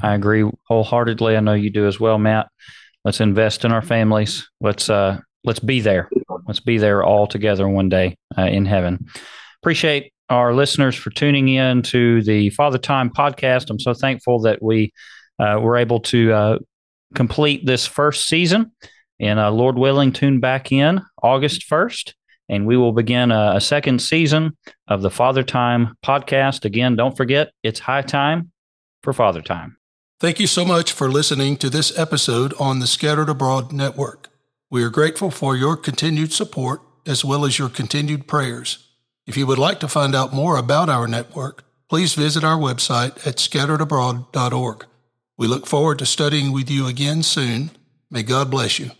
I 0.00 0.14
agree 0.14 0.48
wholeheartedly. 0.64 1.36
I 1.36 1.40
know 1.40 1.52
you 1.52 1.70
do 1.70 1.86
as 1.86 2.00
well, 2.00 2.18
Matt. 2.18 2.48
Let's 3.04 3.20
invest 3.20 3.64
in 3.64 3.72
our 3.72 3.82
families. 3.82 4.48
Let's 4.60 4.88
uh 4.88 5.18
let's 5.44 5.60
be 5.60 5.80
there. 5.80 6.08
Let's 6.46 6.60
be 6.60 6.78
there 6.78 7.02
all 7.04 7.26
together 7.26 7.68
one 7.68 7.88
day 7.88 8.16
uh, 8.36 8.42
in 8.42 8.64
heaven. 8.64 9.06
Appreciate 9.62 10.12
our 10.28 10.54
listeners 10.54 10.94
for 10.94 11.10
tuning 11.10 11.48
in 11.48 11.82
to 11.82 12.22
the 12.22 12.50
Father 12.50 12.78
Time 12.78 13.10
podcast. 13.10 13.70
I'm 13.70 13.80
so 13.80 13.94
thankful 13.94 14.40
that 14.40 14.62
we 14.62 14.92
uh, 15.38 15.58
were 15.60 15.76
able 15.76 16.00
to 16.00 16.32
uh, 16.32 16.58
complete 17.14 17.66
this 17.66 17.86
first 17.86 18.26
season. 18.26 18.72
And 19.20 19.38
uh, 19.38 19.50
Lord 19.50 19.78
willing, 19.78 20.12
tune 20.12 20.40
back 20.40 20.72
in 20.72 21.02
August 21.22 21.68
1st, 21.70 22.14
and 22.48 22.66
we 22.66 22.76
will 22.76 22.92
begin 22.92 23.30
a, 23.30 23.52
a 23.56 23.60
second 23.60 24.00
season 24.00 24.56
of 24.88 25.02
the 25.02 25.10
Father 25.10 25.42
Time 25.42 25.94
podcast. 26.04 26.64
Again, 26.64 26.96
don't 26.96 27.16
forget, 27.16 27.52
it's 27.62 27.78
high 27.78 28.02
time 28.02 28.50
for 29.02 29.12
Father 29.12 29.42
Time. 29.42 29.76
Thank 30.22 30.38
you 30.38 30.46
so 30.46 30.64
much 30.64 30.92
for 30.92 31.10
listening 31.10 31.56
to 31.56 31.68
this 31.68 31.98
episode 31.98 32.54
on 32.60 32.78
the 32.78 32.86
Scattered 32.86 33.28
Abroad 33.28 33.72
Network. 33.72 34.28
We 34.70 34.84
are 34.84 34.88
grateful 34.88 35.32
for 35.32 35.56
your 35.56 35.76
continued 35.76 36.32
support 36.32 36.80
as 37.04 37.24
well 37.24 37.44
as 37.44 37.58
your 37.58 37.68
continued 37.68 38.28
prayers. 38.28 38.86
If 39.26 39.36
you 39.36 39.48
would 39.48 39.58
like 39.58 39.80
to 39.80 39.88
find 39.88 40.14
out 40.14 40.32
more 40.32 40.56
about 40.56 40.88
our 40.88 41.08
network, 41.08 41.64
please 41.88 42.14
visit 42.14 42.44
our 42.44 42.56
website 42.56 43.26
at 43.26 43.38
scatteredabroad.org. 43.38 44.86
We 45.38 45.48
look 45.48 45.66
forward 45.66 45.98
to 45.98 46.06
studying 46.06 46.52
with 46.52 46.70
you 46.70 46.86
again 46.86 47.24
soon. 47.24 47.72
May 48.08 48.22
God 48.22 48.48
bless 48.48 48.78
you. 48.78 48.92